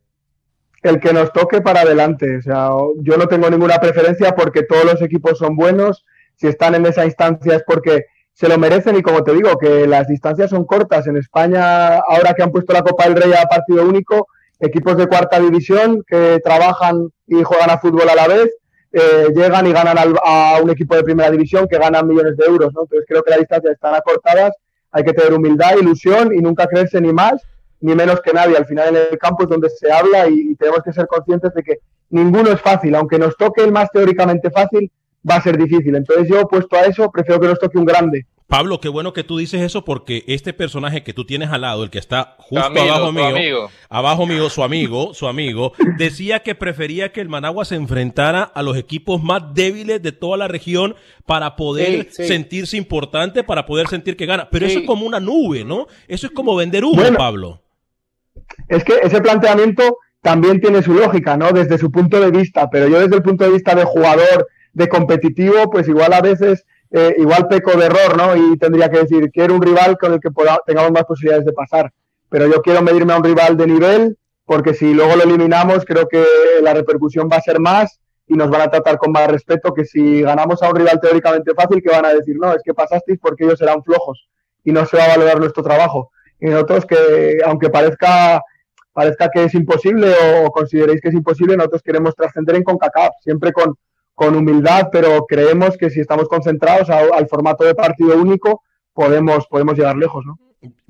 el 0.84 0.99
que 0.99 1.13
nos 1.13 1.34
toque 1.34 1.61
para 1.61 1.82
adelante. 1.82 2.38
O 2.38 2.41
sea, 2.43 2.70
yo 2.97 3.18
no 3.18 3.26
tengo 3.28 3.49
ninguna 3.49 3.80
preferencia 3.80 4.36
porque 4.36 4.61
todos 4.61 4.86
los 4.86 5.01
equipos 5.01 5.39
son 5.39 5.55
buenos. 5.55 6.05
Si 6.36 6.45
están 6.45 6.76
en 6.76 6.86
esa 6.86 7.05
instancia 7.05 7.55
es 7.55 7.63
porque 7.66 8.05
se 8.36 8.49
lo 8.49 8.57
merecen 8.57 8.97
y 8.97 9.01
como 9.01 9.23
te 9.23 9.33
digo, 9.33 9.57
que 9.57 9.88
las 9.88 10.07
distancias 10.07 10.49
son 10.49 10.65
cortas. 10.65 11.07
En 11.07 11.15
España, 11.15 11.95
ahora 11.97 12.33
que 12.33 12.43
han 12.43 12.51
puesto 12.51 12.73
la 12.73 12.83
Copa 12.83 13.05
del 13.05 13.15
Rey 13.15 13.31
a 13.33 13.45
partido 13.47 13.83
único, 13.88 14.27
equipos 14.59 14.97
de 14.97 15.07
cuarta 15.07 15.39
división 15.39 16.03
que 16.05 16.39
trabajan 16.43 17.09
y 17.27 17.41
juegan 17.43 17.69
a 17.69 17.77
fútbol 17.79 18.09
a 18.09 18.15
la 18.15 18.27
vez, 18.27 18.49
eh, 18.91 19.27
llegan 19.33 19.65
y 19.67 19.71
ganan 19.71 19.97
al- 19.97 20.19
a 20.23 20.59
un 20.61 20.69
equipo 20.69 20.95
de 20.95 21.03
primera 21.03 21.31
división 21.31 21.67
que 21.69 21.77
ganan 21.77 22.07
millones 22.07 22.36
de 22.38 22.45
euros. 22.45 22.73
¿no? 22.73 22.81
Entonces 22.83 23.05
creo 23.07 23.23
que 23.23 23.31
las 23.31 23.39
distancias 23.39 23.73
están 23.73 23.95
acortadas, 23.95 24.51
hay 24.91 25.03
que 25.03 25.13
tener 25.13 25.33
humildad, 25.33 25.77
ilusión 25.79 26.33
y 26.33 26.41
nunca 26.41 26.67
creerse 26.67 26.99
ni 27.01 27.13
más 27.13 27.41
ni 27.79 27.95
menos 27.95 28.21
que 28.21 28.33
nadie. 28.33 28.57
Al 28.57 28.65
final 28.65 28.95
en 28.95 29.01
el 29.11 29.17
campo 29.17 29.43
es 29.43 29.49
donde 29.49 29.69
se 29.69 29.91
habla 29.91 30.27
y 30.27 30.55
tenemos 30.55 30.81
que 30.83 30.91
ser 30.93 31.07
conscientes 31.07 31.53
de 31.53 31.63
que 31.63 31.79
ninguno 32.09 32.51
es 32.51 32.59
fácil. 32.59 32.95
Aunque 32.95 33.17
nos 33.19 33.36
toque 33.38 33.63
el 33.63 33.71
más 33.71 33.89
teóricamente 33.91 34.49
fácil, 34.49 34.91
va 35.30 35.36
a 35.36 35.41
ser 35.41 35.57
difícil. 35.57 35.95
Entonces 35.95 36.28
yo, 36.30 36.47
puesto 36.47 36.76
a 36.76 36.82
eso, 36.82 37.09
prefiero 37.11 37.39
que 37.41 37.47
nos 37.47 37.59
toque 37.59 37.78
un 37.78 37.86
grande. 37.86 38.26
Pablo, 38.47 38.80
qué 38.80 38.89
bueno 38.89 39.11
que 39.11 39.23
tú 39.23 39.39
dices 39.39 39.59
eso 39.63 39.84
porque 39.84 40.23
este 40.28 40.53
personaje 40.53 41.01
que 41.03 41.13
tú 41.13 41.26
tienes 41.26 41.49
al 41.49 41.61
lado, 41.61 41.84
el 41.84 41.89
que 41.89 41.97
está 41.97 42.36
justo 42.38 42.61
Camilo, 42.63 42.93
abajo 42.93 43.11
mío, 43.11 43.26
amigo. 43.26 43.69
abajo 43.89 44.28
mío, 44.28 44.49
su 44.51 44.63
amigo, 44.63 45.15
su 45.15 45.28
amigo, 45.28 45.73
decía 45.97 46.43
que 46.43 46.53
prefería 46.53 47.11
que 47.11 47.21
el 47.21 47.28
Managua 47.28 47.65
se 47.65 47.73
enfrentara 47.73 48.43
a 48.43 48.61
los 48.61 48.78
equipos 48.78 49.23
más 49.23 49.41
débiles 49.55 49.99
de 50.03 50.11
toda 50.11 50.38
la 50.38 50.47
región 50.47 50.95
para 51.26 51.55
poder 51.55 52.09
Sí, 52.11 52.23
sí. 52.23 52.28
sentirse 52.28 52.78
importante, 52.78 53.43
para 53.43 53.65
poder 53.65 53.88
sentir 53.88 54.15
que 54.15 54.28
gana. 54.28 54.47
Pero 54.51 54.67
Sí. 54.67 54.73
eso 54.73 54.82
es 54.82 54.86
como 54.86 55.07
una 55.07 55.19
nube, 55.19 55.63
¿no? 55.65 55.88
Eso 56.07 56.28
es 56.28 56.32
como 56.34 56.55
vender 56.55 56.86
humo, 56.86 57.01
Bueno. 57.01 57.17
Pablo. 57.17 57.63
Es 58.67 58.84
que 58.84 58.93
ese 59.01 59.21
planteamiento 59.21 59.97
también 60.21 60.61
tiene 60.61 60.84
su 60.84 60.93
lógica, 60.93 61.36
¿no? 61.36 61.51
Desde 61.51 61.80
su 61.80 61.89
punto 61.91 62.19
de 62.19 62.30
vista, 62.30 62.69
pero 62.69 62.88
yo 62.88 62.99
desde 62.99 63.15
el 63.15 63.23
punto 63.23 63.43
de 63.43 63.51
vista 63.51 63.73
de 63.73 63.86
jugador, 63.86 64.47
de 64.76 64.88
competitivo, 64.88 65.69
pues 65.71 65.88
igual 65.88 66.13
a 66.13 66.21
veces, 66.21 66.65
eh, 66.91 67.15
igual 67.17 67.47
peco 67.47 67.71
de 67.80 67.86
error, 67.88 68.15
¿no? 68.15 68.36
Y 68.36 68.57
tendría 68.57 68.89
que 68.89 68.99
decir, 68.99 69.32
quiero 69.32 69.55
un 69.55 69.61
rival 69.61 69.97
con 69.97 70.13
el 70.13 70.19
que 70.19 70.30
poda- 70.30 70.61
tengamos 70.65 70.91
más 70.91 71.05
posibilidades 71.05 71.45
de 71.45 71.53
pasar. 71.53 71.91
Pero 72.30 72.45
yo 72.47 72.61
quiero 72.61 72.82
medirme 72.82 73.13
a 73.13 73.17
un 73.17 73.23
rival 73.23 73.55
de 73.57 73.67
nivel, 73.67 74.17
porque 74.45 74.73
si 74.73 74.93
luego 74.93 75.15
lo 75.15 75.23
eliminamos, 75.23 75.86
creo 75.86 76.07
que 76.07 76.23
la 76.61 76.73
repercusión 76.73 77.28
va 77.32 77.38
a 77.38 77.41
ser 77.41 77.59
más 77.59 77.99
y 78.28 78.34
nos 78.36 78.49
van 78.49 78.61
a 78.61 78.69
tratar 78.69 78.97
con 78.97 79.11
más 79.11 79.28
respeto 79.28 79.73
que 79.73 79.86
si 79.86 80.21
ganamos 80.21 80.61
a 80.61 80.69
un 80.69 80.76
rival 80.76 80.99
teóricamente 80.99 81.53
fácil, 81.55 81.82
que 81.82 81.89
van 81.89 82.05
a 82.05 82.13
decir, 82.13 82.36
no, 82.38 82.53
es 82.53 82.61
que 82.63 82.73
pasasteis 82.73 83.19
porque 83.19 83.45
ellos 83.45 83.59
serán 83.59 83.84
flojos 83.84 84.28
y 84.63 84.71
no 84.71 84.86
se 84.86 84.97
va 84.97 85.05
a 85.05 85.09
valorar 85.09 85.39
nuestro 85.39 85.63
trabajo. 85.63 86.11
Y 86.39 86.47
nosotros 86.47 86.86
que, 86.86 87.38
aunque 87.45 87.69
parezca 87.69 88.41
parezca 88.91 89.30
que 89.30 89.43
es 89.43 89.53
imposible 89.53 90.13
o 90.45 90.49
consideréis 90.51 91.01
que 91.01 91.09
es 91.09 91.13
imposible, 91.15 91.57
nosotros 91.57 91.82
queremos 91.82 92.15
trascender 92.15 92.55
en 92.55 92.63
CONCACAF, 92.63 93.11
siempre 93.21 93.51
con, 93.51 93.76
con 94.16 94.36
humildad, 94.36 94.88
pero 94.91 95.26
creemos 95.28 95.78
que 95.78 95.89
si 95.89 95.99
estamos 95.99 96.28
concentrados 96.28 96.89
al 96.89 97.28
formato 97.28 97.63
de 97.66 97.76
partido 97.76 98.18
único, 98.18 98.63
podemos, 98.93 99.45
podemos 99.47 99.78
llegar 99.78 99.97
lejos, 99.97 100.26
¿no? 100.26 100.39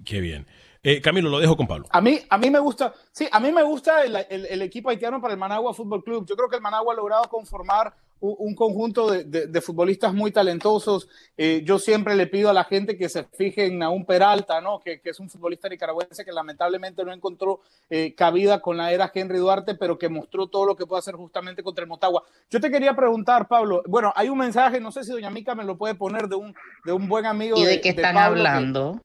Qué 0.05 0.21
bien. 0.21 0.45
Eh, 0.84 1.01
Camilo, 1.01 1.30
lo 1.30 1.39
dejo 1.39 1.57
con 1.57 1.65
Pablo. 1.65 1.88
A 1.89 1.99
mí, 1.99 2.19
a 2.30 2.38
mí 2.38 2.51
me 2.51 2.59
gusta, 2.59 2.93
sí, 3.11 3.28
a 3.32 3.39
mí 3.39 3.51
me 3.51 3.63
gusta 3.63 4.03
el, 4.03 4.15
el, 4.30 4.61
equipo 4.61 4.91
haitiano 4.91 5.19
para 5.19 5.34
el 5.34 5.39
Managua 5.39 5.73
Fútbol 5.73 6.03
Club. 6.03 6.28
Yo 6.28 6.36
creo 6.36 6.47
que 6.47 6.57
el 6.57 6.61
Managua 6.61 6.93
ha 6.93 6.95
logrado 6.95 7.23
conformar 7.23 7.91
un, 8.20 8.55
conjunto 8.55 9.11
de, 9.11 9.47
de, 9.47 9.61
futbolistas 9.61 10.13
muy 10.13 10.32
talentosos. 10.32 11.07
Eh, 11.38 11.61
yo 11.66 11.80
siempre 11.80 12.16
le 12.16 12.28
pido 12.28 12.49
a 12.49 12.53
la 12.53 12.63
gente 12.63 12.97
que 12.97 13.09
se 13.09 13.24
fije 13.24 13.66
en 13.66 13.80
Naún 13.80 14.05
Peralta, 14.05 14.61
¿no? 14.61 14.80
Que, 14.80 14.99
que, 14.99 15.09
es 15.09 15.20
un 15.20 15.30
futbolista 15.30 15.70
nicaragüense 15.70 16.26
que 16.26 16.32
lamentablemente 16.32 17.03
no 17.03 17.13
encontró 17.13 17.61
eh, 17.89 18.16
cabida 18.16 18.61
con 18.61 18.78
la 18.78 18.91
era 18.91 19.11
Henry 19.13 19.38
Duarte, 19.38 19.76
pero 19.76 19.97
que 19.97 20.09
mostró 20.09 20.47
todo 20.47 20.66
lo 20.66 20.76
que 20.76 20.86
puede 20.86 20.99
hacer 20.99 21.16
justamente 21.16 21.63
contra 21.63 21.84
el 21.84 21.89
Motagua. 21.89 22.24
Yo 22.49 22.59
te 22.59 22.72
quería 22.72 22.95
preguntar, 22.95 23.47
Pablo, 23.47 23.84
bueno, 23.88 24.11
hay 24.16 24.30
un 24.30 24.38
mensaje, 24.38 24.80
no 24.80 24.91
sé 24.91 25.03
si 25.03 25.11
doña 25.11 25.30
Mica 25.30 25.55
me 25.55 25.63
lo 25.63 25.78
puede 25.78 25.95
poner 25.95 26.28
de 26.28 26.36
un, 26.36 26.55
de 26.86 26.93
un 26.93 27.07
buen 27.07 27.26
amigo. 27.26 27.57
¿Y 27.57 27.66
de, 27.66 27.82
qué 27.82 27.89
están 27.89 28.18
hablando? 28.18 29.01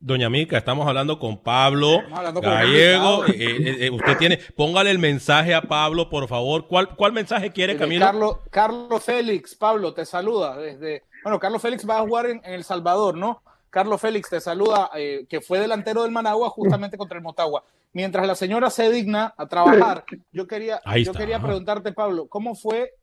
Doña 0.00 0.30
Mica, 0.30 0.56
estamos 0.56 0.86
hablando 0.86 1.18
con 1.18 1.42
Pablo 1.42 2.02
Gallego. 2.40 3.26
Eh, 3.26 3.32
eh, 3.36 3.76
eh, 3.86 3.90
usted 3.90 4.16
tiene, 4.16 4.38
póngale 4.54 4.92
el 4.92 4.98
mensaje 5.00 5.56
a 5.56 5.62
Pablo, 5.62 6.08
por 6.08 6.28
favor. 6.28 6.68
¿Cuál, 6.68 6.94
cuál 6.94 7.12
mensaje 7.12 7.50
quiere, 7.50 7.76
Camilo? 7.76 8.06
Carlos, 8.06 8.36
Carlos 8.48 9.02
Félix, 9.02 9.56
Pablo, 9.56 9.92
te 9.94 10.04
saluda 10.04 10.56
desde. 10.56 11.02
Bueno, 11.24 11.40
Carlos 11.40 11.60
Félix 11.60 11.88
va 11.88 11.98
a 11.98 12.02
jugar 12.02 12.26
en, 12.26 12.40
El 12.44 12.62
Salvador, 12.62 13.16
¿no? 13.16 13.42
Carlos 13.70 14.00
Félix 14.00 14.30
te 14.30 14.40
saluda, 14.40 14.90
que 15.28 15.40
fue 15.40 15.58
delantero 15.58 16.04
del 16.04 16.12
Managua 16.12 16.48
justamente 16.48 16.96
contra 16.96 17.18
el 17.18 17.24
Motagua. 17.24 17.64
Mientras 17.92 18.26
la 18.26 18.36
señora 18.36 18.70
se 18.70 18.90
digna 18.90 19.34
a 19.36 19.46
trabajar, 19.46 20.04
yo 20.32 20.46
quería, 20.46 20.80
yo 21.04 21.12
quería 21.12 21.40
preguntarte, 21.40 21.92
Pablo, 21.92 22.28
¿cómo 22.28 22.54
fue 22.54 22.94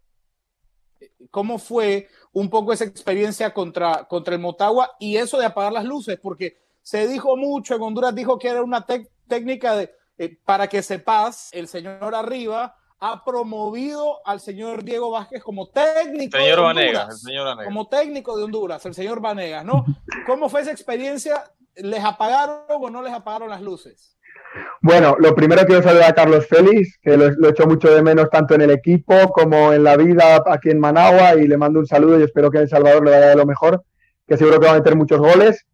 cómo 1.29 1.59
fue 1.59 2.07
un 2.31 2.49
poco 2.49 2.73
esa 2.73 2.85
experiencia 2.85 3.53
contra, 3.53 4.05
contra 4.05 4.33
el 4.33 4.41
Motagua 4.41 4.91
y 4.97 5.17
eso 5.17 5.37
de 5.37 5.45
apagar 5.45 5.73
las 5.73 5.85
luces, 5.85 6.17
porque 6.21 6.64
se 6.85 7.07
dijo 7.07 7.35
mucho, 7.35 7.75
en 7.75 7.81
Honduras 7.81 8.13
dijo 8.13 8.37
que 8.37 8.47
era 8.47 8.61
una 8.61 8.85
técnica 9.27 9.75
de, 9.75 9.91
eh, 10.19 10.37
para 10.45 10.67
que 10.67 10.83
sepas, 10.83 11.49
el 11.51 11.67
señor 11.67 12.13
arriba 12.13 12.75
ha 12.99 13.25
promovido 13.25 14.19
al 14.23 14.39
señor 14.39 14.83
Diego 14.83 15.09
Vázquez 15.09 15.41
como 15.41 15.67
técnico 15.69 16.37
señor 16.37 16.59
de 16.59 16.63
Honduras, 16.63 17.09
el 17.09 17.17
señor 17.17 17.45
Vanegas. 17.45 17.65
como 17.65 17.87
técnico 17.87 18.37
de 18.37 18.43
Honduras, 18.43 18.85
el 18.85 18.93
señor 18.93 19.19
Vanegas, 19.19 19.65
¿no? 19.65 19.83
¿Cómo 20.27 20.47
fue 20.47 20.61
esa 20.61 20.71
experiencia? 20.71 21.45
¿Les 21.75 22.05
apagaron 22.05 22.65
o 22.69 22.89
no 22.91 23.01
les 23.01 23.13
apagaron 23.13 23.49
las 23.49 23.63
luces? 23.63 24.15
Bueno, 24.79 25.15
lo 25.17 25.33
primero 25.33 25.65
quiero 25.65 25.81
saludar 25.81 26.11
a 26.11 26.13
Carlos 26.13 26.45
Félix, 26.47 26.99
que 27.01 27.17
lo, 27.17 27.31
lo, 27.31 27.47
he 27.47 27.51
hecho 27.51 27.65
mucho 27.65 27.89
de 27.89 28.03
menos 28.03 28.29
tanto 28.29 28.53
en 28.53 28.61
el 28.61 28.69
equipo 28.69 29.15
como 29.33 29.73
en 29.73 29.83
la 29.83 29.97
vida 29.97 30.43
aquí 30.45 30.69
en 30.69 30.79
Managua 30.79 31.33
y 31.33 31.47
le 31.47 31.57
mando 31.57 31.79
un 31.79 31.87
saludo 31.87 32.19
y 32.19 32.23
espero 32.23 32.51
que 32.51 32.57
en 32.57 32.63
El 32.63 32.69
Salvador 32.69 33.03
le 33.03 33.09
vaya 33.09 33.29
de 33.29 33.35
lo 33.35 33.47
mejor, 33.47 33.83
que 34.27 34.37
seguro 34.37 34.59
que 34.59 34.67
va 34.67 34.73
a 34.73 34.77
meter 34.77 34.95
muchos 34.95 35.19
goles. 35.19 35.65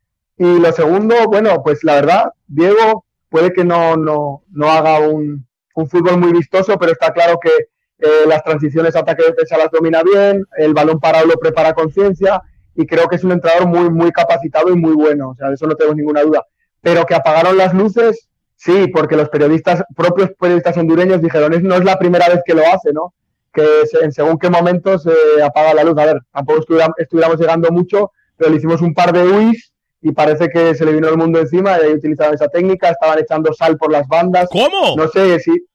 Y 0.41 0.57
lo 0.57 0.71
segundo, 0.71 1.27
bueno, 1.27 1.61
pues 1.61 1.83
la 1.83 1.93
verdad, 1.93 2.31
Diego 2.47 3.05
puede 3.29 3.53
que 3.53 3.63
no, 3.63 3.95
no, 3.95 4.41
no 4.49 4.71
haga 4.71 4.97
un, 5.07 5.45
un, 5.75 5.87
fútbol 5.87 6.17
muy 6.17 6.31
vistoso, 6.31 6.79
pero 6.79 6.93
está 6.93 7.13
claro 7.13 7.37
que 7.39 7.51
eh, 7.99 8.25
las 8.25 8.43
transiciones 8.43 8.95
ataque-defensa 8.95 9.59
las 9.59 9.69
domina 9.69 10.01
bien, 10.01 10.43
el 10.57 10.73
balón 10.73 10.99
parado 10.99 11.27
lo 11.27 11.35
prepara 11.35 11.73
con 11.73 11.91
ciencia 11.91 12.41
y 12.73 12.87
creo 12.87 13.07
que 13.07 13.17
es 13.17 13.23
un 13.23 13.33
entrenador 13.33 13.67
muy, 13.67 13.91
muy 13.91 14.11
capacitado 14.11 14.69
y 14.71 14.75
muy 14.75 14.93
bueno, 14.93 15.29
o 15.29 15.35
sea, 15.35 15.49
de 15.49 15.53
eso 15.53 15.67
no 15.67 15.75
tengo 15.75 15.93
ninguna 15.93 16.23
duda. 16.23 16.43
Pero 16.81 17.05
que 17.05 17.13
apagaron 17.13 17.55
las 17.55 17.75
luces, 17.75 18.27
sí, 18.55 18.87
porque 18.87 19.15
los 19.15 19.29
periodistas, 19.29 19.83
propios 19.95 20.31
periodistas 20.39 20.75
hondureños 20.75 21.21
dijeron, 21.21 21.51
no 21.61 21.75
es 21.75 21.83
la 21.83 21.99
primera 21.99 22.29
vez 22.29 22.41
que 22.43 22.55
lo 22.55 22.63
hace, 22.65 22.91
¿no? 22.93 23.13
Que 23.53 23.83
en 24.01 24.11
según 24.11 24.39
qué 24.39 24.49
momento 24.49 24.97
se 24.97 25.13
apaga 25.45 25.75
la 25.75 25.83
luz. 25.83 25.99
A 25.99 26.05
ver, 26.05 26.19
tampoco 26.31 26.61
estuviéramos, 26.97 27.39
llegando 27.39 27.69
mucho, 27.69 28.11
pero 28.37 28.49
le 28.49 28.57
hicimos 28.57 28.81
un 28.81 28.95
par 28.95 29.13
de 29.13 29.21
UIs 29.21 29.70
y 30.01 30.11
parece 30.11 30.49
que 30.49 30.73
se 30.73 30.85
le 30.85 30.93
vino 30.93 31.09
el 31.09 31.17
mundo 31.17 31.39
encima 31.39 31.77
y 31.77 31.85
ahí 31.85 31.93
utilizaban 31.93 32.33
esa 32.33 32.47
técnica, 32.47 32.89
estaban 32.89 33.19
echando 33.19 33.53
sal 33.53 33.77
por 33.77 33.91
las 33.91 34.07
bandas. 34.07 34.49
¿Cómo? 34.51 34.95
No 34.97 35.07
sé 35.07 35.39
si, 35.39 35.67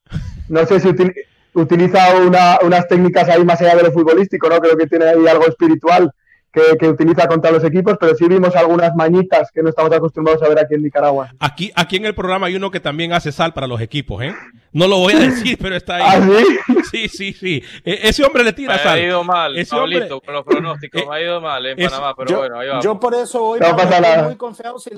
no 0.48 0.66
sé 0.66 0.80
si 0.80 0.88
utiliza 1.54 2.16
una, 2.16 2.58
unas 2.62 2.88
técnicas 2.88 3.28
ahí 3.28 3.44
más 3.44 3.60
allá 3.60 3.76
de 3.76 3.84
lo 3.84 3.92
futbolístico, 3.92 4.48
¿no? 4.48 4.58
Creo 4.58 4.76
que 4.76 4.86
tiene 4.86 5.06
ahí 5.06 5.26
algo 5.28 5.46
espiritual 5.46 6.10
que, 6.78 6.88
utiliza 6.88 7.26
contra 7.28 7.50
los 7.50 7.62
equipos, 7.64 7.96
pero 8.00 8.14
sí 8.14 8.26
vimos 8.26 8.54
algunas 8.56 8.94
mañitas 8.94 9.50
que 9.52 9.62
no 9.62 9.68
estamos 9.68 9.92
acostumbrados 9.92 10.42
a 10.42 10.48
ver 10.48 10.58
aquí 10.58 10.74
en 10.74 10.82
Nicaragua. 10.82 11.30
Aquí, 11.38 11.70
aquí 11.74 11.96
en 11.96 12.06
el 12.06 12.14
programa 12.14 12.46
hay 12.46 12.56
uno 12.56 12.70
que 12.70 12.80
también 12.80 13.12
hace 13.12 13.32
sal 13.32 13.52
para 13.52 13.66
los 13.66 13.80
equipos, 13.80 14.22
¿eh? 14.22 14.34
No 14.72 14.86
lo 14.88 14.98
voy 14.98 15.14
a 15.14 15.18
decir, 15.18 15.58
pero 15.60 15.74
está 15.76 15.96
ahí. 15.96 16.02
¿Ah, 16.06 16.82
sí? 16.90 17.08
Sí, 17.08 17.08
sí, 17.08 17.32
sí. 17.32 17.62
E, 17.84 18.08
ese 18.08 18.24
hombre 18.24 18.44
le 18.44 18.52
tira 18.52 18.78
sal. 18.78 18.98
Me 18.98 19.04
ha 19.04 19.08
ido 19.08 19.24
mal, 19.24 19.56
ese 19.56 19.74
Pablito, 19.74 20.20
con 20.20 20.34
los 20.34 20.44
pronósticos. 20.44 21.02
me 21.08 21.16
ha 21.16 21.22
ido 21.22 21.40
mal 21.40 21.64
en 21.66 21.76
Panamá, 21.76 22.14
pero 22.16 22.30
yo, 22.30 22.38
bueno, 22.38 22.58
ahí 22.58 22.68
va. 22.68 22.80
Yo 22.80 23.00
por 23.00 23.14
eso 23.14 23.42
hoy 23.42 23.60
no 23.60 23.66
estoy 23.66 24.22
muy 24.24 24.36
confiado 24.36 24.78
si 24.78 24.90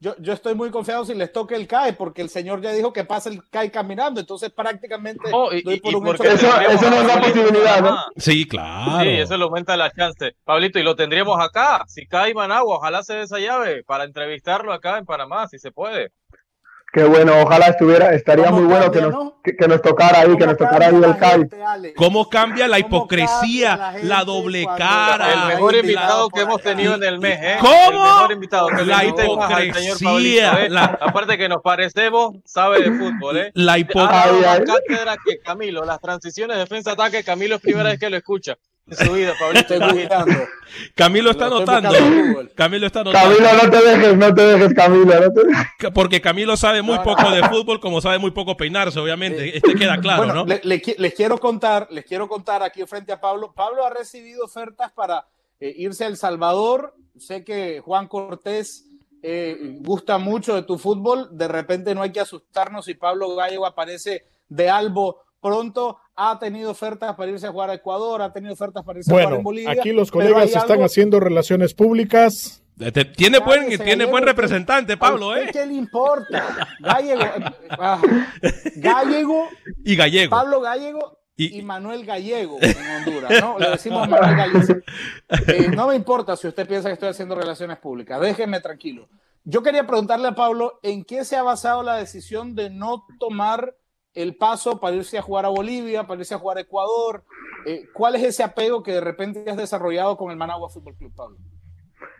yo, 0.00 0.16
yo, 0.18 0.32
estoy 0.32 0.54
muy 0.54 0.70
confiado 0.70 1.04
si 1.04 1.14
les 1.14 1.30
toque 1.30 1.54
el 1.54 1.66
CAE, 1.66 1.92
porque 1.92 2.22
el 2.22 2.30
señor 2.30 2.62
ya 2.62 2.72
dijo 2.72 2.90
que 2.92 3.04
pasa 3.04 3.28
el 3.28 3.46
CAE 3.50 3.70
caminando, 3.70 4.18
entonces 4.18 4.50
prácticamente 4.50 5.28
oh, 5.30 5.52
y, 5.52 5.60
doy 5.60 5.78
por 5.78 5.92
y 5.92 5.94
un 5.94 6.04
porque 6.04 6.28
eso, 6.28 6.46
eso 6.58 6.90
no 6.90 6.96
es 6.96 7.04
una 7.04 7.20
posibilidad, 7.20 7.82
¿no? 7.82 7.98
Sí, 8.16 8.48
claro. 8.48 9.02
Sí, 9.02 9.08
eso 9.08 9.36
le 9.36 9.44
aumenta 9.44 9.76
la 9.76 9.92
chance. 9.92 10.36
Pablito, 10.44 10.78
y 10.78 10.82
lo 10.82 10.96
tendríamos 10.96 11.38
acá, 11.38 11.84
si 11.86 12.06
cae 12.06 12.32
Managua, 12.32 12.78
ojalá 12.78 13.02
se 13.02 13.14
dé 13.14 13.22
esa 13.22 13.38
llave 13.38 13.84
para 13.84 14.04
entrevistarlo 14.04 14.72
acá 14.72 14.96
en 14.96 15.04
Panamá, 15.04 15.46
si 15.48 15.58
se 15.58 15.70
puede. 15.70 16.12
Qué 16.92 17.04
bueno, 17.04 17.40
ojalá 17.42 17.66
estuviera, 17.66 18.12
estaría 18.14 18.50
muy 18.50 18.64
bueno 18.64 18.90
que 18.90 19.00
nos, 19.00 19.32
que, 19.44 19.68
nos 19.68 19.80
tocara 19.80 20.22
ahí, 20.22 20.36
que 20.36 20.44
nos 20.44 20.56
tocara 20.56 20.88
ahí 20.88 20.96
el 20.96 21.16
CAI. 21.16 21.94
¿Cómo 21.94 22.28
cambia 22.28 22.66
la 22.66 22.80
hipocresía, 22.80 23.94
la, 24.02 24.24
doble 24.24 24.66
cara? 24.76 25.32
El 25.32 25.54
mejor 25.54 25.76
invitado 25.76 26.28
que 26.30 26.40
hemos 26.40 26.60
tenido 26.60 26.96
en 26.96 27.04
el 27.04 27.20
mes, 27.20 27.38
¿eh? 27.40 27.56
¿Cómo? 27.60 27.76
El 27.86 27.92
mejor 27.92 28.32
invitado 28.32 28.68
que 28.68 28.84
la 28.84 29.04
hipocresía. 29.04 30.66
¿eh? 30.66 30.68
Aparte 31.00 31.38
que 31.38 31.48
nos 31.48 31.62
parecemos, 31.62 32.34
sabe 32.44 32.80
de 32.80 32.90
fútbol, 32.90 33.36
¿eh? 33.36 33.50
La 33.54 33.78
hipocresía. 33.78 34.58
La 34.58 34.64
cátedra 34.64 35.16
que 35.24 35.38
Camilo, 35.38 35.84
las 35.84 36.00
transiciones 36.00 36.58
defensa-ataque, 36.58 37.22
Camilo 37.22 37.54
es 37.54 37.60
primera 37.60 37.90
vez 37.90 38.00
que 38.00 38.10
lo 38.10 38.16
escucha 38.16 38.56
en 38.90 39.06
su 39.06 39.12
vida, 39.12 39.32
Pablito. 39.38 39.74
Camilo 40.94 41.30
está 41.30 41.48
notando. 41.48 41.90
Camilo 42.54 42.86
está 42.86 43.04
notando. 43.04 43.36
Camilo, 43.36 43.62
no 43.62 43.70
te 43.70 43.82
dejes, 43.82 44.16
no 44.16 44.34
te 44.34 44.42
dejes, 44.42 44.74
Camilo. 44.74 45.14
Porque 45.94 46.20
Camilo 46.20 46.56
sabe 46.56 46.82
muy 46.82 46.98
poco 46.98 47.30
de 47.30 47.42
fútbol, 47.48 47.80
como 47.80 48.00
sabe 48.00 48.18
muy 48.18 48.30
poco 48.30 48.56
peinarse, 48.56 48.98
obviamente. 48.98 49.56
Este 49.56 49.74
queda 49.74 49.98
claro, 49.98 50.32
¿no? 50.32 50.44
les 50.44 51.14
quiero 51.14 51.38
contar, 51.38 51.88
les 51.90 52.04
quiero 52.04 52.28
contar 52.28 52.62
aquí 52.62 52.84
frente 52.86 53.12
a 53.12 53.20
Pablo. 53.20 53.52
Pablo 53.52 53.84
ha 53.84 53.90
recibido 53.90 54.44
ofertas 54.44 54.92
para 54.92 55.26
eh, 55.60 55.74
irse 55.76 56.04
a 56.04 56.08
El 56.08 56.16
Salvador. 56.16 56.94
Sé 57.18 57.44
que 57.44 57.80
Juan 57.80 58.08
Cortés 58.08 58.86
eh, 59.22 59.76
gusta 59.80 60.18
mucho 60.18 60.54
de 60.54 60.62
tu 60.62 60.78
fútbol. 60.78 61.28
De 61.32 61.48
repente 61.48 61.94
no 61.94 62.02
hay 62.02 62.12
que 62.12 62.20
asustarnos 62.20 62.86
si 62.86 62.94
Pablo 62.94 63.34
Gallego 63.36 63.66
aparece 63.66 64.24
de 64.48 64.70
albo 64.70 65.22
pronto 65.40 65.98
ha 66.16 66.38
tenido 66.38 66.70
ofertas 66.70 67.14
para 67.16 67.30
irse 67.30 67.46
a 67.46 67.50
jugar 67.50 67.70
a 67.70 67.74
Ecuador, 67.74 68.22
ha 68.22 68.32
tenido 68.32 68.52
ofertas 68.52 68.84
para 68.84 68.98
irse 68.98 69.10
a 69.10 69.14
jugar 69.14 69.34
en 69.34 69.42
Bolivia. 69.42 69.70
Aquí 69.70 69.92
los 69.92 70.10
colegas 70.10 70.54
están 70.54 70.82
haciendo 70.82 71.18
relaciones 71.20 71.74
públicas. 71.74 72.62
Tiene 73.16 73.40
buen, 73.40 73.78
tiene 73.78 74.06
buen 74.06 74.24
representante, 74.24 74.96
Pablo, 74.96 75.36
¿eh? 75.36 75.50
¿Qué 75.52 75.66
le 75.66 75.74
importa? 75.74 76.66
Gallego, 76.80 77.22
ah, 77.70 78.00
Gallego 78.76 79.48
y 79.84 79.96
Gallego. 79.96 80.30
Pablo 80.30 80.62
Gallego 80.62 81.18
y, 81.36 81.60
Manuel 81.62 82.06
Gallego 82.06 82.56
en 82.60 82.76
Honduras, 82.96 83.40
¿no? 83.40 83.58
Le 83.58 83.70
decimos 83.70 84.08
Manuel 84.08 84.36
Gallego. 84.36 84.80
Eh, 85.48 85.68
no 85.68 85.88
me 85.88 85.94
importa 85.94 86.36
si 86.36 86.48
usted 86.48 86.66
piensa 86.66 86.88
que 86.88 86.94
estoy 86.94 87.10
haciendo 87.10 87.34
relaciones 87.34 87.78
públicas, 87.78 88.18
déjeme 88.20 88.60
tranquilo. 88.60 89.08
Yo 89.44 89.62
quería 89.62 89.86
preguntarle 89.86 90.28
a 90.28 90.34
Pablo, 90.34 90.80
¿en 90.82 91.04
qué 91.04 91.24
se 91.24 91.36
ha 91.36 91.42
basado 91.42 91.82
la 91.82 91.96
decisión 91.96 92.54
de 92.54 92.70
no 92.70 93.06
tomar 93.18 93.74
el 94.20 94.36
paso 94.36 94.80
para 94.80 94.96
irse 94.96 95.18
a 95.18 95.22
jugar 95.22 95.44
a 95.44 95.48
Bolivia, 95.48 96.06
para 96.06 96.20
irse 96.20 96.34
a 96.34 96.38
jugar 96.38 96.58
a 96.58 96.62
Ecuador? 96.62 97.24
Eh, 97.66 97.84
¿Cuál 97.92 98.16
es 98.16 98.22
ese 98.22 98.42
apego 98.42 98.82
que 98.82 98.92
de 98.92 99.00
repente 99.00 99.44
has 99.48 99.56
desarrollado 99.56 100.16
con 100.16 100.30
el 100.30 100.36
Managua 100.36 100.68
Fútbol 100.68 100.96
Club, 100.96 101.12
Pablo? 101.14 101.36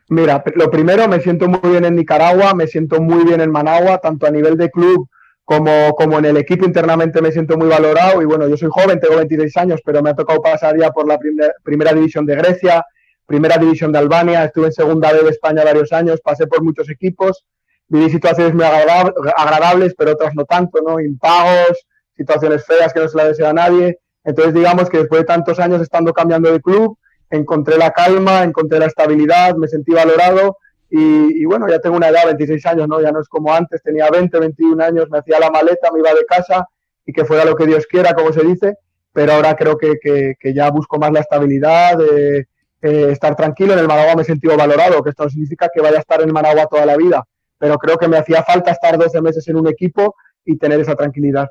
Mira, 0.09 0.42
lo 0.57 0.70
primero, 0.70 1.09
me 1.09 1.20
siento 1.20 1.48
muy 1.48 1.70
bien 1.70 1.84
en 1.84 1.96
Nicaragua, 1.96 2.55
me 2.55 2.66
siento 2.66 3.01
muy 3.01 3.24
bien 3.24 3.40
en 3.40 3.51
Managua, 3.51 3.98
tanto 3.98 4.26
a 4.26 4.30
nivel 4.30 4.57
de 4.57 4.70
club 4.70 5.09
como, 5.44 5.92
como 5.94 6.18
en 6.18 6.24
el 6.26 6.36
equipo 6.36 6.64
internamente 6.64 7.22
me 7.22 7.32
siento 7.32 7.57
muy 7.57 7.68
valorado. 7.68 8.20
Y 8.20 8.24
bueno, 8.24 8.48
yo 8.48 8.57
soy 8.57 8.68
joven, 8.70 9.01
tengo 9.01 9.16
26 9.16 9.57
años, 9.57 9.80
pero 9.84 10.03
me 10.03 10.11
ha 10.11 10.14
tocado 10.14 10.42
pasar 10.42 10.78
ya 10.78 10.90
por 10.90 11.07
la 11.07 11.18
primera 11.62 11.92
división 11.92 12.26
de 12.26 12.36
Grecia, 12.36 12.84
primera 13.24 13.57
división 13.57 13.92
de 13.92 13.98
Albania, 13.98 14.44
estuve 14.44 14.66
en 14.66 14.72
segunda 14.72 15.12
B 15.12 15.22
de 15.22 15.30
España 15.30 15.64
varios 15.64 15.92
años, 15.92 16.20
pasé 16.20 16.46
por 16.46 16.62
muchos 16.62 16.90
equipos 16.90 17.44
viví 17.90 18.09
situaciones 18.09 18.55
muy 18.55 18.64
agradables, 18.64 19.94
pero 19.98 20.12
otras 20.12 20.34
no 20.34 20.44
tanto, 20.44 20.80
¿no? 20.80 21.01
Impagos, 21.01 21.86
situaciones 22.21 22.66
feas 22.66 22.93
que 22.93 23.01
no 23.01 23.09
se 23.09 23.16
la 23.16 23.29
desea 23.29 23.49
a 23.49 23.55
nadie. 23.55 23.99
Entonces, 24.25 24.53
digamos 24.53 24.91
que 24.91 24.99
después 24.99 25.23
de 25.23 25.27
tantos 25.27 25.59
años 25.59 25.81
estando 25.81 26.12
cambiando 26.12 26.53
de 26.53 26.61
club, 26.61 26.99
encontré 27.31 27.79
la 27.79 27.93
calma, 27.93 28.43
encontré 28.43 28.79
la 28.79 28.87
estabilidad, 28.87 29.57
me 29.57 29.68
sentí 29.68 29.93
valorado 29.93 30.59
y, 30.91 31.45
bueno, 31.47 31.66
ya 31.68 31.79
tengo 31.79 31.97
una 31.97 32.09
edad, 32.09 32.27
26 32.27 32.66
años, 32.66 32.89
¿no? 32.89 33.01
Ya 33.01 33.11
no 33.11 33.21
es 33.21 33.29
como 33.29 33.55
antes, 33.55 33.81
tenía 33.83 34.11
20, 34.11 34.39
21 34.39 34.85
años, 34.85 35.09
me 35.09 35.18
hacía 35.18 35.39
la 35.39 35.51
maleta, 35.51 35.91
me 35.93 36.01
iba 36.01 36.11
de 36.11 36.27
casa 36.27 36.66
y 37.07 37.12
que 37.12 37.25
fuera 37.25 37.45
lo 37.45 37.55
que 37.55 37.64
Dios 37.64 37.87
quiera, 37.87 38.12
como 38.12 38.33
se 38.33 38.43
dice, 38.43 38.75
pero 39.12 39.33
ahora 39.33 39.55
creo 39.55 39.79
que, 39.79 39.95
que, 40.39 40.55
ya 40.55 40.71
busco 40.71 40.99
más 40.99 41.12
la 41.12 41.21
estabilidad, 41.21 41.97
de 41.97 42.49
eh, 42.83 43.09
estar 43.12 43.35
tranquilo. 43.35 43.73
En 43.73 43.79
el 43.79 43.89
Managua 43.89 44.16
me 44.16 44.23
he 44.23 44.27
sentido 44.27 44.57
valorado, 44.57 45.03
que 45.03 45.11
esto 45.11 45.25
no 45.25 45.31
significa 45.31 45.71
que 45.73 45.81
vaya 45.81 45.99
a 45.99 46.01
estar 46.01 46.21
en 46.21 46.29
el 46.29 46.35
Managua 46.35 46.66
toda 46.66 46.85
la 46.85 46.97
vida, 46.99 47.25
pero 47.57 47.79
creo 47.79 47.97
que 47.97 48.09
me 48.09 48.18
hacía 48.18 48.43
falta 48.43 48.73
estar 48.73 48.99
12 48.99 49.23
meses 49.23 49.47
en 49.49 49.57
un 49.57 49.68
equipo 49.68 50.16
y 50.45 50.59
tener 50.59 50.81
esa 50.81 50.95
tranquilidad. 50.95 51.49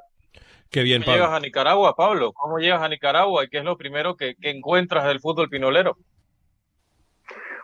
Qué 0.69 0.83
bien, 0.83 1.01
¿Cómo 1.01 1.15
llegas 1.15 1.31
a 1.31 1.39
Nicaragua, 1.39 1.95
Pablo? 1.95 2.31
¿Cómo 2.33 2.59
llegas 2.59 2.81
a 2.81 2.89
Nicaragua 2.89 3.43
y 3.43 3.49
qué 3.49 3.57
es 3.57 3.63
lo 3.63 3.77
primero 3.77 4.15
que, 4.15 4.35
que 4.35 4.51
encuentras 4.51 5.05
del 5.07 5.19
fútbol 5.19 5.49
pinolero? 5.49 5.97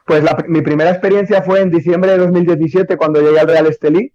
Pues 0.06 0.24
la, 0.24 0.44
mi 0.48 0.62
primera 0.62 0.90
experiencia 0.90 1.42
fue 1.44 1.62
en 1.62 1.72
diciembre 1.72 2.12
de 2.12 2.18
2017 2.18 2.98
cuando 2.98 3.22
llegué 3.22 3.40
al 3.40 3.48
Real 3.48 3.68
Estelí 3.68 4.12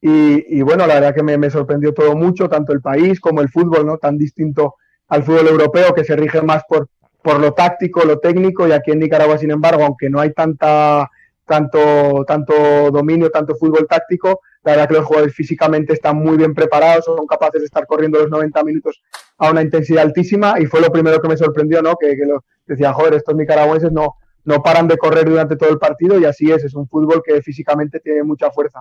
y, 0.00 0.58
y 0.58 0.62
bueno, 0.62 0.86
la 0.86 0.94
verdad 0.94 1.14
que 1.14 1.22
me, 1.22 1.38
me, 1.38 1.48
sorprendió 1.48 1.94
todo 1.94 2.14
mucho, 2.14 2.48
tanto 2.48 2.72
el 2.72 2.82
país 2.82 3.20
como 3.20 3.40
el 3.40 3.48
fútbol, 3.48 3.86
¿no? 3.86 3.96
Tan 3.96 4.18
distinto 4.18 4.74
al 5.08 5.22
fútbol 5.22 5.48
europeo 5.48 5.94
que 5.94 6.04
se 6.04 6.16
rige 6.16 6.42
más 6.42 6.64
por, 6.68 6.88
por 7.22 7.40
lo 7.40 7.54
táctico, 7.54 8.04
lo 8.04 8.18
técnico 8.18 8.68
y 8.68 8.72
aquí 8.72 8.90
en 8.90 8.98
Nicaragua, 8.98 9.38
sin 9.38 9.50
embargo, 9.50 9.84
aunque 9.84 10.10
no 10.10 10.20
hay 10.20 10.32
tanta, 10.34 11.10
tanto, 11.46 12.24
tanto 12.26 12.90
dominio, 12.90 13.30
tanto 13.30 13.54
fútbol 13.54 13.86
táctico, 13.88 14.42
la 14.64 14.72
verdad 14.72 14.88
que 14.88 14.94
los 14.94 15.04
jugadores 15.04 15.34
físicamente 15.34 15.92
están 15.92 16.16
muy 16.16 16.36
bien 16.36 16.54
preparados, 16.54 17.04
son 17.04 17.26
capaces 17.26 17.60
de 17.60 17.66
estar 17.66 17.86
corriendo 17.86 18.18
los 18.18 18.30
90 18.30 18.64
minutos 18.64 19.02
a 19.38 19.50
una 19.50 19.62
intensidad 19.62 20.02
altísima 20.02 20.54
y 20.58 20.66
fue 20.66 20.80
lo 20.80 20.90
primero 20.90 21.20
que 21.20 21.28
me 21.28 21.36
sorprendió, 21.36 21.82
¿no? 21.82 21.96
Que, 21.96 22.16
que 22.16 22.24
lo, 22.24 22.44
decía, 22.66 22.92
joder, 22.92 23.14
estos 23.14 23.36
nicaragüenses 23.36 23.92
no, 23.92 24.16
no 24.44 24.62
paran 24.62 24.88
de 24.88 24.96
correr 24.96 25.28
durante 25.28 25.56
todo 25.56 25.70
el 25.70 25.78
partido 25.78 26.18
y 26.18 26.24
así 26.24 26.50
es, 26.50 26.64
es 26.64 26.74
un 26.74 26.88
fútbol 26.88 27.22
que 27.24 27.40
físicamente 27.42 28.00
tiene 28.00 28.22
mucha 28.22 28.50
fuerza. 28.50 28.80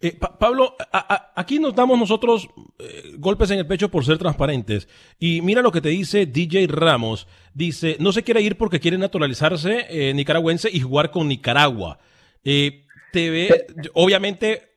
Eh, 0.00 0.16
pa 0.18 0.36
Pablo, 0.36 0.74
a, 0.92 1.14
a, 1.14 1.32
aquí 1.36 1.58
nos 1.58 1.74
damos 1.74 1.98
nosotros 1.98 2.48
eh, 2.78 3.14
golpes 3.18 3.50
en 3.50 3.60
el 3.60 3.66
pecho 3.66 3.90
por 3.90 4.04
ser 4.04 4.18
transparentes. 4.18 4.88
Y 5.18 5.42
mira 5.42 5.62
lo 5.62 5.70
que 5.70 5.80
te 5.80 5.90
dice 5.90 6.26
DJ 6.26 6.66
Ramos. 6.66 7.26
Dice, 7.54 7.96
no 8.00 8.12
se 8.12 8.22
quiere 8.22 8.42
ir 8.42 8.56
porque 8.56 8.80
quiere 8.80 8.98
naturalizarse 8.98 9.86
eh, 9.88 10.14
nicaragüense 10.14 10.68
y 10.72 10.80
jugar 10.80 11.10
con 11.10 11.28
Nicaragua. 11.28 11.98
Eh, 12.44 12.84
te 13.12 13.30
ve, 13.30 13.66
obviamente, 13.94 14.69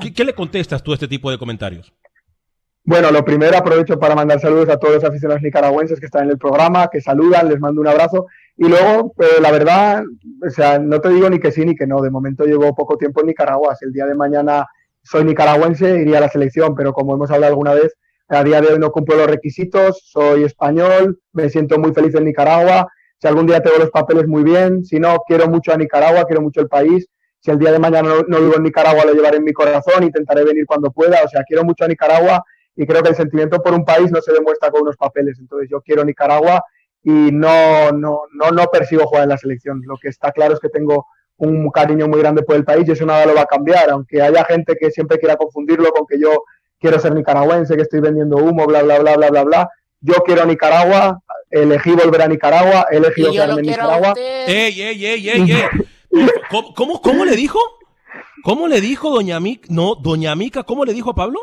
¿qué, 0.00 0.12
¿qué 0.12 0.24
le 0.24 0.34
contestas 0.34 0.82
tú 0.82 0.92
a 0.92 0.94
este 0.94 1.08
tipo 1.08 1.30
de 1.30 1.38
comentarios? 1.38 1.92
Bueno, 2.84 3.10
lo 3.10 3.22
primero 3.22 3.56
aprovecho 3.58 3.98
para 3.98 4.14
mandar 4.14 4.40
saludos 4.40 4.70
a 4.70 4.78
todos 4.78 4.94
los 4.94 5.04
aficionados 5.04 5.42
nicaragüenses 5.42 6.00
que 6.00 6.06
están 6.06 6.24
en 6.24 6.30
el 6.30 6.38
programa, 6.38 6.88
que 6.88 7.02
saludan, 7.02 7.48
les 7.48 7.60
mando 7.60 7.82
un 7.82 7.86
abrazo. 7.86 8.26
Y 8.56 8.66
luego, 8.66 9.12
eh, 9.18 9.42
la 9.42 9.50
verdad, 9.50 10.02
o 10.46 10.50
sea, 10.50 10.78
no 10.78 10.98
te 10.98 11.10
digo 11.10 11.28
ni 11.28 11.38
que 11.38 11.52
sí 11.52 11.66
ni 11.66 11.76
que 11.76 11.86
no. 11.86 12.00
De 12.00 12.10
momento 12.10 12.44
llevo 12.44 12.74
poco 12.74 12.96
tiempo 12.96 13.20
en 13.20 13.26
Nicaragua. 13.26 13.76
Si 13.76 13.84
el 13.84 13.92
día 13.92 14.06
de 14.06 14.14
mañana 14.14 14.66
soy 15.02 15.24
nicaragüense, 15.24 16.00
iría 16.00 16.16
a 16.16 16.22
la 16.22 16.28
selección, 16.30 16.74
pero 16.74 16.94
como 16.94 17.14
hemos 17.14 17.30
hablado 17.30 17.52
alguna 17.52 17.74
vez, 17.74 17.94
a 18.28 18.42
día 18.42 18.60
de 18.60 18.68
hoy 18.68 18.78
no 18.78 18.90
cumplo 18.90 19.16
los 19.16 19.26
requisitos, 19.26 20.02
soy 20.04 20.44
español, 20.44 21.20
me 21.32 21.48
siento 21.50 21.78
muy 21.78 21.92
feliz 21.92 22.14
en 22.14 22.24
Nicaragua. 22.24 22.88
Si 23.20 23.28
algún 23.28 23.46
día 23.46 23.62
tengo 23.62 23.78
los 23.78 23.90
papeles 23.90 24.26
muy 24.26 24.44
bien, 24.44 24.84
si 24.84 24.98
no, 24.98 25.18
quiero 25.26 25.48
mucho 25.48 25.72
a 25.72 25.76
Nicaragua, 25.76 26.24
quiero 26.24 26.42
mucho 26.42 26.60
el 26.60 26.68
país. 26.68 27.06
Si 27.48 27.52
el 27.52 27.58
día 27.58 27.72
de 27.72 27.78
mañana 27.78 28.10
no, 28.10 28.22
no 28.28 28.40
vivo 28.40 28.56
en 28.56 28.62
Nicaragua, 28.62 29.06
lo 29.06 29.14
llevaré 29.14 29.38
en 29.38 29.44
mi 29.44 29.54
corazón, 29.54 30.02
intentaré 30.02 30.44
venir 30.44 30.66
cuando 30.66 30.90
pueda. 30.90 31.22
O 31.24 31.28
sea, 31.28 31.44
quiero 31.44 31.64
mucho 31.64 31.82
a 31.82 31.88
Nicaragua 31.88 32.44
y 32.76 32.86
creo 32.86 33.02
que 33.02 33.08
el 33.08 33.16
sentimiento 33.16 33.62
por 33.62 33.72
un 33.72 33.86
país 33.86 34.12
no 34.12 34.20
se 34.20 34.34
demuestra 34.34 34.70
con 34.70 34.82
unos 34.82 34.98
papeles. 34.98 35.38
Entonces 35.40 35.66
yo 35.70 35.80
quiero 35.80 36.04
Nicaragua 36.04 36.62
y 37.02 37.10
no, 37.32 37.90
no, 37.92 38.24
no, 38.34 38.50
no 38.50 38.66
persigo 38.66 39.06
jugar 39.06 39.22
en 39.22 39.30
la 39.30 39.38
selección. 39.38 39.80
Lo 39.86 39.96
que 39.96 40.08
está 40.08 40.30
claro 40.30 40.52
es 40.52 40.60
que 40.60 40.68
tengo 40.68 41.06
un 41.38 41.70
cariño 41.70 42.06
muy 42.06 42.20
grande 42.20 42.42
por 42.42 42.54
el 42.54 42.66
país 42.66 42.86
y 42.86 42.92
eso 42.92 43.06
nada 43.06 43.24
lo 43.24 43.34
va 43.34 43.42
a 43.42 43.46
cambiar, 43.46 43.88
aunque 43.92 44.20
haya 44.20 44.44
gente 44.44 44.76
que 44.78 44.90
siempre 44.90 45.18
quiera 45.18 45.36
confundirlo 45.36 45.90
con 45.92 46.06
que 46.06 46.20
yo 46.20 46.44
quiero 46.78 46.98
ser 46.98 47.14
nicaragüense, 47.14 47.76
que 47.76 47.82
estoy 47.82 48.00
vendiendo 48.00 48.36
humo, 48.36 48.66
bla, 48.66 48.82
bla, 48.82 48.98
bla, 48.98 49.16
bla, 49.16 49.30
bla, 49.30 49.44
bla. 49.44 49.70
Yo 50.02 50.16
quiero 50.16 50.44
Nicaragua, 50.44 51.22
elegí 51.48 51.92
volver 51.92 52.20
a 52.20 52.28
Nicaragua, 52.28 52.88
he 52.90 52.98
elegido 52.98 53.32
quedarme 53.32 53.60
en 53.60 53.66
Nicaragua. 53.68 54.12
¡Ey, 54.18 54.82
ey, 54.82 55.06
ey, 55.06 55.30
ey, 55.30 55.50
ey! 55.50 55.97
¿Cómo, 56.50 56.74
cómo, 56.74 57.02
cómo 57.02 57.24
le 57.24 57.36
dijo? 57.36 57.58
¿Cómo 58.42 58.68
le 58.68 58.80
dijo 58.80 59.10
Doña 59.10 59.40
Mica? 59.40 59.68
No, 59.70 59.94
Doña 59.94 60.34
Mica, 60.34 60.62
¿cómo 60.62 60.84
le 60.84 60.92
dijo 60.92 61.10
a 61.10 61.14
Pablo? 61.14 61.40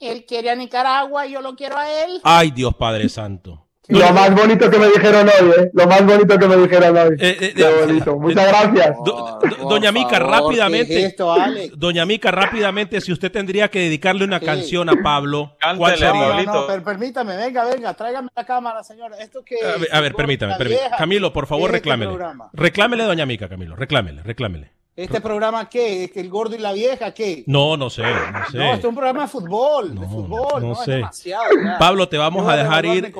Él 0.00 0.26
quiere 0.26 0.50
a 0.50 0.56
Nicaragua 0.56 1.26
y 1.26 1.32
yo 1.32 1.40
lo 1.40 1.54
quiero 1.54 1.76
a 1.78 1.88
él. 2.04 2.20
Ay, 2.24 2.50
Dios 2.50 2.74
Padre 2.74 3.08
Santo. 3.08 3.61
Lo 3.88 4.12
más 4.12 4.32
bonito 4.32 4.70
que 4.70 4.78
me 4.78 4.86
dijeron 4.86 5.28
hoy, 5.28 5.50
¿eh? 5.58 5.70
Lo 5.72 5.86
más 5.88 6.06
bonito 6.06 6.38
que 6.38 6.46
me 6.46 6.56
dijeron 6.56 6.96
hoy. 6.96 7.16
Eh, 7.18 7.36
eh, 7.40 7.52
Qué 7.54 7.80
bonito. 7.80 8.16
Muchas 8.16 8.46
gracias. 8.46 8.96
Do, 9.04 9.40
do, 9.40 9.68
doña 9.68 9.90
Mica, 9.90 10.20
rápidamente. 10.20 11.04
Esto, 11.04 11.34
Doña 11.76 12.06
Mica, 12.06 12.30
rápidamente, 12.30 13.00
si 13.00 13.12
usted 13.12 13.32
tendría 13.32 13.68
que 13.68 13.80
dedicarle 13.80 14.24
una 14.24 14.38
sí. 14.38 14.46
canción 14.46 14.88
a 14.88 15.02
Pablo, 15.02 15.56
¿cuál 15.76 15.98
sería? 15.98 16.44
No, 16.44 16.52
no, 16.52 16.66
pero 16.68 16.84
permítame, 16.84 17.36
venga, 17.36 17.64
venga, 17.64 17.94
tráigame 17.94 18.28
la 18.36 18.46
cámara, 18.46 18.84
señora. 18.84 19.16
Esto 19.18 19.42
que. 19.44 19.56
A 19.64 19.78
ver, 19.78 19.88
a 19.90 20.00
ver 20.00 20.14
permítame, 20.14 20.54
permítame. 20.56 20.96
Camilo, 20.96 21.32
por 21.32 21.46
favor, 21.48 21.72
reclámele. 21.72 22.12
Este 22.12 22.26
reclámele, 22.52 23.02
doña 23.02 23.26
Mica, 23.26 23.48
Camilo, 23.48 23.74
reclámele, 23.74 24.22
reclámele. 24.22 24.81
¿Este 24.94 25.22
programa 25.22 25.70
qué? 25.70 26.04
¿Es 26.04 26.10
que 26.12 26.20
el 26.20 26.28
gordo 26.28 26.54
y 26.54 26.58
la 26.58 26.74
vieja 26.74 27.14
qué? 27.14 27.44
No, 27.46 27.78
no 27.78 27.88
sé, 27.88 28.02
no 28.02 28.50
sé. 28.50 28.58
No, 28.58 28.64
este 28.64 28.78
es 28.80 28.84
un 28.84 28.94
programa 28.94 29.22
de 29.22 29.28
fútbol, 29.28 29.94
no, 29.94 30.02
de 30.02 30.06
fútbol, 30.06 30.62
no, 30.62 30.68
no 30.68 30.74
sé. 30.74 30.80
Es 30.82 30.96
demasiado. 30.96 31.44
Ya. 31.64 31.78
Pablo, 31.78 32.08
te 32.10 32.18
vamos 32.18 32.46
a 32.46 32.56
dejar 32.56 32.84
ir. 32.84 33.10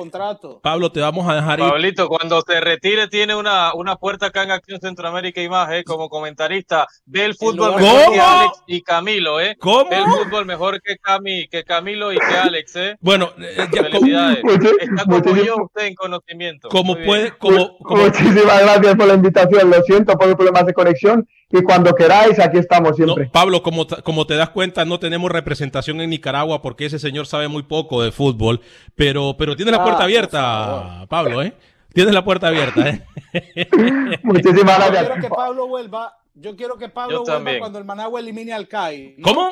Pablo, 0.61 0.91
te 0.91 0.99
vamos 0.99 1.27
a 1.27 1.33
dejar 1.33 1.59
ir. 1.59 1.65
Pablito, 1.65 2.07
cuando 2.09 2.43
se 2.43 2.61
retire 2.61 3.07
tiene 3.07 3.33
una, 3.33 3.73
una 3.73 3.95
puerta 3.95 4.27
acá 4.27 4.43
en 4.43 4.51
Acción 4.51 4.79
Centroamérica 4.81 5.41
y 5.41 5.49
más, 5.49 5.71
¿eh? 5.71 5.83
como 5.83 6.09
comentarista 6.09 6.85
del 7.07 7.33
fútbol 7.33 7.73
¿Cómo? 7.73 7.79
mejor 7.79 8.13
que 8.13 8.19
Alex 8.19 8.63
y 8.67 8.81
Camilo, 8.83 9.41
¿eh? 9.41 9.55
¿Cómo? 9.59 9.89
Del 9.89 10.03
fútbol 10.03 10.45
mejor 10.45 10.79
que 10.79 10.97
Cami, 10.97 11.47
que 11.47 11.63
Camilo 11.63 12.13
y 12.13 12.17
que 12.17 12.35
Alex, 12.35 12.75
¿eh? 12.75 12.97
Bueno, 13.01 13.31
eh, 13.39 13.67
ya, 13.73 13.83
Felicidades. 13.85 14.43
Está 14.79 15.05
como 15.05 15.37
yo 15.37 15.55
usted 15.63 15.87
en 15.87 15.95
conocimiento. 15.95 16.69
Como 16.69 16.95
puede, 17.03 17.31
como, 17.31 17.79
como... 17.79 18.03
Muchísimas 18.03 18.61
gracias 18.61 18.95
por 18.95 19.07
la 19.07 19.15
invitación. 19.15 19.71
Lo 19.71 19.81
siento 19.81 20.13
por 20.13 20.27
los 20.27 20.35
problemas 20.35 20.67
de 20.67 20.73
conexión 20.73 21.27
y 21.53 21.61
cuando 21.61 21.93
queráis, 21.93 22.39
aquí 22.39 22.57
estamos 22.57 22.95
siempre. 22.95 23.25
No, 23.25 23.31
Pablo, 23.31 23.61
como, 23.61 23.85
como 24.03 24.25
te 24.25 24.35
das 24.35 24.49
cuenta, 24.49 24.85
no 24.85 24.99
tenemos 24.99 25.31
representación 25.31 26.01
en 26.01 26.09
Nicaragua 26.09 26.63
porque 26.63 26.85
ese 26.87 26.97
señor 26.97 27.27
sabe 27.27 27.47
muy 27.47 27.61
poco 27.61 28.01
de 28.01 28.11
fútbol, 28.11 28.59
pero, 28.95 29.35
pero 29.37 29.55
tiene 29.55 29.71
la 29.71 29.83
puerta 29.83 30.01
ah, 30.01 30.05
abierta, 30.05 31.05
Pablo, 31.09 31.43
¿eh? 31.43 31.53
Tienes 31.93 32.11
la 32.11 32.25
puerta 32.25 32.47
abierta, 32.47 32.89
¿eh? 32.89 33.05
Muchísimas 34.23 34.77
gracias. 34.77 35.05
Quiero 35.05 35.21
que 35.21 35.29
Pablo 35.29 35.67
vuelva 35.67 36.17
yo 36.35 36.55
quiero 36.55 36.77
que 36.77 36.89
Pablo 36.89 37.19
vuelva 37.19 37.35
también. 37.35 37.59
cuando 37.59 37.77
el 37.79 37.85
Managua 37.85 38.19
elimine 38.19 38.53
al 38.53 38.67
CAI. 38.67 39.17
¿Cómo? 39.21 39.49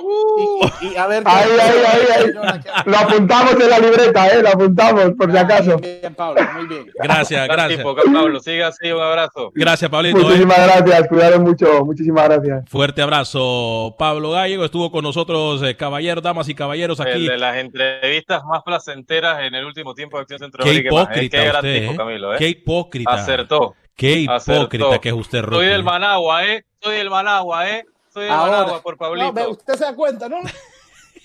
Y, 0.81 0.85
y- 0.87 0.93
y 0.93 0.95
a 0.97 1.05
ver. 1.07 1.21
Ahí, 1.25 1.49
ahí, 1.51 1.79
ahí, 1.87 2.05
ahí. 2.25 2.61
Lo 2.85 2.97
apuntamos 2.97 3.51
en 3.53 3.69
la 3.69 3.79
libreta, 3.79 4.27
¿eh? 4.29 4.41
Lo 4.41 4.49
apuntamos, 4.49 5.11
por 5.17 5.31
si 5.31 5.37
acaso. 5.37 5.77
Muy 5.77 5.99
bien, 6.01 6.15
Pablo, 6.15 6.41
muy 6.55 6.65
bien. 6.67 6.91
Gracias, 6.95 7.47
gracias. 7.47 7.83
Pablo, 7.83 8.39
siga 8.39 8.67
así, 8.69 8.91
un 8.91 9.01
abrazo. 9.01 9.51
Gracias, 9.53 9.91
Pablito. 9.91 10.19
¿eh? 10.19 10.23
Muchísimas 10.23 10.57
gracias, 10.57 11.07
cuidaron 11.07 11.43
mucho. 11.43 11.85
Muchísimas 11.85 12.29
gracias. 12.29 12.69
Fuerte 12.69 13.01
abrazo. 13.01 13.95
Pablo 13.99 14.31
Gallego 14.31 14.65
estuvo 14.65 14.91
con 14.91 15.03
nosotros, 15.03 15.61
eh, 15.63 15.75
caballeros, 15.75 16.23
damas 16.23 16.49
y 16.49 16.55
caballeros, 16.55 16.99
El 16.99 17.07
aquí. 17.07 17.27
de 17.27 17.37
las 17.37 17.57
entrevistas 17.57 18.43
más 18.45 18.63
placenteras 18.63 19.41
en 19.43 19.53
el 19.53 19.65
último 19.65 19.93
tiempo 19.93 20.17
de 20.17 20.21
Acción 20.23 20.39
Qué 20.39 20.45
Centroamérica. 20.45 20.93
más, 20.93 21.01
¿eh? 21.01 21.03
hipócrita 21.25 21.37
Qué 21.37 21.43
gran 21.45 21.55
usted, 21.57 21.79
tipo, 21.81 21.93
¿eh? 21.93 21.97
Camilo, 21.97 22.33
¿eh? 22.33 22.37
Qué 22.39 22.47
hipócrita. 22.49 23.11
Acertó. 23.13 23.75
Qué 24.01 24.25
Acertó. 24.27 24.61
hipócrita 24.61 24.99
que 24.99 25.09
es 25.09 25.15
usted, 25.15 25.41
Rocky. 25.43 25.55
Soy 25.57 25.65
del 25.67 25.83
Managua, 25.83 26.45
¿eh? 26.47 26.65
Soy 26.81 26.95
del 26.97 27.09
Managua, 27.09 27.69
¿eh? 27.69 27.85
Soy 28.13 28.23
del 28.23 28.31
Ahora, 28.33 28.51
Managua 28.57 28.81
por 28.81 28.97
Pablito. 28.97 29.31
no, 29.31 29.49
usted 29.49 29.73
se 29.75 29.85
da 29.85 29.95
cuenta, 29.95 30.27
¿no? 30.27 30.37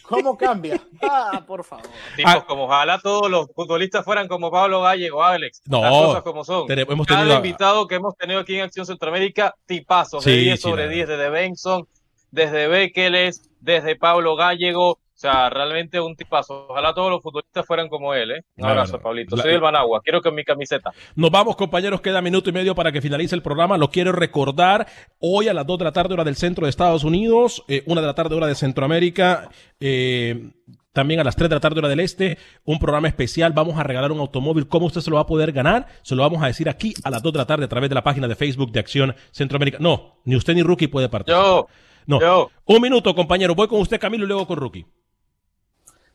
¿Cómo 0.02 0.36
cambia? 0.38 0.80
Ah, 1.02 1.42
por 1.46 1.64
favor. 1.64 1.84
Tipos 2.14 2.32
Ah. 2.36 2.44
como 2.46 2.64
ojalá 2.64 3.00
todos 3.00 3.28
los 3.30 3.46
futbolistas 3.54 4.04
fueran 4.04 4.28
como 4.28 4.50
Pablo 4.52 4.80
Gallego, 4.82 5.24
Alex. 5.24 5.62
No, 5.66 5.80
Las 5.82 5.90
cosas 5.90 6.22
como 6.22 6.44
son. 6.44 6.66
Tene- 6.68 6.82
hemos 6.88 7.06
Cada 7.06 7.20
tenido 7.20 7.34
a- 7.34 7.38
invitado 7.38 7.88
que 7.88 7.96
hemos 7.96 8.14
tenido 8.16 8.38
aquí 8.40 8.56
en 8.56 8.62
Acción 8.64 8.86
Centroamérica, 8.86 9.54
tipazos 9.66 10.22
Sí, 10.22 10.30
de 10.30 10.36
10 10.36 10.60
sí, 10.60 10.68
sobre 10.68 10.86
la 10.86 10.92
10, 10.92 11.08
desde 11.08 11.28
Benson, 11.30 11.88
desde 12.30 12.68
Bekeles, 12.68 13.50
desde 13.60 13.96
Pablo 13.96 14.36
Gallego. 14.36 15.00
O 15.16 15.18
sea, 15.18 15.48
realmente 15.48 15.98
un 15.98 16.14
tipazo. 16.14 16.66
Ojalá 16.68 16.92
todos 16.92 17.10
los 17.10 17.22
futbolistas 17.22 17.64
fueran 17.64 17.88
como 17.88 18.12
él, 18.12 18.32
¿eh? 18.32 18.42
Un 18.58 18.66
abrazo, 18.66 18.92
no, 18.92 18.98
no. 18.98 19.02
Pablito. 19.04 19.34
Soy 19.38 19.50
del 19.50 19.62
Managua. 19.62 20.02
Quiero 20.04 20.20
que 20.20 20.30
mi 20.30 20.44
camiseta. 20.44 20.92
Nos 21.14 21.30
vamos, 21.30 21.56
compañeros. 21.56 22.02
Queda 22.02 22.20
minuto 22.20 22.50
y 22.50 22.52
medio 22.52 22.74
para 22.74 22.92
que 22.92 23.00
finalice 23.00 23.34
el 23.34 23.40
programa. 23.40 23.78
Lo 23.78 23.88
quiero 23.88 24.12
recordar. 24.12 24.86
Hoy 25.18 25.48
a 25.48 25.54
las 25.54 25.66
2 25.66 25.78
de 25.78 25.84
la 25.84 25.92
tarde, 25.92 26.12
hora 26.12 26.22
del 26.24 26.36
centro 26.36 26.66
de 26.66 26.70
Estados 26.70 27.02
Unidos. 27.02 27.64
Eh, 27.66 27.82
1 27.86 27.98
de 28.02 28.06
la 28.06 28.14
tarde, 28.14 28.34
hora 28.34 28.46
de 28.46 28.54
Centroamérica. 28.54 29.48
Eh, 29.80 30.50
también 30.92 31.18
a 31.20 31.24
las 31.24 31.34
3 31.34 31.48
de 31.48 31.56
la 31.56 31.60
tarde, 31.60 31.78
hora 31.78 31.88
del 31.88 32.00
este. 32.00 32.36
Un 32.64 32.78
programa 32.78 33.08
especial. 33.08 33.54
Vamos 33.54 33.78
a 33.78 33.82
regalar 33.84 34.12
un 34.12 34.20
automóvil. 34.20 34.68
¿Cómo 34.68 34.84
usted 34.84 35.00
se 35.00 35.08
lo 35.08 35.16
va 35.16 35.22
a 35.22 35.26
poder 35.26 35.50
ganar? 35.52 35.86
Se 36.02 36.14
lo 36.14 36.24
vamos 36.24 36.42
a 36.42 36.46
decir 36.48 36.68
aquí 36.68 36.92
a 37.04 37.08
las 37.10 37.22
2 37.22 37.32
de 37.32 37.38
la 37.38 37.46
tarde 37.46 37.64
a 37.64 37.68
través 37.68 37.88
de 37.88 37.94
la 37.94 38.04
página 38.04 38.28
de 38.28 38.34
Facebook 38.36 38.70
de 38.70 38.80
Acción 38.80 39.14
Centroamérica. 39.30 39.78
No, 39.80 40.20
ni 40.24 40.36
usted 40.36 40.52
ni 40.52 40.62
Rookie 40.62 40.88
puede 40.88 41.08
participar. 41.08 41.42
Yo, 41.42 41.66
No. 42.06 42.20
yo. 42.20 42.50
Un 42.66 42.82
minuto, 42.82 43.14
compañero. 43.14 43.54
Voy 43.54 43.66
con 43.66 43.80
usted, 43.80 43.98
Camilo, 43.98 44.24
y 44.24 44.28
luego 44.28 44.46
con 44.46 44.58
Rookie. 44.58 44.84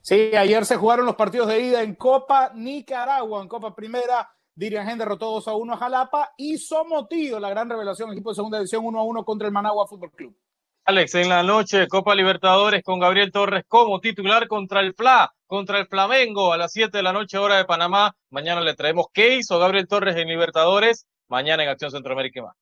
Sí, 0.01 0.35
ayer 0.35 0.65
se 0.65 0.77
jugaron 0.77 1.05
los 1.05 1.15
partidos 1.15 1.47
de 1.47 1.61
ida 1.61 1.83
en 1.83 1.95
Copa 1.95 2.51
Nicaragua, 2.55 3.41
en 3.41 3.47
Copa 3.47 3.75
Primera 3.75 4.29
Dirian 4.55 4.97
derrotó 4.97 5.31
2 5.31 5.47
a 5.47 5.55
1 5.55 5.73
a 5.73 5.77
Jalapa 5.77 6.33
y 6.37 6.57
Somotillo, 6.57 7.39
la 7.39 7.49
gran 7.49 7.69
revelación, 7.69 8.11
equipo 8.11 8.31
de 8.31 8.35
segunda 8.35 8.57
división 8.57 8.85
1 8.85 8.99
a 8.99 9.03
1 9.03 9.23
contra 9.23 9.47
el 9.47 9.53
Managua 9.53 9.87
Fútbol 9.87 10.11
Club. 10.11 10.37
Alex, 10.85 11.15
en 11.15 11.29
la 11.29 11.43
noche, 11.43 11.87
Copa 11.87 12.15
Libertadores 12.15 12.83
con 12.83 12.99
Gabriel 12.99 13.31
Torres 13.31 13.63
como 13.67 14.01
titular 14.01 14.47
contra 14.47 14.81
el 14.81 14.93
FLA, 14.93 15.31
contra 15.45 15.79
el 15.79 15.87
Flamengo 15.87 16.51
a 16.51 16.57
las 16.57 16.73
7 16.73 16.97
de 16.97 17.03
la 17.03 17.13
noche, 17.13 17.37
hora 17.37 17.57
de 17.57 17.65
Panamá. 17.65 18.15
Mañana 18.29 18.61
le 18.61 18.75
traemos 18.75 19.05
qué 19.13 19.35
hizo 19.37 19.57
Gabriel 19.59 19.87
Torres 19.87 20.15
en 20.17 20.27
Libertadores, 20.27 21.07
mañana 21.27 21.63
en 21.63 21.69
Acción 21.69 21.91
Centroamérica 21.91 22.39
y 22.39 22.43
más. 22.43 22.55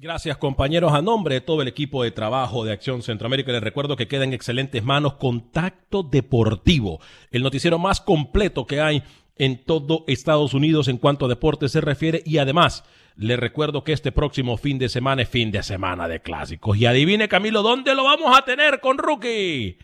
Gracias 0.00 0.36
compañeros, 0.36 0.92
a 0.92 1.02
nombre 1.02 1.34
de 1.34 1.40
todo 1.40 1.60
el 1.60 1.66
equipo 1.66 2.04
de 2.04 2.12
trabajo 2.12 2.64
de 2.64 2.70
Acción 2.70 3.02
Centroamérica 3.02 3.50
les 3.50 3.60
recuerdo 3.60 3.96
que 3.96 4.06
queda 4.06 4.22
en 4.22 4.32
excelentes 4.32 4.84
manos 4.84 5.14
Contacto 5.14 6.04
Deportivo, 6.04 7.00
el 7.32 7.42
noticiero 7.42 7.80
más 7.80 8.00
completo 8.00 8.64
que 8.64 8.80
hay 8.80 9.02
en 9.38 9.64
todo 9.64 10.04
Estados 10.06 10.54
Unidos 10.54 10.86
en 10.86 10.98
cuanto 10.98 11.26
a 11.26 11.28
deporte 11.28 11.68
se 11.68 11.80
refiere 11.80 12.22
y 12.24 12.38
además 12.38 12.84
le 13.16 13.36
recuerdo 13.36 13.82
que 13.82 13.92
este 13.92 14.12
próximo 14.12 14.56
fin 14.56 14.78
de 14.78 14.88
semana 14.88 15.22
es 15.22 15.28
fin 15.28 15.50
de 15.50 15.64
semana 15.64 16.06
de 16.06 16.20
clásicos 16.20 16.78
y 16.78 16.86
adivine 16.86 17.26
Camilo, 17.26 17.62
¿dónde 17.62 17.96
lo 17.96 18.04
vamos 18.04 18.38
a 18.38 18.44
tener 18.44 18.78
con 18.78 18.98
Rookie? 18.98 19.78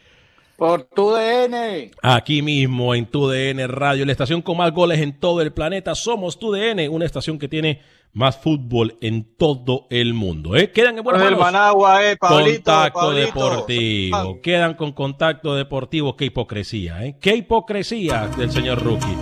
Por 0.57 0.85
tu 0.85 1.11
DN. 1.11 1.91
Aquí 2.01 2.41
mismo 2.41 2.95
en 2.95 3.07
tu 3.07 3.29
DN 3.29 3.67
Radio, 3.67 4.07
la 4.07 4.13
estación 4.13 4.41
con 4.41 4.59
más 4.59 4.71
goles 4.71 5.01
en 5.01 5.19
todo 5.19 5.43
el 5.43 5.53
planeta. 5.53 5.97
Somos 5.97 6.39
tu 6.39 6.53
DN, 6.53 6.89
una 6.89 7.05
estación 7.05 7.41
que 7.41 7.49
tiene 7.49 7.81
más 8.15 8.39
fútbol 8.39 8.97
en 9.01 9.37
todo 9.37 9.87
el 9.91 10.15
mundo. 10.15 10.57
¿eh? 10.57 10.71
Quedan 10.71 10.97
en 10.97 11.05
buenas 11.05 11.23
manos. 11.23 11.41
Managua, 11.41 12.05
eh, 12.05 12.17
Pablito, 12.17 12.73
contacto 12.73 13.01
Pablito. 13.01 13.27
deportivo. 13.27 14.41
Quedan 14.41 14.75
con 14.75 14.93
contacto 14.93 15.55
deportivo. 15.55 16.17
Qué 16.17 16.27
hipocresía, 16.27 17.05
¿eh? 17.05 17.19
Qué 17.21 17.35
hipocresía 17.35 18.29
del 18.39 18.51
señor 18.51 18.83
Rookie. 18.83 19.17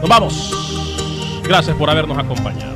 Nos 0.00 0.08
vamos. 0.08 1.40
Gracias 1.44 1.76
por 1.76 1.88
habernos 1.88 2.18
acompañado. 2.18 2.75